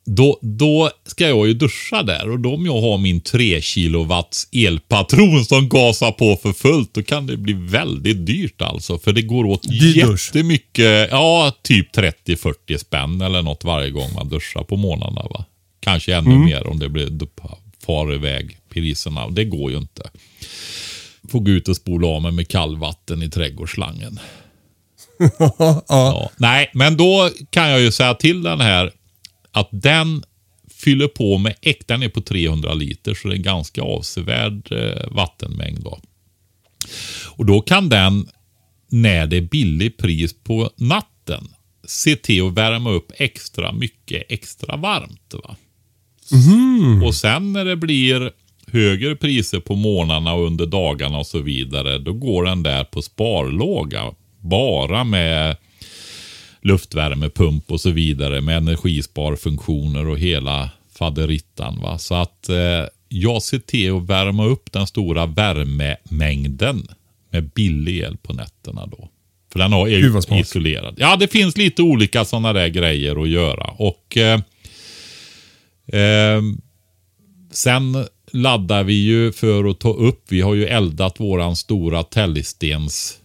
då, 0.06 0.38
då 0.42 0.90
ska 1.06 1.28
jag 1.28 1.46
ju 1.46 1.54
duscha 1.54 2.02
där 2.02 2.30
och 2.30 2.40
då 2.40 2.54
om 2.54 2.66
jag 2.66 2.80
har 2.80 2.98
min 2.98 3.20
3 3.20 3.60
kilowatts 3.62 4.48
elpatron 4.52 5.44
som 5.44 5.68
gasar 5.68 6.12
på 6.12 6.36
för 6.42 6.52
fullt, 6.52 6.94
då 6.94 7.02
kan 7.02 7.26
det 7.26 7.36
bli 7.36 7.52
väldigt 7.52 8.26
dyrt 8.26 8.62
alltså. 8.62 8.98
För 8.98 9.12
det 9.12 9.22
går 9.22 9.44
åt 9.44 9.62
Dyr 9.62 9.96
jättemycket, 9.96 11.08
ja 11.10 11.52
typ 11.62 11.96
30-40 11.96 12.78
spänn 12.78 13.20
eller 13.20 13.42
något 13.42 13.64
varje 13.64 13.90
gång 13.90 14.14
man 14.14 14.28
duschar 14.28 14.62
på 14.62 14.76
morgnarna. 14.76 15.22
Va? 15.30 15.44
Kanske 15.80 16.14
ännu 16.14 16.30
Mm. 16.30 16.44
mer 16.44 16.66
om 16.66 16.78
det 16.78 16.88
blir 16.88 17.10
far 17.86 18.14
iväg 18.14 18.58
priserna. 18.68 19.28
Det 19.28 19.44
går 19.44 19.70
ju 19.70 19.76
inte. 19.76 20.10
Får 21.30 21.40
gå 21.40 21.50
ut 21.50 21.68
och 21.68 21.76
spola 21.76 22.08
av 22.08 22.22
mig 22.22 22.32
med 22.32 22.48
kallvatten 22.48 23.22
i 23.22 23.30
trädgårdsslangen. 23.30 24.20
ja. 25.38 25.84
Ja. 25.88 26.30
Nej, 26.36 26.70
men 26.74 26.96
då 26.96 27.30
kan 27.50 27.68
jag 27.70 27.80
ju 27.80 27.92
säga 27.92 28.14
till 28.14 28.42
den 28.42 28.60
här 28.60 28.92
att 29.56 29.68
den 29.72 30.22
fyller 30.70 31.08
på 31.08 31.38
med 31.38 31.54
äkta, 31.62 31.94
den 31.94 32.02
är 32.02 32.08
på 32.08 32.20
300 32.20 32.74
liter 32.74 33.14
så 33.14 33.28
det 33.28 33.34
är 33.34 33.36
en 33.36 33.42
ganska 33.42 33.82
avsevärd 33.82 34.72
eh, 34.72 35.10
vattenmängd. 35.10 35.84
Då. 35.84 36.00
Och 37.30 37.46
då 37.46 37.60
kan 37.60 37.88
den, 37.88 38.28
när 38.90 39.26
det 39.26 39.36
är 39.36 39.40
billig 39.40 39.96
pris 39.96 40.34
på 40.44 40.70
natten, 40.76 41.48
se 41.84 42.16
till 42.16 42.46
att 42.46 42.52
värma 42.52 42.90
upp 42.90 43.12
extra 43.16 43.72
mycket 43.72 44.22
extra 44.28 44.76
varmt. 44.76 45.34
Va? 45.44 45.56
Och 47.06 47.14
sen 47.14 47.52
när 47.52 47.64
det 47.64 47.76
blir 47.76 48.32
högre 48.66 49.16
priser 49.16 49.60
på 49.60 49.74
morgnarna 49.74 50.32
och 50.32 50.46
under 50.46 50.66
dagarna 50.66 51.18
och 51.18 51.26
så 51.26 51.38
vidare, 51.38 51.98
då 51.98 52.12
går 52.12 52.44
den 52.44 52.62
där 52.62 52.84
på 52.84 53.02
sparlåga. 53.02 54.14
Bara 54.40 55.04
med 55.04 55.56
luftvärmepump 56.66 57.70
och 57.70 57.80
så 57.80 57.90
vidare 57.90 58.40
med 58.40 58.56
energisparfunktioner 58.56 60.08
och 60.08 60.18
hela 60.18 60.70
faderittan. 60.98 61.80
Va? 61.80 61.98
Så 61.98 62.14
att 62.14 62.48
eh, 62.48 62.84
jag 63.08 63.42
ser 63.42 63.58
till 63.58 63.96
att 63.96 64.06
värma 64.06 64.44
upp 64.44 64.72
den 64.72 64.86
stora 64.86 65.26
värmemängden 65.26 66.88
med 67.30 67.50
billig 67.50 67.98
el 67.98 68.16
på 68.16 68.32
nätterna 68.32 68.86
då. 68.86 69.08
För 69.52 69.58
den 69.58 69.72
är 69.72 69.86
ju 69.86 70.40
isolerad. 70.40 70.94
Ja, 70.98 71.16
det 71.16 71.28
finns 71.28 71.56
lite 71.56 71.82
olika 71.82 72.24
sådana 72.24 72.52
där 72.52 72.68
grejer 72.68 73.22
att 73.22 73.28
göra. 73.28 73.64
Och 73.78 74.16
eh, 74.16 74.40
eh, 75.92 76.42
Sen 77.50 78.06
laddar 78.32 78.84
vi 78.84 78.94
ju 78.94 79.32
för 79.32 79.70
att 79.70 79.78
ta 79.78 79.92
upp. 79.92 80.24
Vi 80.28 80.40
har 80.40 80.54
ju 80.54 80.66
eldat 80.66 81.20
våran 81.20 81.56
stora 81.56 82.02
täljstens 82.02 83.18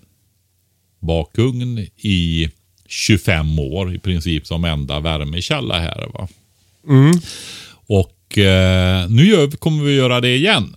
bakugn 1.00 1.88
i 1.98 2.50
25 2.92 3.60
år 3.60 3.96
i 3.96 4.00
princip 4.00 4.48
som 4.48 4.66
enda 4.66 5.00
värmekälla 5.00 5.80
här. 5.80 6.08
Va? 6.14 6.28
Och 7.88 8.38
eh, 8.38 9.10
nu 9.10 9.28
gör, 9.28 9.52
kommer 9.52 9.84
vi 9.84 9.96
göra 9.96 10.22
det 10.22 10.36
igen. 10.36 10.76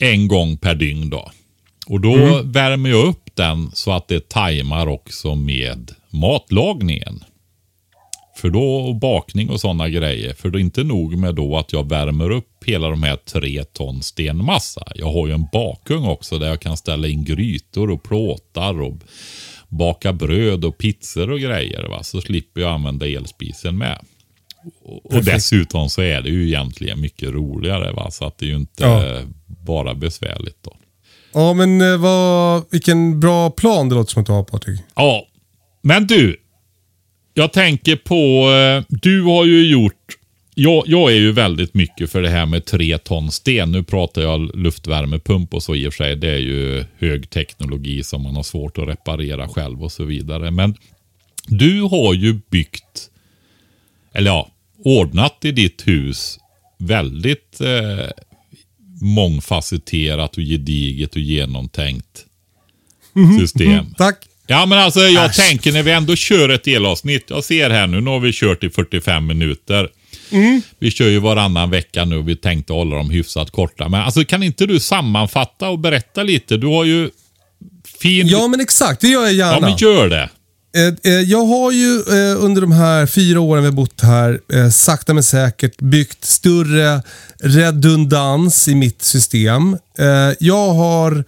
En 0.00 0.28
gång 0.28 0.56
per 0.56 0.74
dygn 0.74 1.10
då. 1.10 1.30
Och 1.86 2.00
då 2.00 2.42
värmer 2.44 2.90
jag 2.90 3.06
upp 3.06 3.30
den 3.34 3.70
så 3.74 3.92
att 3.92 4.08
det 4.08 4.28
tajmar 4.28 4.86
också 4.86 5.34
med 5.34 5.94
matlagningen. 6.10 7.24
För 8.36 8.50
då, 8.50 8.74
och 8.74 8.94
bakning 8.94 9.50
och 9.50 9.60
sådana 9.60 9.88
grejer. 9.88 10.34
För 10.34 10.50
det 10.50 10.58
är 10.58 10.60
inte 10.60 10.84
nog 10.84 11.16
med 11.16 11.34
då 11.34 11.56
att 11.56 11.72
jag 11.72 11.88
värmer 11.88 12.30
upp 12.30 12.64
hela 12.66 12.88
de 12.88 13.02
här 13.02 13.16
tre 13.16 13.64
ton 13.64 14.02
stenmassa. 14.02 14.82
Jag 14.94 15.12
har 15.12 15.26
ju 15.26 15.32
en 15.32 15.46
bakugn 15.52 16.04
också 16.04 16.38
där 16.38 16.48
jag 16.48 16.60
kan 16.60 16.76
ställa 16.76 17.08
in 17.08 17.24
grytor 17.24 17.90
och 17.90 18.02
plåtar 18.02 18.82
och 18.82 18.94
baka 19.68 20.12
bröd 20.12 20.64
och 20.64 20.78
pizzor 20.78 21.30
och 21.30 21.40
grejer. 21.40 21.82
Va? 21.88 22.02
Så 22.02 22.20
slipper 22.20 22.60
jag 22.60 22.70
använda 22.70 23.06
elspisen 23.06 23.78
med. 23.78 23.98
Och, 24.84 25.14
och 25.14 25.24
dessutom 25.24 25.88
så 25.90 26.02
är 26.02 26.22
det 26.22 26.28
ju 26.30 26.46
egentligen 26.46 27.00
mycket 27.00 27.28
roligare. 27.30 27.92
Va? 27.92 28.10
Så 28.10 28.24
att 28.24 28.38
det 28.38 28.46
är 28.46 28.48
ju 28.48 28.56
inte 28.56 28.84
Ja. 28.84 29.22
bara 29.46 29.94
besvärligt 29.94 30.58
då. 30.62 30.76
Ja, 31.32 31.54
men 31.54 31.80
eh, 31.80 31.96
vad, 31.96 32.64
vilken 32.70 33.20
bra 33.20 33.50
plan 33.50 33.88
det 33.88 33.94
låter 33.94 34.12
som 34.12 34.20
att 34.20 34.26
du 34.26 34.32
har 34.32 34.42
Patrik. 34.44 34.80
Ja, 34.96 35.26
men 35.82 36.06
du. 36.06 36.36
Jag 37.34 37.52
tänker 37.52 37.96
på, 37.96 38.50
eh, 38.52 38.84
du 38.88 39.22
har 39.22 39.44
ju 39.44 39.70
gjort, 39.70 40.17
jag, 40.58 40.84
jag 40.86 41.12
är 41.12 41.16
ju 41.16 41.32
väldigt 41.32 41.74
mycket 41.74 42.10
för 42.10 42.22
det 42.22 42.30
här 42.30 42.46
med 42.46 42.64
tre 42.64 42.98
ton 42.98 43.30
sten. 43.30 43.72
Nu 43.72 43.82
pratar 43.82 44.22
jag 44.22 44.56
luftvärmepump 44.56 45.54
och 45.54 45.62
så 45.62 45.74
i 45.74 45.88
och 45.88 45.94
för 45.94 46.04
sig. 46.04 46.16
Det 46.16 46.30
är 46.30 46.38
ju 46.38 46.84
hög 46.98 47.30
teknologi 47.30 48.02
som 48.02 48.22
man 48.22 48.36
har 48.36 48.42
svårt 48.42 48.78
att 48.78 48.88
reparera 48.88 49.48
själv 49.48 49.82
och 49.82 49.92
så 49.92 50.04
vidare. 50.04 50.50
Men 50.50 50.74
du 51.46 51.82
har 51.82 52.14
ju 52.14 52.40
byggt, 52.50 53.10
eller 54.12 54.30
ja, 54.30 54.50
ordnat 54.84 55.44
i 55.44 55.52
ditt 55.52 55.88
hus 55.88 56.38
väldigt 56.78 57.60
eh, 57.60 58.06
mångfacetterat 59.02 60.36
och 60.36 60.42
gediget 60.42 61.12
och 61.12 61.22
genomtänkt 61.22 62.24
system. 63.40 63.94
Tack. 63.98 64.24
Ja 64.46 64.66
men 64.66 64.78
alltså 64.78 65.00
jag 65.00 65.26
Äsch. 65.26 65.36
tänker 65.36 65.72
när 65.72 65.82
vi 65.82 65.90
ändå 65.90 66.16
kör 66.16 66.48
ett 66.48 66.68
elavsnitt. 66.68 67.24
Jag 67.30 67.44
ser 67.44 67.70
här 67.70 67.86
nu, 67.86 68.00
nu 68.00 68.10
har 68.10 68.20
vi 68.20 68.32
kört 68.32 68.64
i 68.64 68.70
45 68.70 69.26
minuter. 69.26 69.88
Vi 70.78 70.90
kör 70.90 71.08
ju 71.08 71.18
varannan 71.18 71.70
vecka 71.70 72.04
nu 72.04 72.16
och 72.16 72.28
vi 72.28 72.36
tänkte 72.36 72.72
hålla 72.72 72.96
dem 72.96 73.10
hyfsat 73.10 73.50
korta. 73.50 73.88
Men 73.88 74.00
alltså 74.00 74.24
kan 74.24 74.42
inte 74.42 74.66
du 74.66 74.80
sammanfatta 74.80 75.68
och 75.68 75.78
berätta 75.78 76.22
lite? 76.22 76.56
Du 76.56 76.66
har 76.66 76.84
ju 76.84 77.10
fin... 78.00 78.26
Ja, 78.26 78.48
men 78.48 78.60
exakt. 78.60 79.00
Det 79.00 79.08
gör 79.08 79.22
jag 79.22 79.32
ja 79.32 79.52
gärna. 79.54 79.68
men 79.68 79.76
gör 79.76 80.08
det. 80.08 80.28
Eh, 80.76 81.12
eh, 81.12 81.20
Jag 81.20 81.44
har 81.44 81.72
ju 81.72 81.94
eh, 81.96 82.44
under 82.44 82.60
de 82.60 82.72
här 82.72 83.06
fyra 83.06 83.40
åren 83.40 83.62
vi 83.62 83.68
har 83.68 83.74
bott 83.74 84.00
här 84.00 84.40
sakta 84.70 85.14
men 85.14 85.22
säkert 85.22 85.80
byggt 85.80 86.24
större 86.24 87.02
redundans 87.40 88.68
i 88.68 88.74
mitt 88.74 89.02
system. 89.02 89.76
Jag 90.38 90.74
har, 90.74 91.24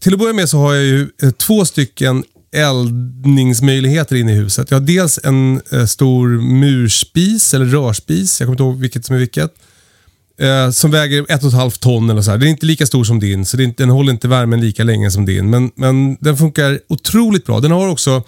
till 0.00 0.12
att 0.12 0.18
börja 0.18 0.32
med 0.32 0.48
så 0.48 0.58
har 0.58 0.74
jag 0.74 0.84
ju 0.84 1.08
två 1.38 1.64
stycken 1.64 2.24
eldningsmöjligheter 2.54 4.16
inne 4.16 4.32
i 4.32 4.34
huset. 4.34 4.70
Jag 4.70 4.80
har 4.80 4.86
dels 4.86 5.20
en 5.24 5.60
eh, 5.72 5.86
stor 5.86 6.28
murspis 6.28 7.54
eller 7.54 7.66
rörspis, 7.66 8.40
jag 8.40 8.46
kommer 8.46 8.54
inte 8.54 8.62
ihåg 8.62 8.80
vilket 8.80 9.04
som 9.04 9.16
är 9.16 9.20
vilket. 9.20 9.54
Eh, 10.38 10.70
som 10.70 10.90
väger 10.90 11.26
ett 11.28 11.42
och 11.42 11.48
ett 11.48 11.54
halvt 11.54 11.80
ton 11.80 12.10
eller 12.10 12.22
så 12.22 12.30
här. 12.30 12.38
Den 12.38 12.48
är 12.48 12.50
inte 12.50 12.66
lika 12.66 12.86
stor 12.86 13.04
som 13.04 13.20
din, 13.20 13.46
så 13.46 13.56
det 13.56 13.64
inte, 13.64 13.82
den 13.82 13.90
håller 13.90 14.12
inte 14.12 14.28
värmen 14.28 14.60
lika 14.60 14.84
länge 14.84 15.10
som 15.10 15.26
din. 15.26 15.50
Men, 15.50 15.70
men 15.74 16.16
den 16.20 16.36
funkar 16.36 16.80
otroligt 16.88 17.46
bra. 17.46 17.60
Den 17.60 17.70
har 17.70 17.88
också 17.88 18.22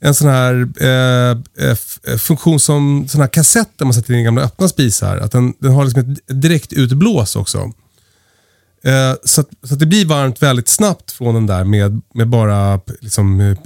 en 0.00 0.14
sån 0.14 0.28
här 0.28 0.68
eh, 0.80 1.38
eh, 1.68 1.76
eh 2.06 2.16
funktion 2.18 2.60
som 2.60 3.08
sån 3.08 3.20
här 3.20 3.28
kassett 3.28 3.68
där 3.76 3.84
man 3.84 3.94
sätter 3.94 4.14
in 4.14 4.24
gamla 4.24 4.42
öppna 4.42 4.68
spisar. 4.68 5.16
Att 5.16 5.32
den, 5.32 5.54
den 5.58 5.72
har 5.72 5.84
liksom 5.84 6.12
ett 6.12 6.42
direkt 6.42 6.72
utblås 6.72 7.36
också. 7.36 7.72
Eh, 8.84 9.14
så, 9.24 9.40
att, 9.40 9.48
så 9.62 9.74
att 9.74 9.80
det 9.80 9.86
blir 9.86 10.06
varmt 10.06 10.42
väldigt 10.42 10.68
snabbt 10.68 11.12
från 11.12 11.34
den 11.34 11.46
där 11.46 11.64
med, 11.64 12.00
med 12.14 12.28
bara 12.28 12.80
liksom, 13.00 13.40
eh, 13.40 13.56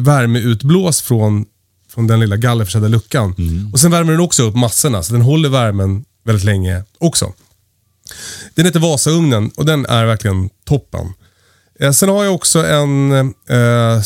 värmeutblås 0.00 1.02
från, 1.02 1.44
från 1.88 2.06
den 2.06 2.20
lilla 2.20 2.36
gallerförsedda 2.36 2.88
luckan. 2.88 3.34
Och 3.72 3.80
Sen 3.80 3.90
värmer 3.90 4.12
den 4.12 4.20
också 4.20 4.42
upp 4.42 4.54
massorna, 4.54 5.02
så 5.02 5.12
den 5.12 5.22
håller 5.22 5.48
värmen 5.48 6.04
väldigt 6.24 6.44
länge 6.44 6.84
också. 6.98 7.32
Den 8.54 8.64
heter 8.64 8.80
Vasaugnen 8.80 9.50
och 9.56 9.66
den 9.66 9.86
är 9.86 10.06
verkligen 10.06 10.50
toppen. 10.64 11.12
Eh, 11.80 11.90
sen 11.90 12.08
har 12.08 12.24
jag 12.24 12.34
också 12.34 12.66
en 12.66 13.12
eh, 13.48 14.02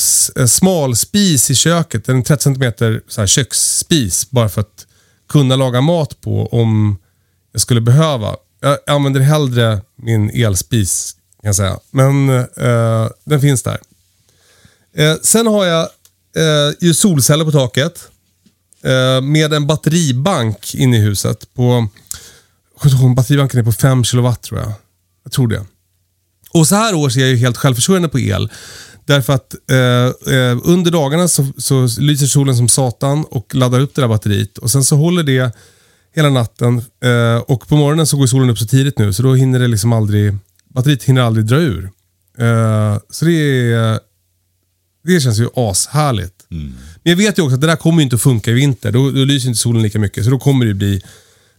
smal 0.46 0.96
spis 0.96 1.50
i 1.50 1.54
köket. 1.54 2.08
En 2.08 2.22
30 2.22 2.42
cm 2.42 2.72
så 3.08 3.20
här 3.20 3.26
köksspis. 3.26 4.30
Bara 4.30 4.48
för 4.48 4.60
att 4.60 4.86
kunna 5.28 5.56
laga 5.56 5.80
mat 5.80 6.20
på 6.20 6.46
om 6.46 6.98
jag 7.52 7.60
skulle 7.60 7.80
behöva. 7.80 8.36
Jag 8.60 8.78
använder 8.86 9.20
hellre 9.20 9.80
min 9.96 10.30
elspis 10.30 11.16
kan 11.40 11.48
jag 11.48 11.56
säga. 11.56 11.78
Men 11.90 12.28
eh, 12.28 13.08
den 13.24 13.40
finns 13.40 13.62
där. 13.62 13.78
Eh, 14.96 15.14
sen 15.22 15.46
har 15.46 15.64
jag 15.64 15.88
eh, 16.36 16.74
ju 16.80 16.94
solceller 16.94 17.44
på 17.44 17.52
taket. 17.52 18.08
Eh, 18.82 19.20
med 19.20 19.52
en 19.52 19.66
batteribank 19.66 20.74
inne 20.74 20.96
i 20.96 21.00
huset 21.00 21.54
på 21.54 21.88
batteribanken 23.16 23.60
är 23.60 23.64
på 23.64 23.72
5 23.72 24.04
kilowatt 24.04 24.42
tror 24.42 24.60
jag. 24.60 24.72
Jag 25.24 25.32
tror 25.32 25.48
det. 25.48 25.64
Och 26.50 26.68
så 26.68 26.74
här 26.74 26.94
års 26.94 27.16
är 27.16 27.20
jag 27.20 27.28
ju 27.28 27.36
helt 27.36 27.56
självförsörjande 27.56 28.08
på 28.08 28.18
el. 28.18 28.50
Därför 29.04 29.32
att 29.32 29.54
eh, 29.70 30.34
eh, 30.34 30.58
under 30.64 30.90
dagarna 30.90 31.28
så, 31.28 31.46
så 31.58 31.88
lyser 31.98 32.26
solen 32.26 32.56
som 32.56 32.68
satan 32.68 33.24
och 33.24 33.54
laddar 33.54 33.80
upp 33.80 33.94
det 33.94 34.00
där 34.00 34.08
batteriet. 34.08 34.58
Och 34.58 34.70
sen 34.70 34.84
så 34.84 34.96
håller 34.96 35.22
det 35.22 35.52
hela 36.16 36.30
natten. 36.30 36.82
Eh, 37.04 37.36
och 37.36 37.68
på 37.68 37.76
morgonen 37.76 38.06
så 38.06 38.16
går 38.16 38.26
solen 38.26 38.50
upp 38.50 38.58
så 38.58 38.66
tidigt 38.66 38.98
nu 38.98 39.12
så 39.12 39.22
då 39.22 39.34
hinner 39.34 39.58
det 39.58 39.68
liksom 39.68 39.92
aldrig, 39.92 40.34
batteriet 40.74 41.04
hinner 41.04 41.22
aldrig 41.22 41.46
dra 41.46 41.56
ur. 41.56 41.90
Eh, 42.38 42.98
så 43.10 43.24
det 43.24 43.32
är, 43.72 43.98
det 45.04 45.20
känns 45.20 45.38
ju 45.38 45.48
ashärligt. 45.54 46.32
Men 46.48 47.10
jag 47.10 47.16
vet 47.16 47.38
ju 47.38 47.42
också 47.42 47.54
att 47.54 47.60
det 47.60 47.66
där 47.66 47.76
kommer 47.76 48.02
inte 48.02 48.16
att 48.16 48.22
funka 48.22 48.50
i 48.50 48.54
vinter. 48.54 48.92
Då, 48.92 49.10
då 49.10 49.24
lyser 49.24 49.48
inte 49.48 49.60
solen 49.60 49.82
lika 49.82 49.98
mycket. 49.98 50.24
Så 50.24 50.30
då 50.30 50.38
kommer 50.38 50.66
det 50.66 50.74
bli, 50.74 51.02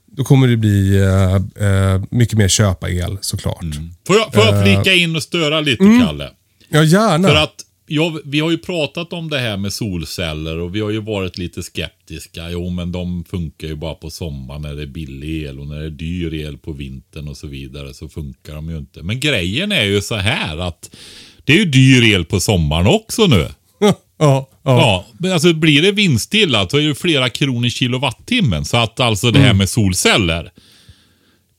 då 0.05 0.23
kommer 0.23 0.47
det 0.47 0.57
bli 0.57 0.97
eh, 0.97 1.35
eh, 1.67 2.01
mycket 2.11 2.37
mer 2.37 2.47
köpa 2.47 2.89
el 2.89 3.17
såklart. 3.21 3.65
Får 4.07 4.15
jag, 4.15 4.33
får 4.33 4.43
jag 4.45 4.63
flika 4.63 4.93
in 4.93 5.15
och 5.15 5.23
störa 5.23 5.61
lite, 5.61 5.83
Kalle? 6.05 6.29
Ja, 6.69 6.83
gärna. 6.83 7.27
För 7.27 7.35
att 7.35 7.55
ja, 7.87 8.19
vi 8.25 8.39
har 8.39 8.51
ju 8.51 8.57
pratat 8.57 9.13
om 9.13 9.29
det 9.29 9.39
här 9.39 9.57
med 9.57 9.73
solceller 9.73 10.57
och 10.59 10.75
vi 10.75 10.79
har 10.79 10.89
ju 10.89 11.01
varit 11.01 11.37
lite 11.37 11.63
skeptiska. 11.63 12.49
Jo, 12.49 12.69
men 12.69 12.91
de 12.91 13.23
funkar 13.23 13.67
ju 13.67 13.75
bara 13.75 13.95
på 13.95 14.09
sommaren 14.09 14.61
när 14.61 14.75
det 14.75 14.81
är 14.81 14.87
billig 14.87 15.43
el 15.43 15.59
och 15.59 15.67
när 15.67 15.79
det 15.79 15.85
är 15.85 15.89
dyr 15.89 16.33
el 16.33 16.57
på 16.57 16.71
vintern 16.71 17.27
och 17.27 17.37
så 17.37 17.47
vidare 17.47 17.93
så 17.93 18.09
funkar 18.09 18.55
de 18.55 18.69
ju 18.69 18.77
inte. 18.77 19.03
Men 19.03 19.19
grejen 19.19 19.71
är 19.71 19.83
ju 19.83 20.01
så 20.01 20.15
här 20.15 20.57
att 20.57 20.95
det 21.43 21.53
är 21.53 21.57
ju 21.57 21.65
dyr 21.65 22.03
el 22.03 22.25
på 22.25 22.39
sommaren 22.39 22.87
också 22.87 23.27
nu. 23.27 23.47
ja, 23.79 23.95
ja. 24.17 24.49
Ja, 24.63 25.05
men 25.19 25.31
alltså 25.31 25.53
blir 25.53 25.81
det 25.81 25.91
vindstilla 25.91 26.69
så 26.69 26.77
är 26.77 26.87
det 26.87 26.95
flera 26.95 27.29
kronor 27.29 27.69
kilowattimmen. 27.69 28.65
Så 28.65 28.77
att 28.77 28.99
alltså 28.99 29.31
det 29.31 29.39
här 29.39 29.53
med 29.53 29.69
solceller. 29.69 30.51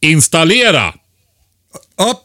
Installera! 0.01 0.95
ja. 1.97 2.25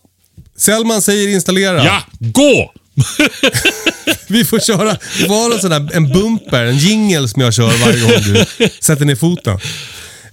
Sällman 0.55 1.01
säger 1.01 1.33
installera. 1.33 1.85
Ja, 1.85 2.01
gå! 2.19 2.73
Vi 4.27 4.45
får 4.45 4.59
köra, 4.59 4.97
var 5.27 5.53
en 5.53 5.59
sån 5.59 5.69
där, 5.69 5.95
en 5.95 6.13
bumper, 6.13 6.65
en 6.65 6.77
jingle 6.77 7.27
som 7.27 7.41
jag 7.41 7.53
kör 7.53 7.85
varje 7.85 8.01
gång 8.01 8.33
du 8.33 8.45
sätter 8.81 9.05
ner 9.05 9.15
foten. 9.15 9.59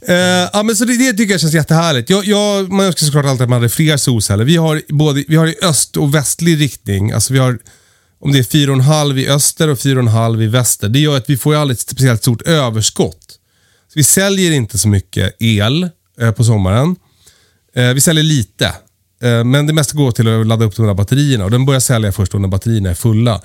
Uh, 0.08 0.14
ja, 0.52 0.62
men 0.62 0.76
så 0.76 0.84
det, 0.84 0.96
det 0.96 1.12
tycker 1.12 1.34
jag 1.34 1.40
känns 1.40 1.54
jättehärligt. 1.54 2.10
Jag, 2.10 2.24
jag, 2.24 2.72
man 2.72 2.86
önskar 2.86 3.06
såklart 3.06 3.24
alltid 3.24 3.42
att 3.42 3.48
man 3.48 3.56
hade 3.56 3.68
fler 3.68 3.96
solceller. 3.96 4.44
Vi 4.44 4.56
har, 4.56 4.82
både, 4.88 5.24
vi 5.28 5.36
har 5.36 5.46
i 5.46 5.56
öst 5.62 5.96
och 5.96 6.14
västlig 6.14 6.60
riktning. 6.60 7.12
Alltså 7.12 7.32
vi 7.32 7.38
har, 7.38 7.58
om 8.20 8.32
det 8.32 8.38
är 8.38 8.42
4,5 8.42 9.18
i 9.18 9.28
öster 9.28 9.68
och 9.68 9.78
4,5 9.78 10.42
i 10.42 10.46
väster. 10.46 10.88
Det 10.88 10.98
gör 10.98 11.16
att 11.16 11.30
vi 11.30 11.36
får 11.36 11.54
aldrig 11.54 11.74
ett 11.74 11.80
speciellt 11.80 12.22
stort 12.22 12.42
överskott. 12.42 13.38
Så 13.88 13.92
vi 13.94 14.04
säljer 14.04 14.52
inte 14.52 14.78
så 14.78 14.88
mycket 14.88 15.36
el 15.38 15.88
eh, 16.20 16.32
på 16.32 16.44
sommaren. 16.44 16.96
Eh, 17.74 17.88
vi 17.88 18.00
säljer 18.00 18.24
lite. 18.24 18.72
Eh, 19.22 19.44
men 19.44 19.66
det 19.66 19.72
mesta 19.72 19.96
går 19.96 20.10
till 20.10 20.40
att 20.40 20.46
ladda 20.46 20.64
upp 20.64 20.76
de 20.76 20.86
där 20.86 20.94
batterierna 20.94 21.44
och 21.44 21.50
den 21.50 21.66
börjar 21.66 21.80
sälja 21.80 22.12
först 22.12 22.34
när 22.34 22.48
batterierna 22.48 22.90
är 22.90 22.94
fulla. 22.94 23.40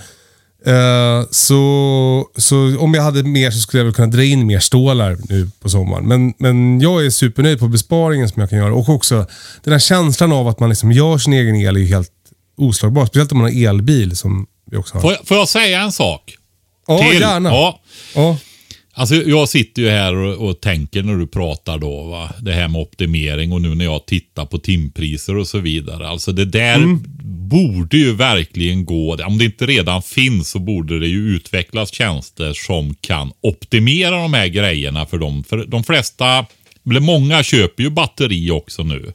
Eh, 0.65 1.28
så, 1.32 2.28
så 2.38 2.80
om 2.80 2.93
jag 2.93 3.03
hade 3.03 3.23
mer 3.23 3.51
så 3.51 3.59
skulle 3.59 3.80
jag 3.80 3.86
väl 3.86 3.93
kunna 3.93 4.07
dra 4.07 4.23
in 4.23 4.47
mer 4.47 4.59
stålar 4.59 5.17
nu 5.30 5.49
på 5.61 5.69
sommaren. 5.69 6.07
Men, 6.07 6.34
men 6.38 6.82
jag 6.82 7.05
är 7.05 7.09
supernöjd 7.09 7.59
på 7.59 7.67
besparingen 7.67 8.30
som 8.30 8.39
jag 8.39 8.49
kan 8.49 8.59
göra 8.59 8.73
och 8.73 8.89
också 8.89 9.26
den 9.63 9.71
här 9.73 9.80
känslan 9.80 10.32
av 10.32 10.47
att 10.47 10.59
man 10.59 10.69
liksom 10.69 10.91
gör 10.91 11.17
sin 11.17 11.34
egen 11.34 11.55
el 11.55 11.76
är 11.76 11.80
ju 11.80 11.86
helt 11.88 12.11
oslagbar. 12.57 13.05
Speciellt 13.05 13.32
om 13.32 13.38
man 13.38 13.53
har 13.53 13.69
elbil 13.69 14.17
som 14.17 14.47
vi 14.71 14.78
också 14.78 14.93
har. 14.93 15.01
Får 15.01 15.11
jag, 15.11 15.28
får 15.28 15.38
jag 15.38 15.49
säga 15.49 15.82
en 15.82 15.91
sak? 15.91 16.38
ja, 16.88 16.97
Till? 16.99 17.21
gärna. 17.21 17.49
Ja. 17.49 17.80
Ja. 18.15 18.38
Alltså 18.97 19.15
jag 19.15 19.49
sitter 19.49 19.81
ju 19.81 19.89
här 19.89 20.15
och, 20.15 20.49
och 20.49 20.61
tänker 20.61 21.03
när 21.03 21.15
du 21.15 21.27
pratar 21.27 21.77
då, 21.77 22.03
va? 22.03 22.29
det 22.41 22.53
här 22.53 22.67
med 22.67 22.81
optimering 22.81 23.51
och 23.51 23.61
nu 23.61 23.75
när 23.75 23.85
jag 23.85 24.05
tittar 24.05 24.45
på 24.45 24.57
timpriser 24.57 25.37
och 25.37 25.47
så 25.47 25.59
vidare. 25.59 26.07
Alltså 26.07 26.31
det 26.31 26.45
där 26.45 26.75
Mm. 26.75 27.03
borde 27.49 27.97
ju 27.97 28.15
verkligen 28.15 28.85
gå, 28.85 29.15
om 29.25 29.37
det 29.37 29.45
inte 29.45 29.65
redan 29.65 30.01
finns 30.01 30.49
så 30.49 30.59
borde 30.59 30.99
det 30.99 31.07
ju 31.07 31.35
utvecklas 31.35 31.93
tjänster 31.93 32.53
som 32.53 32.95
kan 33.01 33.31
optimera 33.41 34.21
de 34.21 34.33
här 34.33 34.47
grejerna 34.47 35.05
för 35.05 35.17
dem. 35.17 35.43
För 35.43 35.65
de 35.65 35.83
flesta, 35.83 36.45
eller 36.89 36.99
många 36.99 37.43
köper 37.43 37.83
ju 37.83 37.89
batteri 37.89 38.51
också 38.51 38.83
nu. 38.83 39.13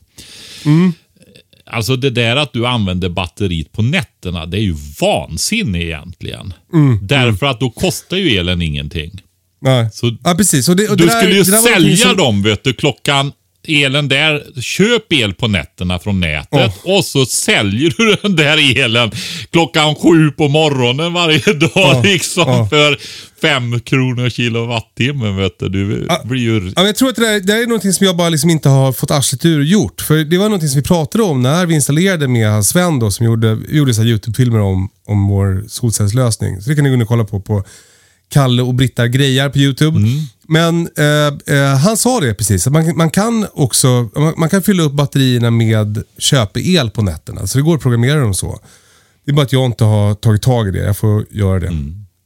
Mm. 0.64 0.92
Alltså 1.66 1.96
det 1.96 2.10
där 2.10 2.36
att 2.36 2.52
du 2.52 2.66
använder 2.66 3.08
batteriet 3.08 3.72
på 3.72 3.82
nätterna, 3.82 4.46
det 4.46 4.56
är 4.56 4.62
ju 4.62 4.74
vansinne 5.00 5.82
egentligen. 5.84 6.54
Mm. 6.72 6.98
Därför 7.02 7.46
att 7.46 7.60
då 7.60 7.70
kostar 7.70 8.16
ju 8.16 8.38
elen 8.38 8.62
ingenting. 8.62 9.20
Nej. 9.60 9.88
Så 9.92 10.16
ja, 10.24 10.34
precis. 10.34 10.68
Och 10.68 10.76
det, 10.76 10.88
och 10.88 10.96
du 10.96 11.06
där- 11.06 11.18
skulle 11.20 11.34
ju 11.34 11.44
sälja 11.44 11.96
som- 11.96 12.16
dem, 12.16 12.42
vet 12.42 12.64
du, 12.64 12.72
klockan 12.72 13.32
elen 13.68 14.08
där. 14.08 14.60
Köp 14.60 15.12
el 15.12 15.34
på 15.34 15.48
nätterna 15.48 15.98
från 15.98 16.20
nätet 16.20 16.72
och 16.84 17.04
så 17.04 17.26
säljer 17.26 17.94
du 17.96 18.16
den 18.22 18.36
där 18.36 18.78
elen 18.80 19.10
klockan 19.50 19.94
sju 19.94 20.30
på 20.30 20.48
morgonen 20.48 21.12
varje 21.12 21.52
dag 21.52 21.70
Ja, 21.74 22.02
liksom 22.04 22.44
ja. 22.46 22.66
för 22.70 22.98
fem 23.42 23.80
kronor 23.80 24.30
kilowattimmen 24.30 25.36
vet 25.36 25.58
du. 25.58 25.68
Du 25.68 26.06
blir 26.24 26.40
ju... 26.42 26.60
Men 26.60 26.86
jag 26.86 26.96
tror 26.96 27.08
att 27.08 27.16
det, 27.16 27.22
där, 27.26 27.32
det 27.32 27.40
där 27.40 27.62
är 27.62 27.66
någonting 27.66 27.92
som 27.92 28.06
jag 28.06 28.16
bara 28.16 28.28
liksom 28.28 28.50
inte 28.50 28.68
har 28.68 28.92
fått 28.92 29.10
arslet 29.10 29.44
ur 29.44 29.62
gjort. 29.64 30.00
För 30.00 30.24
det 30.24 30.38
var 30.38 30.44
någonting 30.44 30.68
som 30.68 30.80
vi 30.80 30.86
pratade 30.86 31.24
om 31.24 31.42
när 31.42 31.66
vi 31.66 31.74
installerade 31.74 32.28
med 32.28 32.64
Sven 32.64 32.98
då, 32.98 33.10
som 33.10 33.26
gjorde, 33.26 33.58
gjorde 33.68 33.92
YouTube-filmer 33.92 34.60
om, 34.60 34.88
om 35.06 35.28
vår 35.28 35.64
solcellslösning. 35.68 36.60
Så 36.62 36.70
det 36.70 36.74
kan 36.76 36.84
ni 36.84 36.90
gå 36.90 36.94
in 36.96 37.02
och 37.02 37.08
kolla 37.08 37.24
på 37.24 37.40
på 37.40 37.64
Kalle 38.30 38.62
och 38.62 38.74
Brittar 38.74 39.06
grejar 39.06 39.48
på 39.48 39.58
YouTube. 39.58 39.98
Men 40.48 40.88
eh, 40.96 41.56
eh, 41.56 41.76
han 41.76 41.96
sa 41.96 42.20
det 42.20 42.34
precis, 42.34 42.66
att 42.66 42.72
man, 42.72 42.96
man 42.96 43.10
kan 43.10 43.46
också 43.52 44.08
man, 44.16 44.34
man 44.36 44.48
kan 44.48 44.62
fylla 44.62 44.82
upp 44.82 44.92
batterierna 44.92 45.50
med 45.50 46.02
köpel 46.18 46.90
på 46.90 47.02
nätterna. 47.02 47.46
Så 47.46 47.58
det 47.58 47.64
går 47.64 47.76
att 47.76 47.82
programmera 47.82 48.20
dem 48.20 48.34
så. 48.34 48.58
Det 49.24 49.30
är 49.30 49.34
bara 49.34 49.42
att 49.42 49.52
jag 49.52 49.66
inte 49.66 49.84
har 49.84 50.14
tagit 50.14 50.42
tag 50.42 50.68
i 50.68 50.70
det. 50.70 50.78
Jag 50.78 50.96
får 50.96 51.26
göra 51.30 51.60
det. 51.60 51.66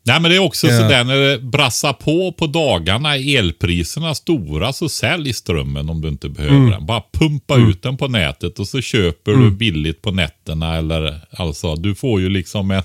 Nej 0.07 0.21
men 0.21 0.31
det 0.31 0.37
är 0.37 0.41
också 0.41 0.67
Ja. 0.67 0.79
sådär 0.79 1.05
när 1.05 1.17
det 1.17 1.39
brassar 1.39 1.93
på 1.93 2.33
på 2.33 2.47
dagarna, 2.47 3.17
är 3.17 3.39
elpriserna 3.39 4.15
stora 4.15 4.73
så 4.73 4.89
sälj 4.89 5.33
strömmen 5.33 5.91
om 5.91 6.01
du 6.01 6.09
inte 6.09 6.29
behöver 6.29 6.57
Mm. 6.57 6.71
den. 6.71 6.87
Bara 6.87 7.03
pumpa 7.19 7.57
ut 7.57 7.83
den 7.83 7.97
på 7.97 8.09
nätet 8.09 8.59
och 8.59 8.69
så 8.69 8.81
köper 8.81 9.33
du 9.33 9.51
billigt 9.51 10.03
på 10.03 10.11
nätterna 10.11 10.77
eller 10.77 11.21
alltså 11.37 11.75
du 11.75 11.95
får 11.95 12.21
ju 12.21 12.29
liksom 12.29 12.71
en, 12.71 12.83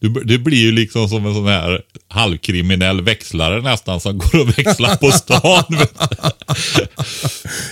du, 0.00 0.08
det 0.08 0.38
blir 0.38 0.58
ju 0.58 0.72
liksom 0.72 1.08
som 1.08 1.26
en 1.26 1.34
sån 1.34 1.46
här 1.46 1.82
halvkriminell 2.08 3.00
växlare 3.02 3.62
nästan 3.62 4.00
som 4.00 4.18
går 4.18 4.40
och 4.40 4.58
växlar 4.58 4.96
på 4.96 5.10
stan. 5.10 5.64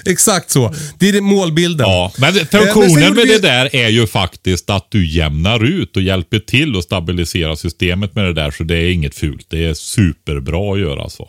Exakt 0.06 0.50
så. 0.50 0.74
Det 0.98 1.08
är 1.08 1.12
det 1.12 1.20
målbilden. 1.20 1.86
ja, 1.86 2.12
men 2.18 2.36
Eh, 2.36 2.42
men 2.52 2.62
funktionen 2.62 3.02
gjorde 3.04 3.14
med 3.14 3.26
vi- 3.26 3.32
det 3.32 3.38
där 3.48 3.76
är 3.76 3.88
ju 3.88 4.06
faktiskt 4.06 4.70
att 4.70 4.90
du 4.90 5.06
jämnar 5.06 5.64
ut 5.64 5.96
och 5.96 6.02
hjälper 6.02 6.38
till 6.38 6.76
att 6.78 6.84
stabilisera 6.84 7.56
systemet 7.56 8.14
med 8.14 8.24
det 8.24 8.32
där 8.32 8.50
så 8.50 8.64
det 8.64 8.75
är 8.78 8.92
inget 8.92 9.14
fult. 9.14 9.46
Det 9.48 9.64
är 9.64 9.74
superbra 9.74 10.72
att 10.72 10.80
göra 10.80 11.08
så. 11.08 11.28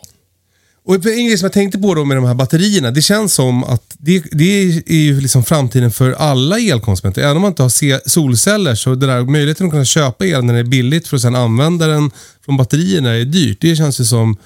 Och 0.88 0.94
en 0.94 1.26
grej 1.26 1.38
som 1.38 1.44
jag 1.44 1.52
tänkte 1.52 1.78
på 1.78 1.94
då 1.94 2.04
med 2.04 2.16
de 2.16 2.24
här 2.24 2.34
batterierna. 2.34 2.90
Det 2.90 3.02
känns 3.02 3.34
som 3.34 3.64
att 3.64 3.96
det, 3.98 4.24
det 4.32 4.44
är 4.86 4.92
ju 4.92 5.20
liksom 5.20 5.44
framtiden 5.44 5.90
för 5.90 6.12
alla 6.12 6.58
elkonsumenter. 6.58 7.22
Även 7.22 7.36
om 7.36 7.42
man 7.42 7.50
inte 7.50 7.62
har 7.62 8.08
solceller 8.08 8.74
så 8.74 8.94
det 8.94 9.06
där 9.06 9.24
möjligheten 9.24 9.66
att 9.66 9.72
kunna 9.72 9.84
köpa 9.84 10.26
el 10.26 10.44
när 10.44 10.54
det 10.54 10.60
är 10.60 10.64
billigt 10.64 11.08
för 11.08 11.16
att 11.16 11.22
sedan 11.22 11.36
använda 11.36 11.86
den 11.86 12.10
från 12.44 12.56
batterierna 12.56 13.10
är 13.10 13.24
dyrt. 13.24 13.60
Det 13.60 13.76
känns 13.76 14.00
ju 14.00 14.04
som, 14.04 14.36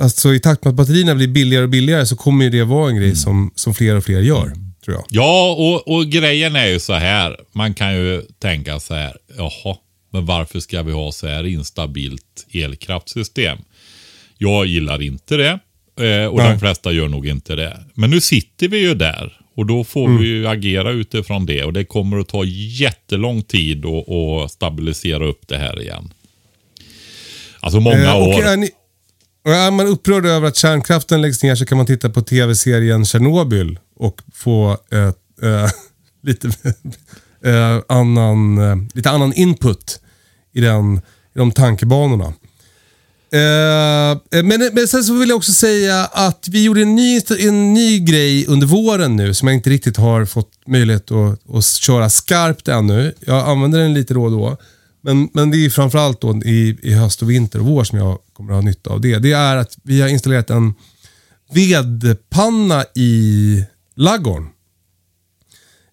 alltså 0.00 0.34
i 0.34 0.40
takt 0.40 0.64
med 0.64 0.70
att 0.70 0.76
batterierna 0.76 1.14
blir 1.14 1.28
billigare 1.28 1.64
och 1.64 1.70
billigare 1.70 2.06
så 2.06 2.16
kommer 2.16 2.44
ju 2.44 2.50
det 2.50 2.64
vara 2.64 2.90
en 2.90 2.96
grej 2.96 3.16
som, 3.16 3.50
som 3.54 3.74
fler 3.74 3.96
och 3.96 4.04
fler 4.04 4.20
gör. 4.20 4.52
Tror 4.84 4.96
jag. 4.96 5.04
Ja, 5.08 5.56
och, 5.58 5.96
och 5.96 6.06
grejen 6.06 6.56
är 6.56 6.66
ju 6.66 6.80
så 6.80 6.92
här. 6.92 7.36
Man 7.52 7.74
kan 7.74 7.94
ju 7.94 8.22
tänka 8.38 8.80
så 8.80 8.94
här. 8.94 9.16
Jaha, 9.36 9.76
men 10.10 10.26
varför 10.26 10.60
ska 10.60 10.82
vi 10.82 10.92
ha 10.92 11.12
så 11.12 11.26
här 11.26 11.46
instabilt 11.46 12.46
elkraftsystem? 12.52 13.58
Jag 14.38 14.66
gillar 14.66 15.02
inte 15.02 15.36
det. 15.36 15.58
eh, 16.06 16.26
Och 16.26 16.36
Nej. 16.38 16.50
de 16.52 16.58
flesta 16.60 16.92
gör 16.92 17.08
nog 17.08 17.26
inte 17.26 17.54
det. 17.56 17.84
Men 17.94 18.10
nu 18.10 18.20
sitter 18.20 18.68
vi 18.68 18.78
ju 18.78 18.94
där. 18.94 19.36
Och 19.56 19.66
då 19.66 19.84
får 19.84 20.08
vi 20.18 20.26
ju 20.26 20.46
agera 20.48 20.90
utifrån 20.90 21.46
det. 21.46 21.64
Och 21.64 21.72
det 21.72 21.84
kommer 21.84 22.18
att 22.18 22.28
ta 22.28 22.44
jättelång 22.44 23.42
tid 23.42 23.84
att 23.86 24.08
att 24.08 24.50
stabilisera 24.52 25.26
upp 25.26 25.48
det 25.48 25.56
här 25.58 25.80
igen. 25.82 26.12
Alltså 27.60 27.80
många 27.80 27.96
Eh, 28.04 28.16
och 28.16 28.28
år. 28.28 28.42
är, 28.44 28.56
ni, 28.56 28.70
är 29.44 29.70
man 29.70 29.86
upprörd 29.86 30.26
över 30.26 30.48
att 30.48 30.56
kärnkraften 30.56 31.22
läggs 31.22 31.42
ner 31.42 31.54
så 31.54 31.66
kan 31.66 31.76
man 31.76 31.86
titta 31.86 32.10
på 32.10 32.20
tv-serien 32.22 33.04
Tjernobyl 33.06 33.78
och 33.96 34.20
få 34.34 34.70
eh, 34.92 34.98
eh, 35.50 35.70
lite, 36.22 36.50
eh, 37.44 37.78
annan, 37.88 38.58
eh, 38.58 38.76
lite 38.94 39.10
annan 39.10 39.32
input 39.32 40.00
i, 40.52 40.60
den, 40.60 40.96
i 41.34 41.38
de 41.38 41.52
tankebanorna. 41.52 42.32
Eh, 43.32 44.10
eh, 44.10 44.44
men, 44.44 44.70
men 44.72 44.88
sen 44.88 45.04
så 45.04 45.14
vill 45.14 45.28
jag 45.28 45.36
också 45.36 45.52
säga 45.52 46.04
att 46.04 46.48
vi 46.50 46.64
gjorde 46.64 46.82
en 46.82 46.94
ny, 46.94 47.20
en 47.38 47.74
ny 47.74 47.98
grej 47.98 48.46
under 48.46 48.66
våren 48.66 49.16
nu 49.16 49.34
som 49.34 49.48
jag 49.48 49.54
inte 49.54 49.70
riktigt 49.70 49.96
har 49.96 50.24
fått 50.24 50.50
möjlighet 50.66 51.10
att, 51.10 51.54
att 51.54 51.64
köra 51.64 52.10
skarpt 52.10 52.68
ännu. 52.68 53.14
Jag 53.20 53.48
använder 53.48 53.78
den 53.78 53.94
lite 53.94 54.14
då 54.14 54.24
och 54.24 54.30
då. 54.30 54.56
Men, 55.02 55.28
men 55.32 55.50
det 55.50 55.64
är 55.64 55.70
framförallt 55.70 56.20
då 56.20 56.36
i, 56.44 56.78
i 56.82 56.92
höst 56.92 57.22
och 57.22 57.30
vinter 57.30 57.58
och 57.58 57.66
vår 57.66 57.84
som 57.84 57.98
jag 57.98 58.18
kommer 58.32 58.52
att 58.52 58.56
ha 58.56 58.62
nytta 58.62 58.90
av 58.90 59.00
det. 59.00 59.18
Det 59.18 59.32
är 59.32 59.56
att 59.56 59.78
vi 59.82 60.00
har 60.00 60.08
installerat 60.08 60.50
en 60.50 60.74
vedpanna 61.52 62.84
i 62.94 63.64
ladugården. 63.96 64.48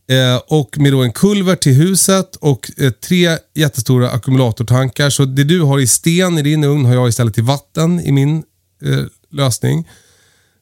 Eh, 0.09 0.41
och 0.47 0.77
med 0.77 0.91
då 0.91 1.03
en 1.03 1.11
kulvert 1.11 1.59
till 1.59 1.73
huset 1.73 2.35
och 2.35 2.71
eh, 2.77 2.91
tre 2.91 3.37
jättestora 3.55 4.09
ackumulatortankar. 4.11 5.09
Så 5.09 5.25
det 5.25 5.43
du 5.43 5.61
har 5.61 5.79
i 5.79 5.87
sten 5.87 6.37
i 6.37 6.41
din 6.41 6.63
ugn 6.63 6.85
har 6.85 6.93
jag 6.93 7.09
istället 7.09 7.37
i 7.37 7.41
vatten 7.41 7.99
i 7.99 8.11
min 8.11 8.43
eh, 8.83 9.05
lösning. 9.31 9.87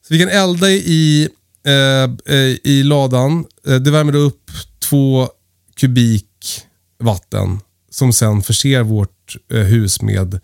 Så 0.08 0.14
vi 0.14 0.20
kan 0.20 0.28
elda 0.28 0.70
i, 0.70 1.28
eh, 1.66 2.34
eh, 2.34 2.56
i 2.64 2.82
ladan. 2.82 3.44
Eh, 3.66 3.74
det 3.76 3.90
värmer 3.90 4.12
då 4.12 4.18
upp 4.18 4.50
två 4.78 5.28
kubik 5.76 6.62
vatten 6.98 7.60
som 7.90 8.12
sen 8.12 8.42
förser 8.42 8.82
vårt 8.82 9.36
hus 9.48 10.02
med 10.02 10.40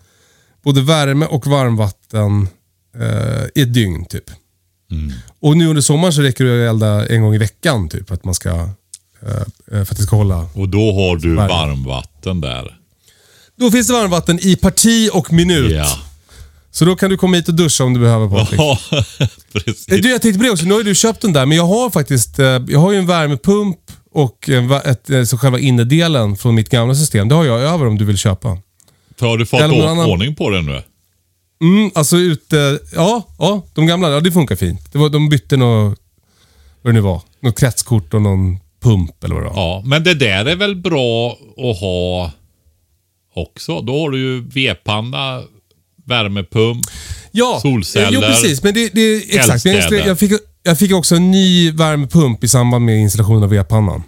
både 0.65 0.83
värme 0.83 1.27
och 1.27 1.47
varmvatten 1.47 2.49
i 3.55 3.63
ett 3.63 3.75
dygn 3.75 4.05
typ. 4.05 4.31
Och 5.41 5.57
nu 5.57 5.67
under 5.67 5.83
sommaren 5.83 6.13
så 6.13 6.23
räcker 6.23 6.45
det 6.45 6.65
att 6.65 6.75
elda 6.75 7.07
en 7.07 7.23
gång 7.23 7.35
i 7.35 7.39
veckan 7.39 7.89
typ 7.89 8.09
för 8.09 8.15
att 8.15 8.25
man 8.25 8.35
ska 8.35 8.69
för 9.67 9.81
att 9.81 9.97
det 9.97 10.03
ska 10.03 10.17
hålla. 10.17 10.47
Och 10.55 10.69
då 10.69 10.93
har 10.93 11.17
du 11.17 11.35
Värme. 11.37 11.49
varmvatten 11.49 12.41
där. 12.41 12.79
Då 13.59 13.71
finns 13.71 13.87
det 13.87 13.93
varmvatten 13.93 14.39
i 14.43 14.57
parti 14.57 15.11
och 15.13 15.33
minut. 15.33 15.73
Ja. 15.73 15.99
Så 16.71 16.85
då 16.85 16.97
kan 16.97 17.11
du 17.11 17.17
komma 17.17 17.37
hit 17.37 17.49
och 17.49 17.55
duscha 17.55 17.85
om 17.85 17.95
du 17.95 18.01
behöver 18.01 18.29
Patrik. 18.29 18.61
Ja, 18.61 18.79
precis. 19.53 19.89
Eh, 19.89 19.99
Du, 19.99 20.11
jag 20.11 20.23
tänkte 20.23 20.39
på 20.39 20.45
det 20.45 20.51
också. 20.51 20.65
Nu 20.65 20.75
har 20.75 20.83
du 20.83 20.95
köpt 20.95 21.23
den 21.23 21.33
där, 21.33 21.47
men 21.47 21.57
jag 21.57 21.67
har 21.67 21.91
faktiskt 21.91 22.39
eh, 22.39 22.47
jag 22.47 22.79
har 22.81 22.93
ju 22.93 22.99
en 22.99 23.07
värmepump 23.07 23.79
och 24.13 24.49
en, 24.49 24.71
ett, 24.71 25.11
eh, 25.11 25.25
så 25.25 25.39
själva 25.39 25.59
innerdelen 25.59 26.37
från 26.37 26.55
mitt 26.55 26.69
gamla 26.69 26.95
system. 26.95 27.29
Det 27.29 27.35
har 27.35 27.45
jag 27.45 27.61
över 27.61 27.87
om 27.87 27.99
du 27.99 28.05
vill 28.05 28.19
köpa. 28.19 28.59
För 29.19 29.27
har 29.27 29.39
du 29.39 29.47
fått 29.47 29.61
Eller 29.61 29.87
annan- 29.89 30.11
ordning 30.11 30.35
på 30.35 30.51
det 30.51 30.63
nu? 30.63 30.83
Mm, 31.63 31.91
alltså 31.95 32.17
ute, 32.17 32.79
ja, 32.95 33.27
ja, 33.39 33.63
de 33.75 33.87
gamla, 33.87 34.11
ja 34.11 34.21
det 34.21 34.33
funkar 34.33 34.57
fint. 34.57 34.93
Det 34.93 34.99
var, 34.99 35.09
de 35.09 35.29
bytte 35.29 35.57
något, 35.57 35.99
vad 36.83 36.91
det 36.91 36.95
nu 36.95 37.01
var, 37.01 37.23
något 37.41 37.59
kretskort 37.61 38.15
och 38.15 38.23
någon 38.23 38.59
pump 38.83 39.25
eller 39.25 39.35
vad 39.35 39.45
det 39.45 39.49
var. 39.49 39.57
Ja, 39.57 39.83
men 39.87 40.05
det 40.05 40.15
där 40.15 40.45
är 40.47 40.57
väl 40.57 40.77
bra 40.77 41.33
att 41.57 41.81
ha 41.81 42.31
också. 43.35 43.81
Då 43.81 44.01
har 44.01 44.11
du 44.11 44.19
ju 44.19 44.49
vedpanna, 44.49 45.43
värmepump. 46.07 46.87
Ja, 47.33 47.59
Solceller, 47.63 48.09
Jo, 48.13 48.21
precis. 48.21 48.63
Men 48.63 48.75
det, 48.75 48.89
det 48.95 49.17
exakt. 49.37 49.65
Jag, 49.65 49.93
jag, 49.93 50.19
fick, 50.19 50.33
jag 50.63 50.79
fick 50.79 50.93
också 50.93 51.17
en 51.17 51.31
ny 51.31 51.71
värmepump 51.73 52.45
i 52.45 52.49
samband 52.49 52.85
med 52.85 52.99
installationen 52.99 53.43
av 53.43 53.49
vedpannan. 53.51 54.03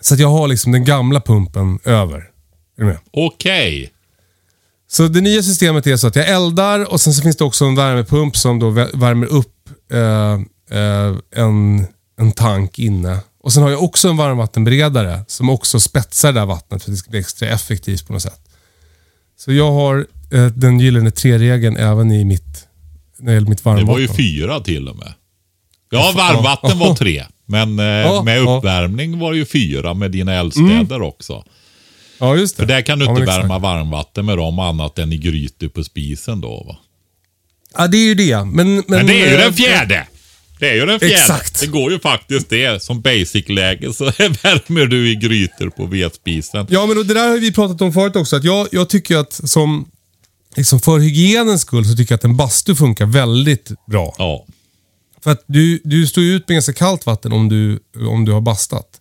Så 0.00 0.14
att 0.14 0.20
jag 0.20 0.28
har 0.30 0.48
liksom 0.48 0.72
den 0.72 0.84
gamla 0.84 1.20
pumpen 1.20 1.78
över. 1.84 2.16
Är 2.16 2.24
du 2.76 2.84
med? 2.84 2.98
Okej. 3.12 3.90
Så 4.90 5.08
det 5.08 5.20
nya 5.20 5.42
systemet 5.42 5.86
är 5.86 5.96
så 5.96 6.06
att 6.06 6.16
jag 6.16 6.28
eldar 6.28 6.92
och 6.92 7.00
sen 7.00 7.12
så 7.12 7.22
finns 7.22 7.36
det 7.36 7.44
också 7.44 7.64
en 7.64 7.74
värmepump 7.74 8.36
som 8.36 8.58
då 8.58 8.70
vä- 8.70 8.98
värmer 9.00 9.26
upp 9.26 9.68
eh, 9.92 10.32
eh, 10.78 11.16
en, 11.36 11.86
en 12.20 12.32
tank 12.32 12.78
inne. 12.78 13.18
Och 13.42 13.52
sen 13.52 13.62
har 13.62 13.70
jag 13.70 13.82
också 13.82 14.08
en 14.08 14.16
varmvattenberedare 14.16 15.20
som 15.28 15.50
också 15.50 15.80
spetsar 15.80 16.32
det 16.32 16.40
där 16.40 16.46
vattnet 16.46 16.82
för 16.82 16.90
att 16.90 16.94
det 16.94 16.98
ska 16.98 17.10
bli 17.10 17.20
extra 17.20 17.48
effektivt 17.48 18.06
på 18.06 18.12
något 18.12 18.22
sätt. 18.22 18.40
Så 19.38 19.52
jag 19.52 19.72
har 19.72 20.06
eh, 20.32 20.46
den 20.46 20.80
gyllene 20.80 21.10
tre-regeln 21.10 21.76
även 21.76 22.10
i 22.12 22.24
mitt, 22.24 22.66
när 23.18 23.26
det 23.26 23.34
gäller 23.34 23.48
mitt 23.48 23.58
Det 23.58 23.64
varmvatten. 23.64 23.86
var 23.88 23.98
ju 23.98 24.08
fyra 24.08 24.60
till 24.60 24.88
och 24.88 24.96
med. 24.96 25.12
Ja, 25.90 26.12
varmvatten 26.16 26.78
var 26.78 26.94
tre. 26.94 27.24
Men 27.46 27.78
eh, 27.78 27.84
Ja, 27.84 28.22
med 28.22 28.38
ja. 28.38 28.56
uppvärmning 28.58 29.18
var 29.18 29.32
det 29.32 29.38
ju 29.38 29.44
fyra 29.44 29.94
med 29.94 30.10
dina 30.10 30.34
eldstäder 30.34 31.02
också. 31.02 31.44
Ja, 32.18 32.36
just 32.36 32.56
det. 32.56 32.62
För 32.62 32.68
där 32.68 32.82
kan 32.82 32.98
du 32.98 33.04
Ja, 33.04 33.10
inte 33.10 33.20
men 33.20 33.28
exakt. 33.28 33.44
värma 33.44 33.58
varmvatten 33.58 34.26
med 34.26 34.36
dem 34.38 34.58
annat 34.58 34.98
än 34.98 35.12
i 35.12 35.16
grytor 35.16 35.68
på 35.68 35.84
spisen 35.84 36.40
då 36.40 36.64
va? 36.68 36.76
Ja, 37.78 37.86
det 37.86 37.96
är 37.96 38.04
ju 38.06 38.14
det. 38.14 38.36
Men, 38.44 38.74
men, 38.74 38.84
Men 38.88 39.06
det 39.06 39.22
är 39.22 39.28
ju 39.28 39.34
eh, 39.34 39.40
den 39.40 39.52
fjärde! 39.54 40.06
Det 40.60 40.70
är 40.70 40.74
ju 40.74 40.86
den 40.86 41.00
fjärde. 41.00 41.14
Exakt. 41.14 41.60
Det 41.60 41.66
går 41.66 41.92
ju 41.92 42.00
faktiskt 42.00 42.50
det. 42.50 42.82
Som 42.82 43.00
basic-läge 43.02 43.92
så 43.92 44.04
värmer 44.18 44.86
du 44.86 45.10
i 45.10 45.14
grytor 45.14 45.70
på 45.70 45.86
vedspisen. 45.86 46.66
Ja, 46.70 46.86
men 46.86 46.96
det 46.96 47.14
där 47.14 47.28
har 47.28 47.38
vi 47.38 47.52
pratat 47.52 47.82
om 47.82 47.92
förut 47.92 48.16
också. 48.16 48.36
Att 48.36 48.44
jag, 48.44 48.68
jag 48.72 48.88
tycker 48.88 49.16
att 49.16 49.32
som, 49.32 49.90
liksom 50.56 50.80
för 50.80 50.98
hygienens 50.98 51.60
skull 51.60 51.84
så 51.84 51.96
tycker 51.96 52.12
jag 52.12 52.16
att 52.16 52.24
en 52.24 52.36
bastu 52.36 52.74
funkar 52.74 53.06
väldigt 53.06 53.70
bra. 53.86 54.14
Ja. 54.18 54.46
För 55.24 55.30
att 55.30 55.44
du, 55.46 55.80
du 55.84 56.06
står 56.06 56.24
ju 56.24 56.34
ut 56.34 56.48
med 56.48 56.54
ganska 56.54 56.72
kallt 56.72 57.06
vatten 57.06 57.32
om 57.32 57.48
du, 57.48 57.80
om 58.08 58.24
du 58.24 58.32
har 58.32 58.40
bastat. 58.40 59.00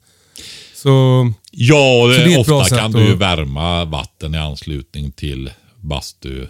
Så 0.75 1.33
Ja, 1.51 2.03
och 2.03 2.13
Så 2.13 2.21
det 2.21 2.37
ofta 2.37 2.77
kan 2.77 2.91
du 2.91 3.05
ju 3.05 3.15
värma 3.15 3.85
vatten 3.85 4.35
i 4.35 4.37
anslutning 4.37 5.11
till 5.11 5.51
bastu. 5.81 6.47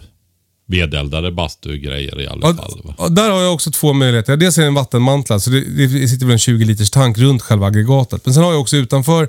Vedeldade 0.70 1.32
bastugrejer 1.32 2.20
i 2.20 2.26
alla 2.26 2.46
ja, 2.48 2.54
fall. 2.54 2.94
Va? 2.98 3.08
där 3.08 3.30
har 3.30 3.42
jag 3.42 3.54
också 3.54 3.70
två 3.70 3.92
möjligheter. 3.92 4.36
Dels 4.36 4.58
är 4.58 4.62
det 4.62 4.68
en 4.68 4.74
vattenmantla, 4.74 5.40
så 5.40 5.50
det, 5.50 5.60
det 5.60 6.08
sitter 6.08 6.26
väl 6.26 6.32
en 6.32 6.38
20 6.38 6.64
liters 6.64 6.90
tank 6.90 7.18
runt 7.18 7.42
själva 7.42 7.66
aggregatet. 7.66 8.24
Men 8.24 8.34
sen 8.34 8.42
har 8.42 8.52
jag 8.52 8.60
också 8.60 8.76
utanför 8.76 9.28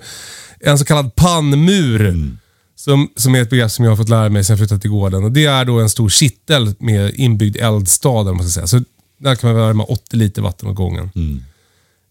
en 0.59 0.79
så 0.79 0.85
kallad 0.85 1.15
pannmur. 1.15 2.01
Mm. 2.01 2.37
Som, 2.75 3.09
som 3.15 3.35
är 3.35 3.41
ett 3.41 3.49
begrepp 3.49 3.71
som 3.71 3.85
jag 3.85 3.91
har 3.91 3.97
fått 3.97 4.09
lära 4.09 4.29
mig 4.29 4.43
sen 4.43 4.53
jag 4.53 4.59
flyttade 4.59 4.81
till 4.81 4.89
gården. 4.89 5.23
Och 5.23 5.31
det 5.31 5.45
är 5.45 5.65
då 5.65 5.79
en 5.79 5.89
stor 5.89 6.09
kittel 6.09 6.73
med 6.79 7.13
inbyggd 7.15 7.57
eldstad, 7.57 8.23
vad 8.23 8.35
man 8.35 8.49
ska 8.49 8.51
säga. 8.51 8.67
Så 8.67 8.83
där 9.17 9.35
kan 9.35 9.53
man 9.53 9.61
värma 9.61 9.83
80 9.83 10.15
liter 10.15 10.41
vatten 10.41 10.69
åt 10.69 10.75
gången. 10.75 11.11
Mm. 11.15 11.43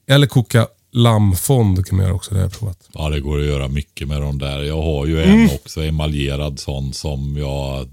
Eller 0.09 0.27
koka 0.27 0.67
lammfond 0.93 1.87
kan 1.87 1.97
man 1.97 2.07
göra 2.07 2.15
också, 2.17 2.31
det 2.31 2.37
har 2.37 2.45
jag 2.45 2.59
provat. 2.59 2.79
Ja, 2.95 3.09
det 3.09 3.21
går 3.21 3.41
att 3.41 3.47
göra 3.47 3.69
mycket 3.69 4.09
med 4.09 4.21
de 4.23 4.39
där. 4.39 4.63
Jag 4.63 4.83
har 4.83 5.07
ju 5.07 5.23
Mm. 5.23 5.41
en 5.43 5.51
också 5.55 5.83
emaljerad 5.85 6.59
sån 6.61 6.93
som 6.93 7.37
jag 7.37 7.89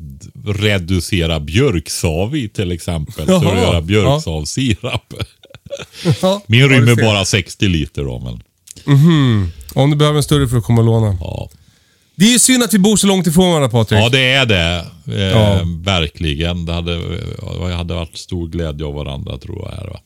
reducerar 0.45 1.39
björksav 1.39 2.35
i 2.35 2.49
till 2.49 2.71
exempel. 2.71 3.25
För 3.25 3.31
Jaha, 3.33 3.51
att 3.51 3.61
göra 3.61 3.81
björksavsirap. 3.81 5.13
Ja, 6.21 6.41
Min 6.47 6.69
rymmer 6.69 6.95
bara 6.95 7.25
60 7.25 7.67
liter 7.67 8.03
då, 8.03 8.19
men 8.19 8.41
Om 9.73 9.89
du 9.91 9.95
behöver 9.97 10.17
en 10.17 10.23
större 10.23 10.47
för 10.47 10.57
att 10.57 10.63
komma 10.63 10.81
och 10.81 10.85
låna. 10.85 11.17
ja. 11.21 11.49
Det 12.15 12.25
är 12.25 12.31
ju 12.31 12.39
synd 12.39 12.63
att 12.63 12.73
vi 12.73 12.79
bor 12.79 12.95
så 12.95 13.07
långt 13.07 13.27
ifrån 13.27 13.47
varandra 13.49 13.69
Patrik. 13.69 13.99
Ja, 13.99 14.09
det 14.09 14.31
är 14.31 14.45
det. 14.45 14.85
Eh, 15.07 15.21
Ja. 15.21 15.59
Verkligen. 15.83 16.65
Det 16.65 16.73
hade, 16.73 16.97
det 17.67 17.73
hade 17.75 17.93
varit 17.93 18.17
stor 18.17 18.47
glädje 18.47 18.85
av 18.85 18.93
varandra 18.93 19.37
tror 19.37 19.69
jag. 19.69 19.77
Här, 19.77 19.87
va? 19.87 19.99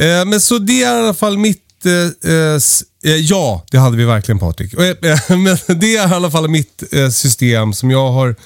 Eh, 0.00 0.24
men 0.24 0.40
så 0.40 0.58
det 0.58 0.82
är 0.82 0.96
i 0.96 1.04
alla 1.04 1.14
fall 1.14 1.38
mitt... 1.38 1.86
Eh, 1.86 2.32
eh, 2.32 3.16
ja, 3.16 3.64
det 3.70 3.78
hade 3.78 3.96
vi 3.96 4.04
verkligen 4.04 4.38
Patrik. 4.38 4.74
Eh, 4.74 4.96
men 5.38 5.58
det 5.80 5.96
är 5.96 6.10
i 6.10 6.14
alla 6.14 6.30
fall 6.30 6.48
mitt 6.48 6.82
eh, 6.92 7.08
system 7.08 7.72
som 7.72 7.90
jag 7.90 8.12
har 8.12 8.36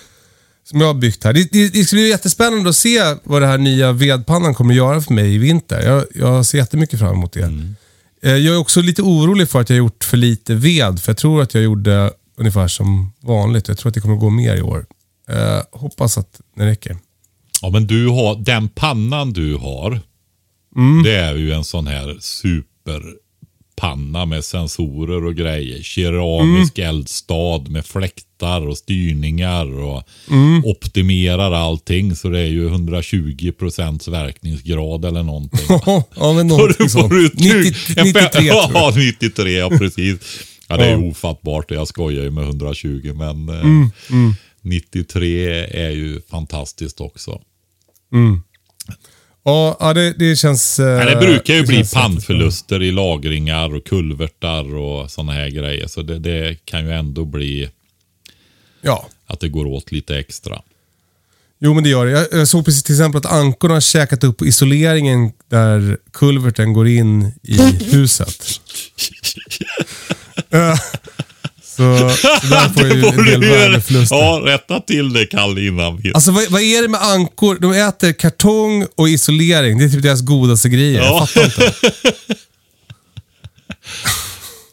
som 0.71 0.81
jag 0.81 0.87
har 0.87 0.95
byggt 0.95 1.25
här. 1.25 1.33
Det, 1.33 1.53
det, 1.53 1.69
det 1.69 1.85
ska 1.85 1.97
bli 1.97 2.09
jättespännande 2.09 2.71
att 2.71 2.77
se 2.77 3.01
vad 3.25 3.43
det 3.43 3.47
här 3.47 3.59
nya 3.59 3.93
vedpannan 3.93 4.55
kommer 4.55 4.73
att 4.73 4.77
göra 4.77 5.01
för 5.01 5.15
mig 5.15 5.35
i 5.35 5.39
vinter. 5.39 5.83
Jag, 5.83 6.05
jag 6.15 6.47
ser 6.47 6.59
jättemycket 6.59 6.99
fram 6.99 7.15
emot 7.15 7.33
det. 7.33 7.75
Eh, 8.23 8.37
jag 8.37 8.55
är 8.55 8.59
också 8.59 8.81
lite 8.81 9.03
orolig 9.03 9.49
för 9.49 9.61
att 9.61 9.71
jag 9.71 9.77
har 9.77 9.79
gjort 9.79 10.05
för 10.05 10.17
lite 10.17 10.55
ved. 10.55 11.01
För 11.01 11.11
jag 11.11 11.17
tror 11.17 11.43
att 11.43 11.55
jag 11.55 11.63
gjorde 11.63 12.13
ungefär 12.37 12.69
som 12.69 13.13
vanligt. 13.21 13.69
Jag 13.69 13.79
tror 13.79 13.89
att 13.89 13.95
det 13.95 14.01
kommer 14.01 14.15
att 14.15 14.21
gå 14.21 14.31
mer 14.31 14.57
i 14.57 14.63
år. 14.63 14.87
Eh, 15.31 15.61
hoppas 15.73 16.19
att 16.19 16.41
det 16.57 16.67
räcker. 16.67 16.97
Ja, 17.63 17.71
men 17.71 17.87
du 17.87 18.09
har, 18.09 18.45
den 18.45 18.69
pannan 18.69 19.33
du 19.33 19.57
har, 19.57 20.01
Mm. 20.77 21.03
det 21.03 21.17
är 21.17 21.35
ju 21.35 21.53
en 21.53 21.65
sån 21.65 21.87
här 21.87 22.17
superpanna 22.21 24.27
med 24.27 24.45
sensorer 24.45 25.25
och 25.25 25.35
grejer. 25.35 25.83
Keramisk 25.83 26.79
Mm. 26.79 26.89
eldstad 26.91 27.59
med 27.69 27.87
fläktar 27.87 28.67
och 28.67 28.79
styrningar 28.79 29.79
och 29.81 30.03
Mm. 30.31 30.65
optimerar 30.65 31.53
allting. 31.53 32.17
Så 32.17 32.29
det 32.29 32.41
är 32.41 32.47
ju 32.47 32.69
120 32.69 33.53
procents 33.59 34.09
verkningsgrad 34.09 35.05
eller 35.05 35.23
någonting. 35.23 35.67
ja, 36.17 36.33
men 36.33 36.47
någonting 36.47 36.89
sånt. 36.89 37.13
ut 37.13 37.35
90, 37.35 37.75
93 38.05 38.29
tror 38.29 38.45
jag. 38.45 38.71
Ja, 38.75 38.93
93, 38.97 39.53
ja 39.59 39.69
precis. 39.71 40.21
Ja, 40.69 40.77
det 40.77 40.85
är 40.87 40.99
ju 40.99 41.11
ofattbart. 41.11 41.71
Jag 41.71 41.89
skojar 41.89 42.23
ju 42.23 42.31
med 42.31 42.45
120, 42.45 43.13
men 43.15 43.49
eh, 43.49 43.61
Mm, 43.61 43.91
93 44.63 45.49
är 45.87 45.91
ju 45.91 46.21
fantastiskt 46.31 47.01
också. 47.01 47.41
Ja, 49.45 49.77
ja 49.81 49.95
det, 49.95 50.13
det 50.13 50.37
känns... 50.37 50.79
eh, 50.79 50.97
Men 50.99 51.07
det 51.07 51.17
brukar 51.17 51.55
ju 51.55 51.63
bli 51.67 51.77
känns 51.77 51.95
pannförluster 51.95 52.83
i 52.83 52.93
lagringar 52.93 53.75
och 53.75 53.85
kulvertar 53.85 54.75
och 54.75 55.11
sådana 55.11 55.33
här 55.33 55.49
grejer. 55.51 55.87
Så 55.87 56.03
det, 56.03 56.19
det 56.19 56.65
kan 56.65 56.85
ju 56.87 56.93
ändå 56.93 57.25
bli 57.25 57.71
Ja, 58.83 59.09
att 59.27 59.41
det 59.41 59.49
går 59.49 59.67
åt 59.67 59.93
lite 59.93 60.17
extra. 60.19 60.63
jo 61.59 61.75
men 61.75 61.85
det 61.85 61.91
gör 61.91 62.07
det. 62.07 62.13
Jag, 62.13 62.27
jag 62.33 62.49
såg 62.49 62.65
precis 62.65 62.83
till 62.83 62.95
exempel 62.95 63.19
att 63.19 63.27
ankorna 63.33 63.75
har 63.75 63.81
käkat 63.81 64.25
upp 64.25 64.43
isoleringen 64.43 65.33
där 65.49 65.99
kulverten 66.13 66.73
går 66.73 66.89
in 66.89 67.33
i 67.43 67.59
huset. 67.93 68.45
Så, 71.81 72.11
så 72.11 72.47
där 72.51 72.69
får 72.69 72.87
jag 72.87 72.97
ju 72.97 73.33
en 73.35 73.41
del 73.41 73.51
värdeförluster. 73.51 74.17
Ja, 74.17 74.41
rätta 74.45 74.81
till 74.81 75.13
det 75.13 75.27
Kalle 75.27 75.61
innan. 75.67 76.03
Alltså 76.15 76.31
vad, 76.31 76.51
vad 76.51 76.63
är 76.63 76.83
det 76.83 76.89
med 76.89 77.03
ankor? 77.03 77.59
De 77.61 77.73
äter 77.73 78.13
kartong 78.13 78.87
och 78.97 79.09
isolering. 79.09 79.79
Det 79.79 79.85
är 79.85 79.89
typ 79.89 80.03
deras 80.03 80.21
godaste 80.21 80.69
grejer. 80.69 81.01
Ja. 81.03 81.29
Jag 81.35 81.45
fattar 81.45 81.65
inte. 81.65 81.73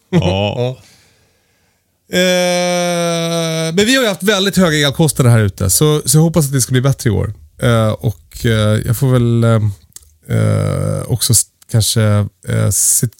Ja. 0.09 0.77
Eh, 2.11 3.73
men 3.73 3.85
vi 3.85 3.95
har 3.95 4.03
ju 4.03 4.07
haft 4.07 4.23
väldigt 4.23 4.57
höga 4.57 4.87
elkostnader 4.87 5.31
här 5.31 5.39
ute, 5.39 5.69
så, 5.69 6.01
så 6.05 6.17
jag 6.17 6.21
hoppas 6.23 6.45
att 6.45 6.53
det 6.53 6.61
ska 6.61 6.71
bli 6.71 6.81
bättre 6.81 7.09
i 7.09 7.13
år. 7.13 7.33
Eh, 7.61 7.89
och 7.89 8.45
eh, 8.45 8.81
jag 8.85 8.97
får 8.97 9.11
väl 9.11 9.45
också 11.05 11.33
kanske... 11.71 12.25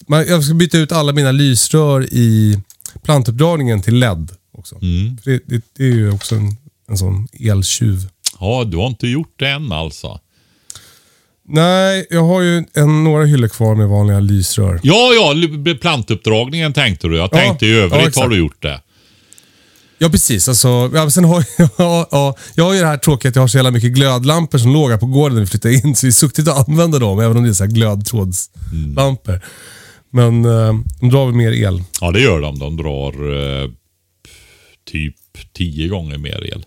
Man, 0.07 0.27
jag 0.27 0.43
ska 0.43 0.53
byta 0.53 0.77
ut 0.77 0.91
alla 0.91 1.13
mina 1.13 1.31
lysrör 1.31 2.13
i 2.13 2.59
plantuppdragningen 3.03 3.81
till 3.81 3.99
LED 3.99 4.31
också. 4.51 4.75
Mm. 4.75 5.17
Det, 5.25 5.41
det, 5.45 5.61
det 5.77 5.83
är 5.83 5.93
ju 5.93 6.11
också 6.11 6.35
en, 6.35 6.57
en 6.89 6.97
sån 6.97 7.27
eltjuv. 7.39 8.09
Ja, 8.39 8.63
du 8.63 8.77
har 8.77 8.87
inte 8.87 9.07
gjort 9.07 9.33
det 9.39 9.47
än 9.49 9.71
alltså? 9.71 10.19
Nej, 11.49 12.07
jag 12.09 12.23
har 12.23 12.41
ju 12.41 12.63
en, 12.73 13.03
några 13.03 13.25
hyllor 13.25 13.47
kvar 13.47 13.75
med 13.75 13.87
vanliga 13.87 14.19
lysrör. 14.19 14.79
Ja, 14.83 15.11
ja, 15.13 15.33
plantuppdragningen 15.81 16.73
tänkte 16.73 17.07
du. 17.07 17.17
Jag 17.17 17.23
Ja, 17.23 17.27
tänkte 17.37 17.65
i 17.65 17.71
ja, 17.71 17.77
övrigt 17.77 17.99
exakt. 17.99 18.17
har 18.17 18.29
du 18.29 18.37
gjort 18.37 18.61
det. 18.61 18.81
Ja, 19.97 20.09
precis. 20.09 20.47
Alltså, 20.47 20.91
ja, 20.93 21.09
sen 21.09 21.23
har 21.23 21.45
jag, 21.57 21.69
ja, 21.77 22.07
ja, 22.11 22.35
jag 22.55 22.63
har 22.63 22.73
ju 22.73 22.79
det 22.79 22.85
här 22.87 22.97
tråkiga 22.97 23.29
att 23.29 23.35
jag 23.35 23.43
har 23.43 23.47
så 23.47 23.57
jävla 23.57 23.71
mycket 23.71 23.91
glödlampor 23.91 24.57
som 24.57 24.73
låg 24.73 24.91
här 24.91 24.97
på 24.97 25.05
gården 25.05 25.35
när 25.35 25.41
vi 25.41 25.47
flyttade 25.47 25.73
in. 25.73 25.95
Så 25.95 26.05
det 26.05 26.09
är 26.09 26.11
suktigt 26.11 26.47
att 26.47 26.69
använda 26.69 26.99
dem, 26.99 27.19
även 27.19 27.37
om 27.37 27.43
det 27.43 27.49
är 27.49 27.53
så 27.53 27.63
här 27.63 27.71
glödtrådslampor. 27.71 29.41
Men 30.09 30.45
eh, 30.45 30.73
de 30.99 31.09
drar 31.09 31.25
väl 31.25 31.35
mer 31.35 31.51
el. 31.51 31.83
Ja, 32.01 32.11
det 32.11 32.21
gör 32.21 32.41
de. 32.41 32.59
De 32.59 32.77
drar 32.77 33.13
eh, 33.63 33.69
typ 34.85 35.15
tio 35.53 35.87
gånger 35.87 36.17
mer 36.17 36.53
el. 36.53 36.65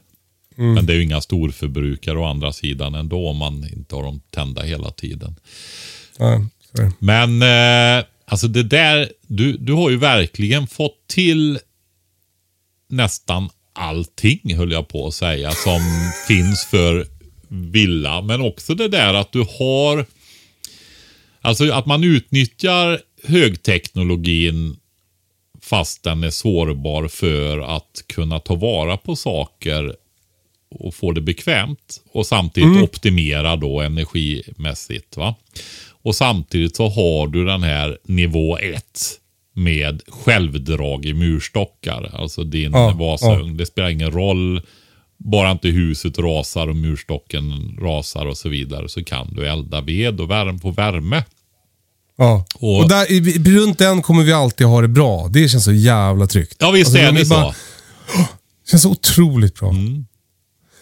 Mm. 0.59 0.75
Men 0.75 0.87
det 0.87 0.93
är 0.93 0.97
ju 0.97 1.03
inga 1.03 1.21
storförbrukare 1.21 2.19
å 2.19 2.25
andra 2.25 2.53
sidan 2.53 2.95
ändå 2.95 3.29
om 3.29 3.37
man 3.37 3.69
inte 3.73 3.95
har 3.95 4.03
dem 4.03 4.21
tända 4.31 4.63
hela 4.63 4.91
tiden. 4.91 5.37
Ja. 6.19 6.45
Men 6.99 7.43
eh, 7.43 8.05
alltså 8.25 8.49
det 8.49 8.63
där, 8.63 9.13
du, 9.27 9.57
du 9.57 9.73
har 9.73 9.91
ju 9.91 9.97
verkligen 9.97 10.67
fått 10.67 11.07
till 11.07 11.59
nästan 12.89 13.51
allting 13.73 14.57
höll 14.57 14.73
jag 14.73 14.89
på 14.89 15.07
att 15.07 15.15
säga 15.15 15.53
som 15.53 15.81
finns 16.29 16.65
för 16.65 17.07
villa. 17.49 18.23
Men 18.23 18.41
också 18.41 18.75
det 18.75 18.89
där 18.89 19.15
att 19.15 19.33
du 19.33 19.41
har, 19.59 20.07
alltså 21.41 21.73
att 21.73 21.87
man 21.87 22.05
utnyttjar 22.05 23.01
högteknologin 23.25 24.77
fast 25.63 26.03
den 26.03 26.25
är 26.25 26.31
sårbar 26.31 27.09
för 27.09 27.59
att 27.59 28.05
kunna 28.07 28.41
ta 28.41 28.55
vara 28.55 28.97
på 28.97 29.17
saker 29.17 29.97
och 30.71 30.95
få 30.95 31.13
det 31.13 31.21
bekvämt 31.21 32.03
och 32.13 32.27
samtidigt 32.27 32.83
optimera 32.83 33.57
då 33.57 33.81
energimässigt. 33.81 35.17
Va? 35.17 35.35
Och 36.03 36.17
samtidigt 36.17 36.77
så 36.77 36.89
har 36.89 37.27
du 37.27 37.45
den 37.45 37.63
här 37.63 37.99
nivå 38.05 38.59
1 38.59 38.85
med 39.53 40.03
självdrag 40.09 41.07
i 41.07 41.15
murstockar. 41.15 42.11
Alltså 42.15 42.45
din 42.45 42.73
Ja, 42.73 42.91
Vasaugn. 42.99 43.57
Det 43.57 43.67
spelar 43.67 43.89
ingen 43.89 44.11
roll. 44.11 44.63
Bara 45.17 45.51
inte 45.51 45.69
huset 45.69 46.19
rasar 46.19 46.69
och 46.69 46.77
murstocken 46.77 47.77
rasar 47.81 48.27
och 48.27 48.37
så 48.37 48.49
vidare 48.49 48.89
så 48.89 49.05
kan 49.05 49.35
du 49.35 49.47
elda 49.47 49.81
ved 49.81 50.21
och 50.21 50.31
värme 50.31 50.59
på 50.59 50.71
värme. 50.71 51.25
Ja. 52.21 52.47
Och- 52.55 52.81
Och, 52.83 52.89
där, 52.89 53.13
i- 53.13 53.39
runt 53.59 53.79
den 53.79 54.03
kommer 54.03 54.23
vi 54.25 54.33
alltid 54.33 54.67
ha 54.67 54.81
det 54.81 54.89
bra. 54.89 55.29
Det 55.29 55.49
känns 55.49 55.65
så 55.65 55.73
jävla 55.73 56.27
tryggt. 56.27 56.57
Ja 56.59 56.71
visst 56.71 56.89
Alltså, 56.89 57.03
är 57.03 57.13
det 57.13 57.27
så. 57.27 57.35
bara- 57.35 57.55
känns 58.71 58.83
så 58.83 58.91
otroligt 58.91 59.55
bra. 59.61 59.71
Mm. 59.71 60.05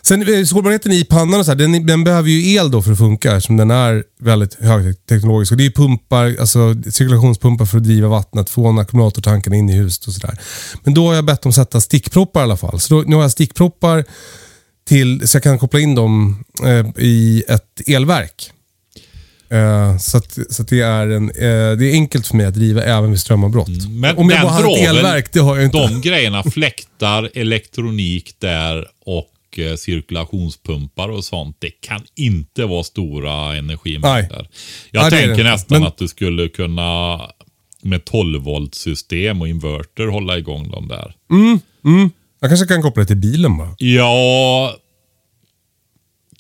Sen 0.03 0.35
eh, 0.35 0.45
sårbarheten 0.45 0.93
i 0.93 1.05
pannan 1.05 1.41
och 1.41 1.45
så 1.47 1.51
här, 1.51 1.59
den, 1.59 1.87
den 1.87 2.05
behöver 2.05 2.31
ju 2.31 2.53
el 2.55 2.71
då 2.71 2.83
för 2.83 2.93
att 2.93 2.99
funka 2.99 3.37
eftersom 3.37 3.57
den 3.57 3.71
är 3.71 4.05
väldigt 4.21 4.55
högteknologisk. 4.61 5.53
Och 5.53 5.59
det 5.59 5.67
är 5.67 5.71
pumpar, 5.71 6.37
alltså 6.41 6.75
cirkulationspumpar 6.91 7.67
för 7.67 7.77
att 7.79 7.85
driva 7.85 8.09
vattnet 8.09 8.51
från 8.51 8.79
ackumulatortankarna 8.79 9.57
in 9.57 9.71
i 9.71 9.73
huset 9.73 10.07
och 10.07 10.13
sådär. 10.15 10.39
Men 10.85 10.95
då 10.95 11.07
har 11.09 11.15
jag 11.15 11.25
bett 11.25 11.43
dem 11.43 11.53
sätta 11.53 11.81
stickproppar 11.81 12.41
i 12.41 12.43
alla 12.43 12.57
fall. 12.57 12.81
Så 12.81 12.95
då, 12.95 13.05
nu 13.07 13.17
har 13.17 13.23
jag 13.23 13.31
stickproppar 13.31 14.05
till, 14.89 15.29
så 15.29 15.37
jag 15.37 15.43
kan 15.43 15.59
koppla 15.59 15.81
in 15.81 15.95
dem 15.95 16.45
eh, 16.65 17.03
i 17.05 17.45
ett 17.49 17.81
elverk. 17.89 18.51
Eh, 19.51 19.99
så 19.99 20.19
att, 20.19 20.39
så 20.51 20.63
att 20.63 20.69
det, 20.69 20.81
är 20.81 21.07
en, 21.09 21.25
eh, 21.31 21.77
det 21.79 21.91
är 21.91 21.93
enkelt 21.93 22.27
för 22.27 22.37
mig 22.37 22.47
att 22.47 22.55
driva 22.55 22.83
även 22.83 23.11
vid 23.11 23.21
strömavbrott. 23.21 23.69
Mm, 23.69 24.01
Men 24.01 24.17
Om 24.17 24.31
jag 24.31 24.43
bara 24.43 24.53
hade 24.53 24.71
ett 24.73 24.89
elverk, 24.89 25.33
det 25.33 25.41
har 25.41 25.57
jag 25.57 25.65
inte. 25.65 25.79
De 25.89 26.01
grejerna, 26.01 26.43
fläktar, 26.43 27.31
elektronik 27.35 28.35
där 28.39 28.87
och 29.07 29.59
eh, 29.59 29.75
cirkulationspumpar 29.77 31.09
och 31.09 31.25
sånt. 31.25 31.57
Det 31.59 31.71
kan 31.71 32.01
inte 32.15 32.65
vara 32.65 32.83
stora 32.85 33.57
energimängder. 33.57 34.49
Jag 34.91 35.03
Nej, 35.03 35.11
tänker 35.27 35.45
nästan 35.45 35.79
Men- 35.81 35.89
att 35.89 35.99
du 35.99 36.09
skulle 36.09 36.49
kunna 36.49 37.21
med 37.83 38.05
12 38.05 38.43
volt 38.43 38.75
system 38.75 39.41
och 39.41 39.49
inverter 39.49 40.07
hålla 40.07 40.39
igång 40.39 40.71
dem 40.71 40.89
där. 40.89 41.15
Jag 42.41 42.51
kanske 42.51 42.67
kan 42.67 42.83
koppla 42.83 43.03
det 43.03 43.07
till 43.07 43.17
bilen 43.17 43.57
bara. 43.59 43.75
Ja, 43.79 44.75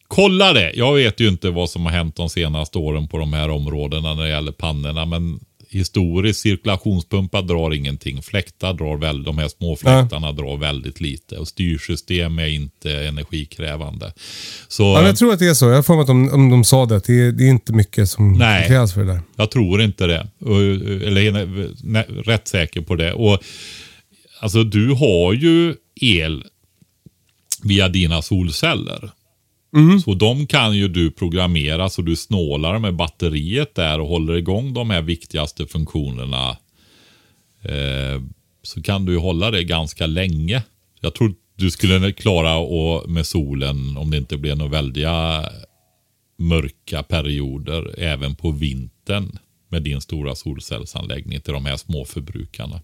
kolla 0.09 0.53
det. 0.53 0.73
Jag 0.75 0.95
vet 0.95 1.21
ju 1.21 1.29
inte 1.29 1.51
vad 1.51 1.71
som 1.71 1.85
har 1.87 1.93
hänt 1.93 2.17
de 2.17 2.29
senaste 2.29 2.79
åren 2.79 3.09
på 3.09 3.19
de 3.19 3.33
här 3.33 3.51
områdena 3.51 4.15
när 4.15 4.23
det 4.23 4.29
gäller 4.29 4.53
pannorna. 4.53 5.07
Men 5.07 5.41
historiskt 5.71 6.41
cirkulationspumpar 6.41 7.43
drar 7.43 7.75
ingenting. 7.75 8.23
Fläktar 8.23 8.75
drar 8.75 8.97
väl, 8.97 9.23
de 9.23 9.39
här 9.39 9.49
små 9.49 9.77
fläktarna 9.77 10.33
drar 10.33 10.57
väldigt 10.57 11.01
lite. 11.01 11.37
Och 11.37 11.49
styrsystem 11.49 12.39
är 12.39 12.47
inte 12.47 12.93
energikrävande. 12.93 14.13
Så 14.69 14.83
Ja, 14.83 15.07
jag 15.07 15.17
tror 15.17 15.33
att 15.33 15.39
det 15.39 15.49
är 15.49 15.55
så. 15.55 15.69
Jag 15.69 15.75
har 15.75 15.83
för 15.83 15.95
mig 15.95 16.01
att 16.01 16.07
de, 16.07 16.31
om 16.33 16.51
de 16.51 16.65
sa 16.65 16.87
det, 16.87 17.07
det 17.07 17.21
är, 17.21 17.33
det 17.33 17.45
är 17.45 17.51
inte 17.51 17.73
mycket 17.73 18.11
som 18.11 18.33
Nej. 18.33 18.69
krävs 18.69 18.95
för 18.95 19.01
det 19.01 19.13
där. 19.13 19.21
Jag 19.37 19.51
tror 19.51 19.83
inte 19.83 20.07
det. 20.07 20.27
Eller 21.07 21.49
nej, 21.83 22.07
rätt 22.09 22.49
säker 22.49 22.81
på 22.81 22.97
det. 22.97 23.13
Och 23.13 23.43
Alltså 24.41 24.65
du 24.65 24.95
har 24.95 25.33
ju 25.33 25.75
el 26.01 26.45
via 27.63 27.89
dina 27.89 28.23
solceller. 28.23 29.11
Mm. 29.75 30.01
Så 30.01 30.15
de 30.15 30.47
kan 30.47 30.77
ju 30.77 30.89
du 30.89 31.11
programmera 31.11 31.89
så 31.89 32.03
du 32.03 32.17
snålar 32.17 32.79
med 32.79 32.97
batteriet 32.97 33.75
där 33.75 34.01
och 34.01 34.09
håller 34.09 34.35
igång 34.35 34.75
de 34.75 34.91
här 34.91 35.03
viktigaste 35.03 35.67
funktionerna. 35.67 36.51
Eh, 37.63 38.23
så 38.63 38.83
kan 38.83 39.05
du 39.05 39.13
ju 39.13 39.19
hålla 39.19 39.51
det 39.51 39.65
ganska 39.65 40.07
länge. 40.07 40.63
Jag 41.01 41.15
tror 41.15 41.35
du 41.57 41.71
skulle 41.71 42.13
klara 42.13 42.57
och 42.57 43.11
med 43.11 43.27
solen 43.27 43.97
om 43.97 44.11
det 44.11 44.17
inte 44.17 44.37
blir 44.37 44.55
några 44.55 44.71
väldiga 44.71 45.49
mörka 46.39 47.03
perioder 47.03 47.95
även 47.99 48.35
på 48.35 48.51
vintern 48.51 49.39
med 49.69 49.83
din 49.83 50.01
stora 50.01 50.35
solcellsanläggning 50.35 51.41
till 51.41 51.53
de 51.53 51.67
här 51.67 51.77
små 51.77 52.05
förbrukarna. 52.05 52.81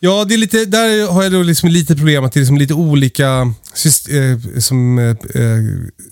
Ja, 0.00 0.24
det 0.24 0.34
är 0.34 0.38
lite, 0.38 0.64
där 0.64 1.12
har 1.12 1.22
jag 1.22 1.32
då 1.32 1.42
liksom 1.42 1.68
lite 1.68 1.96
problem 1.96 2.24
att 2.24 2.32
det 2.32 2.38
är 2.38 2.40
liksom 2.40 2.58
lite 2.58 2.74
olika 2.74 3.54
syst- 3.74 4.08
eh, 4.08 4.60
som, 4.60 4.98
eh, 4.98 5.42
eh 5.42 5.62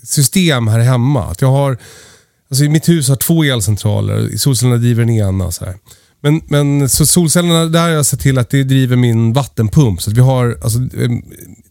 system 0.03 0.67
här 0.67 0.79
hemma. 0.79 1.23
Att 1.23 1.41
jag 1.41 1.51
har, 1.51 1.77
alltså 2.49 2.63
i 2.63 2.69
mitt 2.69 2.89
hus 2.89 3.09
har 3.09 3.15
två 3.15 3.43
elcentraler, 3.43 4.37
solcellerna 4.37 4.77
driver 4.77 5.05
den 5.05 5.15
ena. 5.15 5.51
Så 5.51 5.65
här. 5.65 5.75
Men, 6.21 6.41
men 6.47 6.89
så 6.89 7.05
solcellerna, 7.05 7.65
där 7.65 7.81
har 7.81 7.89
jag 7.89 8.05
sett 8.05 8.19
till 8.19 8.37
att 8.37 8.49
det 8.49 8.63
driver 8.63 8.95
min 8.95 9.33
vattenpump. 9.33 10.01
Så 10.01 10.09
att 10.09 10.17
vi 10.17 10.21
har, 10.21 10.59
alltså, 10.63 10.79
eh, 10.79 11.09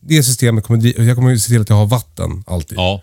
det 0.01 0.23
systemet 0.23 0.65
kommer, 0.65 1.01
jag 1.01 1.17
kommer 1.17 1.37
se 1.37 1.49
till 1.49 1.61
att 1.61 1.69
jag 1.69 1.77
har 1.77 1.87
vatten 1.87 2.45
alltid. 2.47 2.79
Ja, 2.79 3.03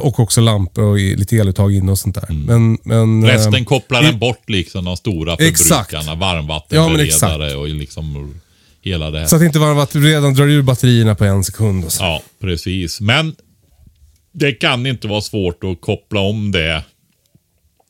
och 0.00 0.20
också 0.20 0.40
lampor 0.40 0.84
och 0.84 0.98
lite 0.98 1.36
eluttag 1.36 1.74
in 1.74 1.88
och 1.88 1.98
sånt 1.98 2.14
där. 2.14 2.26
Men, 2.30 2.78
men, 2.84 3.24
eh, 3.24 3.26
resten 3.26 3.64
kopplar 3.64 4.02
den 4.02 4.18
bort 4.18 4.50
liksom 4.50 4.84
de 4.84 4.96
stora 4.96 5.36
förbrukarna. 5.36 6.04
Ja, 6.06 6.14
Varmvattenberedare 6.14 7.02
exakt. 7.46 7.56
och 7.56 7.68
liksom 7.68 8.34
hela 8.82 9.10
det 9.10 9.18
här. 9.18 9.26
Så 9.26 9.36
att 9.36 9.42
inte 9.42 9.58
varmvatten 9.58 10.02
redan 10.02 10.34
drar 10.34 10.46
ur 10.46 10.62
batterierna 10.62 11.14
på 11.14 11.24
en 11.24 11.44
sekund. 11.44 11.84
Och 11.84 11.92
så. 11.92 12.04
Ja, 12.04 12.22
precis. 12.40 13.00
Men 13.00 13.34
det 14.32 14.52
kan 14.52 14.86
inte 14.86 15.08
vara 15.08 15.20
svårt 15.20 15.64
att 15.64 15.80
koppla 15.80 16.20
om 16.20 16.52
det 16.52 16.84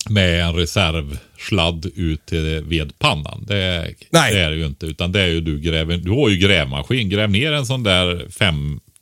med 0.09 0.45
en 0.45 0.55
reservsladd 0.55 1.87
ut 1.95 2.27
till 2.27 2.65
vedpannan. 2.65 3.45
Det, 3.47 3.95
Nej. 4.11 4.35
det 4.35 4.41
är 4.41 4.51
det 4.51 4.57
ju 4.57 4.67
inte. 4.67 4.87
Utan 4.87 5.13
det 5.13 5.21
är 5.21 5.27
ju 5.27 5.41
du 5.41 5.61
gräver. 5.61 5.97
Du 5.97 6.11
har 6.11 6.29
ju 6.29 6.37
grävmaskin. 6.37 7.09
Gräv 7.09 7.31
ner 7.31 7.53
en 7.53 7.67
sån 7.67 7.83
där 7.83 8.27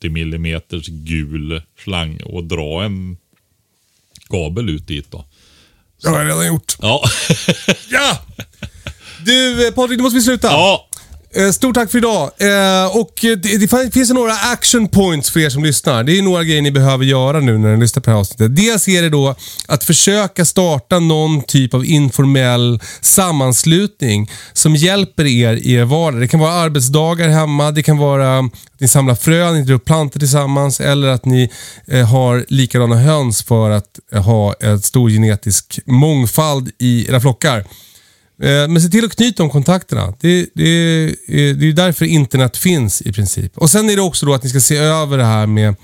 50 0.03 0.09
millimeters 0.11 0.87
gul 0.89 1.63
slang 1.85 2.21
och 2.25 2.45
dra 2.45 2.85
en 2.85 3.17
kabel 4.29 4.69
ut 4.69 4.87
dit 4.87 5.11
då. 5.11 5.25
Det 6.03 6.09
har 6.09 6.19
jag 6.19 6.27
redan 6.29 6.47
gjort. 6.47 6.77
Ja. 6.81 7.03
Ja! 7.91 8.19
Du 9.25 9.67
eh, 9.67 9.75
Patrik, 9.75 9.97
nu 9.97 10.03
måste 10.03 10.17
vi 10.19 10.23
sluta. 10.23 10.47
ja. 10.47 10.89
Eh, 11.35 11.51
stort 11.51 11.75
tack 11.75 11.91
för 11.91 11.99
idag. 11.99 12.23
Eh, 12.23 12.97
och 12.97 13.25
eh, 13.25 13.37
det, 13.37 13.93
finns 13.93 14.11
några 14.11 14.33
action 14.33 14.89
points 14.89 15.31
för 15.31 15.41
er 15.41 15.51
som 15.51 15.65
lyssnar. 15.65 16.05
Det 16.05 16.19
är 16.19 16.23
några 16.23 16.45
grejer 16.45 16.63
ni 16.63 16.71
behöver 16.71 17.05
göra 17.05 17.41
nu 17.41 17.59
när 17.59 17.75
ni 17.77 17.81
lyssnar 17.81 18.01
på 18.01 18.11
det 18.11 18.15
här 18.15 18.21
avsnittet. 18.21 18.57
Dels 18.57 18.89
är 18.89 19.03
det 19.03 19.09
då 19.09 19.35
att 19.69 19.85
försöka 19.85 20.45
starta 20.45 20.99
någon 20.99 21.43
typ 21.43 21.75
av 21.75 21.85
informell 21.85 22.81
sammanslutning 23.01 24.31
som 24.53 24.77
hjälper 24.77 25.27
er 25.27 25.53
i 25.53 25.73
er 25.73 25.85
vardag. 25.85 26.21
Det 26.21 26.29
kan 26.29 26.41
vara 26.41 26.53
arbetsdagar 26.53 27.29
hemma, 27.29 27.71
det 27.71 27.83
kan 27.83 27.99
vara 27.99 28.39
att 28.39 28.53
ni 28.81 28.89
samlar 28.89 29.15
frön, 29.15 29.55
ni 29.55 29.63
drar 29.63 29.75
upp 29.75 29.85
plantor 29.85 30.21
tillsammans 30.21 30.81
eller 30.81 31.09
att 31.09 31.25
ni 31.25 31.51
har 32.11 32.45
likadana 32.49 32.97
höns 32.97 33.43
för 33.43 33.71
att 33.71 33.99
ha 34.25 34.55
en 34.61 34.83
stor 34.83 35.11
genetisk 35.11 35.79
mångfald 35.87 36.71
i 36.79 37.09
era 37.09 37.21
flockar. 37.21 37.65
Eh, 38.43 38.69
Men 38.69 38.81
se 38.83 38.89
till 38.89 39.05
att 39.05 39.17
knyta 39.17 39.43
de 39.43 39.51
kontakterna. 39.51 40.15
Det, 40.21 40.47
det, 40.55 40.69
är- 40.69 41.55
det 41.55 41.69
är 41.69 41.73
därför 41.73 42.05
internet 42.05 42.57
finns 42.57 43.03
i 43.03 43.13
princip. 43.13 43.59
Och 43.59 43.71
Sen 43.71 43.91
är 43.91 43.97
det 43.97 44.03
också 44.03 44.27
då 44.27 44.35
att 44.35 44.43
ni 44.45 44.51
ska 44.51 44.61
se 44.61 44.77
över 44.77 45.19
det 45.19 45.25
här 45.25 45.47
med, 45.47 45.75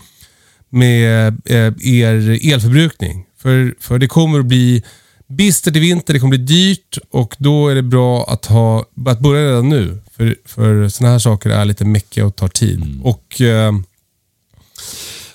med 0.70 1.26
eh, 1.44 1.72
er 1.94 2.53
elförbrukning. 2.53 3.24
För, 3.42 3.74
för 3.80 3.98
det 3.98 4.09
kommer 4.09 4.38
att 4.40 4.46
bli 4.46 4.82
bistert 5.28 5.76
i 5.76 5.80
vinter, 5.80 6.14
det 6.14 6.20
kommer 6.20 6.36
bli 6.38 6.46
dyrt 6.46 6.98
och 7.11 7.36
då 7.38 7.68
är 7.68 7.74
det 7.74 7.82
bra 7.82 8.24
att, 8.28 8.46
ha, 8.46 8.84
att 9.07 9.20
börja 9.20 9.48
redan 9.50 9.68
nu. 9.68 10.03
För, 10.16 10.36
för 10.44 10.88
sådana 10.88 11.12
här 11.12 11.18
saker 11.18 11.50
är 11.50 11.64
lite 11.64 11.84
mäckiga 11.84 12.26
och 12.26 12.36
tar 12.36 12.48
tid. 12.48 13.00
Och 13.03 13.40
eh, 13.40 13.72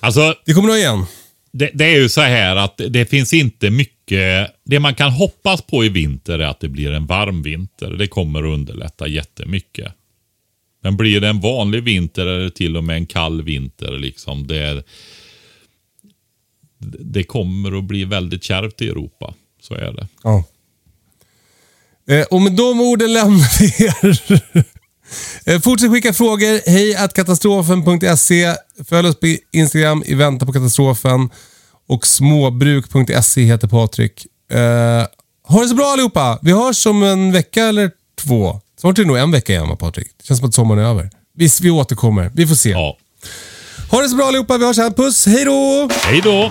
Alltså, 0.00 0.34
det 0.46 0.52
kommer 0.54 0.68
nog 0.68 0.76
igen 0.76 1.04
det, 1.52 1.70
det 1.74 1.84
är 1.84 1.96
ju 1.96 2.08
så 2.08 2.20
här 2.20 2.56
att 2.56 2.80
det 2.88 3.06
finns 3.06 3.32
inte 3.32 3.70
mycket. 3.70 4.50
Det 4.64 4.80
man 4.80 4.94
kan 4.94 5.10
hoppas 5.10 5.62
på 5.62 5.84
i 5.84 5.88
vinter 5.88 6.38
är 6.38 6.46
att 6.46 6.60
det 6.60 6.68
blir 6.68 6.92
en 6.92 7.06
varm 7.06 7.42
vinter. 7.42 7.90
Det 7.90 8.06
kommer 8.06 8.38
att 8.38 8.54
underlätta 8.54 9.08
jättemycket. 9.08 9.92
Men 10.82 10.96
blir 10.96 11.20
det 11.20 11.28
en 11.28 11.40
vanlig 11.40 11.82
vinter 11.82 12.26
eller 12.26 12.50
till 12.50 12.76
och 12.76 12.84
med 12.84 12.96
en 12.96 13.06
kall 13.06 13.42
vinter, 13.42 13.98
liksom, 13.98 14.46
det, 14.46 14.56
är, 14.56 14.84
det 17.00 17.22
kommer 17.22 17.78
att 17.78 17.84
bli 17.84 18.04
väldigt 18.04 18.44
kärvt 18.44 18.82
i 18.82 18.88
Europa. 18.88 19.34
Så 19.60 19.74
är 19.74 19.92
det. 19.92 20.08
Ja. 20.22 20.44
Eh, 22.08 22.26
och 22.30 22.42
med 22.42 22.52
de 22.52 22.80
orden 22.80 23.12
lämnar 23.12 23.60
vi 23.60 23.84
er. 23.86 24.77
Eh, 25.46 25.60
Fortsätt 25.60 25.90
skicka 25.90 26.12
frågor. 26.12 26.70
Hej 26.70 26.94
att 26.94 27.14
katastrofen.se. 27.14 28.54
Följ 28.88 29.08
oss 29.08 29.20
på 29.20 29.36
Instagram 29.52 30.02
i 30.06 30.14
väntan 30.14 30.46
på 30.46 30.52
katastrofen. 30.52 31.30
Och 31.88 32.06
småbruk.se 32.06 33.42
heter 33.42 33.68
Patrik. 33.68 34.26
Eh, 34.52 35.06
ha 35.48 35.62
det 35.62 35.68
så 35.68 35.74
bra 35.74 35.86
allihopa. 35.86 36.38
Vi 36.42 36.52
hörs 36.52 36.86
om 36.86 37.02
en 37.02 37.32
vecka 37.32 37.64
eller 37.64 37.90
två. 38.20 38.60
Snart 38.80 38.98
är 38.98 39.02
det 39.02 39.08
nog 39.08 39.18
en 39.18 39.30
vecka 39.30 39.52
igen 39.52 39.68
va 39.68 39.76
Patrik? 39.76 40.08
Det 40.18 40.26
känns 40.26 40.40
som 40.40 40.48
att 40.48 40.54
sommaren 40.54 40.84
är 40.84 40.88
över. 40.88 41.10
Vi, 41.36 41.48
vi 41.62 41.70
återkommer. 41.70 42.30
Vi 42.34 42.46
får 42.46 42.54
se. 42.54 42.70
Ja. 42.70 42.96
Ha 43.90 44.00
det 44.02 44.08
så 44.08 44.16
bra 44.16 44.26
allihopa. 44.26 44.58
Vi 44.58 44.66
hörs 44.66 44.76
sen. 44.76 44.94
Puss. 44.94 45.26
Hej 45.26 45.44
då! 45.44 45.88
Hej 46.02 46.20
då! 46.24 46.50